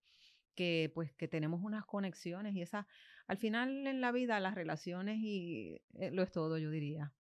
que 0.56 0.90
pues 0.96 1.14
que 1.14 1.28
tenemos 1.28 1.62
unas 1.62 1.86
conexiones 1.86 2.56
y 2.56 2.62
esa 2.62 2.88
al 3.28 3.38
final 3.38 3.86
en 3.88 4.00
la 4.00 4.14
vida 4.14 4.40
las 4.40 4.56
relaciones 4.56 5.18
y 5.20 5.82
eh, 5.96 6.12
lo 6.12 6.24
es 6.24 6.32
todo 6.32 6.58
yo 6.58 6.72
diría 6.72 7.12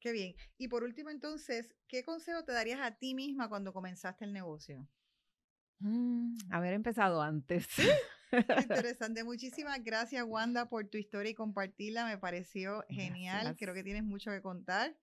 Qué 0.00 0.12
bien. 0.12 0.34
Y 0.58 0.68
por 0.68 0.84
último, 0.84 1.10
entonces, 1.10 1.74
¿qué 1.88 2.04
consejo 2.04 2.44
te 2.44 2.52
darías 2.52 2.80
a 2.80 2.96
ti 2.96 3.14
misma 3.14 3.48
cuando 3.48 3.72
comenzaste 3.72 4.24
el 4.24 4.32
negocio? 4.32 4.88
Mm, 5.78 6.36
haber 6.50 6.74
empezado 6.74 7.22
antes. 7.22 7.66
Interesante. 8.62 9.24
Muchísimas 9.24 9.82
gracias, 9.82 10.24
Wanda, 10.26 10.68
por 10.68 10.88
tu 10.88 10.98
historia 10.98 11.30
y 11.30 11.34
compartirla. 11.34 12.06
Me 12.06 12.18
pareció 12.18 12.84
genial. 12.88 13.56
Creo 13.58 13.74
que 13.74 13.84
tienes 13.84 14.04
mucho 14.04 14.30
que 14.30 14.42
contar. 14.42 14.96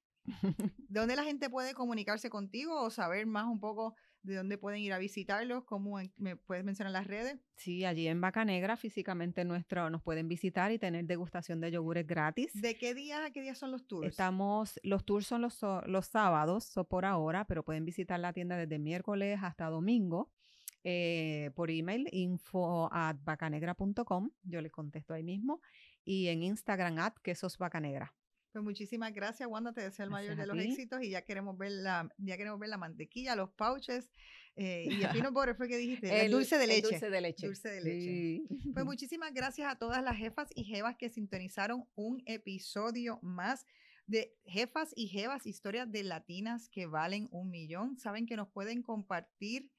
¿Dónde 0.87 1.15
la 1.15 1.23
gente 1.23 1.49
puede 1.49 1.73
comunicarse 1.73 2.29
contigo 2.29 2.81
o 2.81 2.89
saber 2.89 3.25
más 3.25 3.45
un 3.45 3.59
poco 3.59 3.95
de 4.23 4.35
dónde 4.35 4.57
pueden 4.57 4.79
ir 4.79 4.93
a 4.93 4.97
visitarlos? 4.97 5.65
¿Cómo 5.65 5.99
me 6.17 6.35
puedes 6.35 6.63
mencionar 6.63 6.91
las 6.91 7.07
redes? 7.07 7.37
Sí, 7.55 7.85
allí 7.85 8.07
en 8.07 8.21
Vaca 8.21 8.45
Negra 8.45 8.77
físicamente 8.77 9.45
nuestro, 9.45 9.89
nos 9.89 10.01
pueden 10.01 10.27
visitar 10.27 10.71
y 10.71 10.79
tener 10.79 11.05
degustación 11.05 11.59
de 11.61 11.71
yogures 11.71 12.07
gratis. 12.07 12.51
¿De 12.53 12.75
qué 12.77 12.93
días 12.93 13.21
a 13.21 13.31
qué 13.31 13.41
días 13.41 13.57
son 13.57 13.71
los 13.71 13.85
tours? 13.85 14.07
Estamos, 14.07 14.79
los 14.83 15.05
tours 15.05 15.27
son 15.27 15.41
los, 15.41 15.59
los 15.85 16.07
sábados, 16.07 16.73
por 16.89 17.05
ahora, 17.05 17.45
pero 17.45 17.63
pueden 17.63 17.85
visitar 17.85 18.19
la 18.19 18.33
tienda 18.33 18.57
desde 18.57 18.79
miércoles 18.79 19.39
hasta 19.41 19.69
domingo. 19.69 20.31
Eh, 20.85 21.51
por 21.55 21.71
email 21.71 22.09
info 22.11 22.89
at 22.91 23.15
bacanegra.com, 23.23 24.31
yo 24.43 24.61
les 24.61 24.71
contesto 24.71 25.13
ahí 25.13 25.23
mismo, 25.23 25.61
y 26.03 26.27
en 26.27 26.43
Instagram 26.43 26.99
at 26.99 27.13
quesos 27.23 27.57
bacanegra. 27.57 28.13
Pues 28.53 28.63
muchísimas 28.63 29.11
gracias, 29.13 29.49
Wanda. 29.49 29.73
Te 29.73 29.81
deseo 29.81 30.05
el 30.05 30.11
mayor 30.11 30.35
de 30.35 30.45
los 30.45 30.57
éxitos 30.59 31.01
y 31.01 31.09
ya 31.09 31.23
queremos 31.23 31.57
ver 31.57 31.71
la, 31.71 32.07
ya 32.19 32.37
queremos 32.37 32.59
ver 32.59 32.69
la 32.69 32.77
mantequilla, 32.77 33.35
los 33.35 33.49
pouches 33.49 34.11
eh, 34.55 34.85
y 34.87 35.03
el 35.03 35.09
peanut 35.09 35.33
butter 35.33 35.55
fue 35.55 35.67
que 35.67 35.77
dijiste, 35.77 36.25
el, 36.25 36.31
dulce 36.31 36.57
de 36.59 36.67
leche. 36.67 36.87
dulce 36.89 37.09
de 37.09 37.21
leche. 37.21 37.47
Dulce 37.47 37.69
de 37.69 37.81
leche. 37.81 38.43
Pues 38.73 38.85
muchísimas 38.85 39.33
gracias 39.33 39.71
a 39.71 39.77
todas 39.77 40.03
las 40.03 40.15
jefas 40.15 40.49
y 40.53 40.63
jevas 40.63 40.95
que 40.97 41.09
sintonizaron 41.09 41.85
un 41.95 42.21
episodio 42.27 43.19
más 43.23 43.65
de 44.05 44.35
Jefas 44.45 44.93
y 44.95 45.07
Jevas, 45.07 45.47
historias 45.47 45.91
de 45.91 46.03
latinas 46.03 46.69
que 46.69 46.85
valen 46.85 47.29
un 47.31 47.49
millón. 47.49 47.97
Saben 47.97 48.27
que 48.27 48.35
nos 48.35 48.49
pueden 48.49 48.83
compartir 48.83 49.71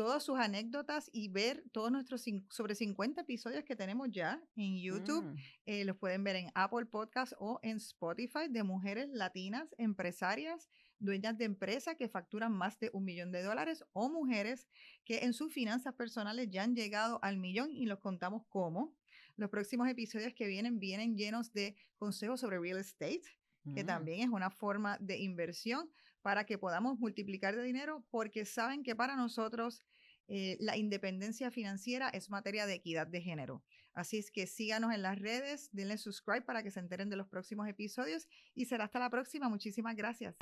todas 0.00 0.22
sus 0.22 0.38
anécdotas 0.38 1.10
y 1.12 1.28
ver 1.28 1.62
todos 1.72 1.92
nuestros 1.92 2.24
sobre 2.48 2.74
50 2.74 3.20
episodios 3.20 3.64
que 3.64 3.76
tenemos 3.76 4.08
ya 4.10 4.42
en 4.56 4.80
YouTube. 4.80 5.26
Mm, 5.26 5.36
Eh, 5.66 5.84
los 5.84 5.98
pueden 5.98 6.24
ver 6.24 6.36
en 6.36 6.50
Apple 6.54 6.86
Podcast 6.86 7.34
o 7.38 7.60
en 7.62 7.76
Spotify 7.76 8.48
de 8.48 8.62
mujeres 8.62 9.10
latinas 9.10 9.74
empresarias, 9.76 10.70
dueñas 11.00 11.36
de 11.36 11.44
empresa 11.44 11.96
que 11.96 12.08
facturan 12.08 12.50
más 12.50 12.78
de 12.78 12.88
un 12.94 13.04
millón 13.04 13.30
de 13.30 13.42
dólares 13.42 13.84
o 13.92 14.08
mujeres 14.08 14.66
que 15.04 15.18
en 15.18 15.34
sus 15.34 15.52
finanzas 15.52 15.92
personales 15.92 16.48
ya 16.48 16.62
han 16.62 16.74
llegado 16.74 17.18
al 17.22 17.36
millón 17.36 17.70
y 17.70 17.84
los 17.84 17.98
contamos 17.98 18.46
cómo. 18.48 18.96
Los 19.36 19.50
próximos 19.50 19.86
episodios 19.86 20.32
que 20.32 20.46
vienen 20.46 20.78
vienen 20.78 21.14
llenos 21.14 21.52
de 21.52 21.76
consejos 21.98 22.40
sobre 22.40 22.58
real 22.58 22.78
estate, 22.78 23.20
que 23.74 23.84
mm. 23.84 23.86
también 23.86 24.20
es 24.20 24.30
una 24.30 24.48
forma 24.48 24.96
de 24.98 25.18
inversión 25.18 25.90
para 26.22 26.44
que 26.44 26.58
podamos 26.58 26.98
multiplicar 26.98 27.56
de 27.56 27.62
dinero, 27.62 28.04
porque 28.10 28.44
saben 28.44 28.82
que 28.82 28.96
para 28.96 29.16
nosotros 29.16 29.84
eh, 30.28 30.56
la 30.60 30.76
independencia 30.76 31.50
financiera 31.50 32.08
es 32.08 32.30
materia 32.30 32.66
de 32.66 32.74
equidad 32.74 33.06
de 33.06 33.20
género. 33.20 33.64
Así 33.94 34.18
es 34.18 34.30
que 34.30 34.46
síganos 34.46 34.94
en 34.94 35.02
las 35.02 35.18
redes, 35.18 35.68
denle 35.72 35.98
subscribe 35.98 36.42
para 36.42 36.62
que 36.62 36.70
se 36.70 36.78
enteren 36.80 37.10
de 37.10 37.16
los 37.16 37.28
próximos 37.28 37.68
episodios 37.68 38.28
y 38.54 38.66
será 38.66 38.84
hasta 38.84 39.00
la 39.00 39.10
próxima. 39.10 39.48
Muchísimas 39.48 39.96
gracias. 39.96 40.36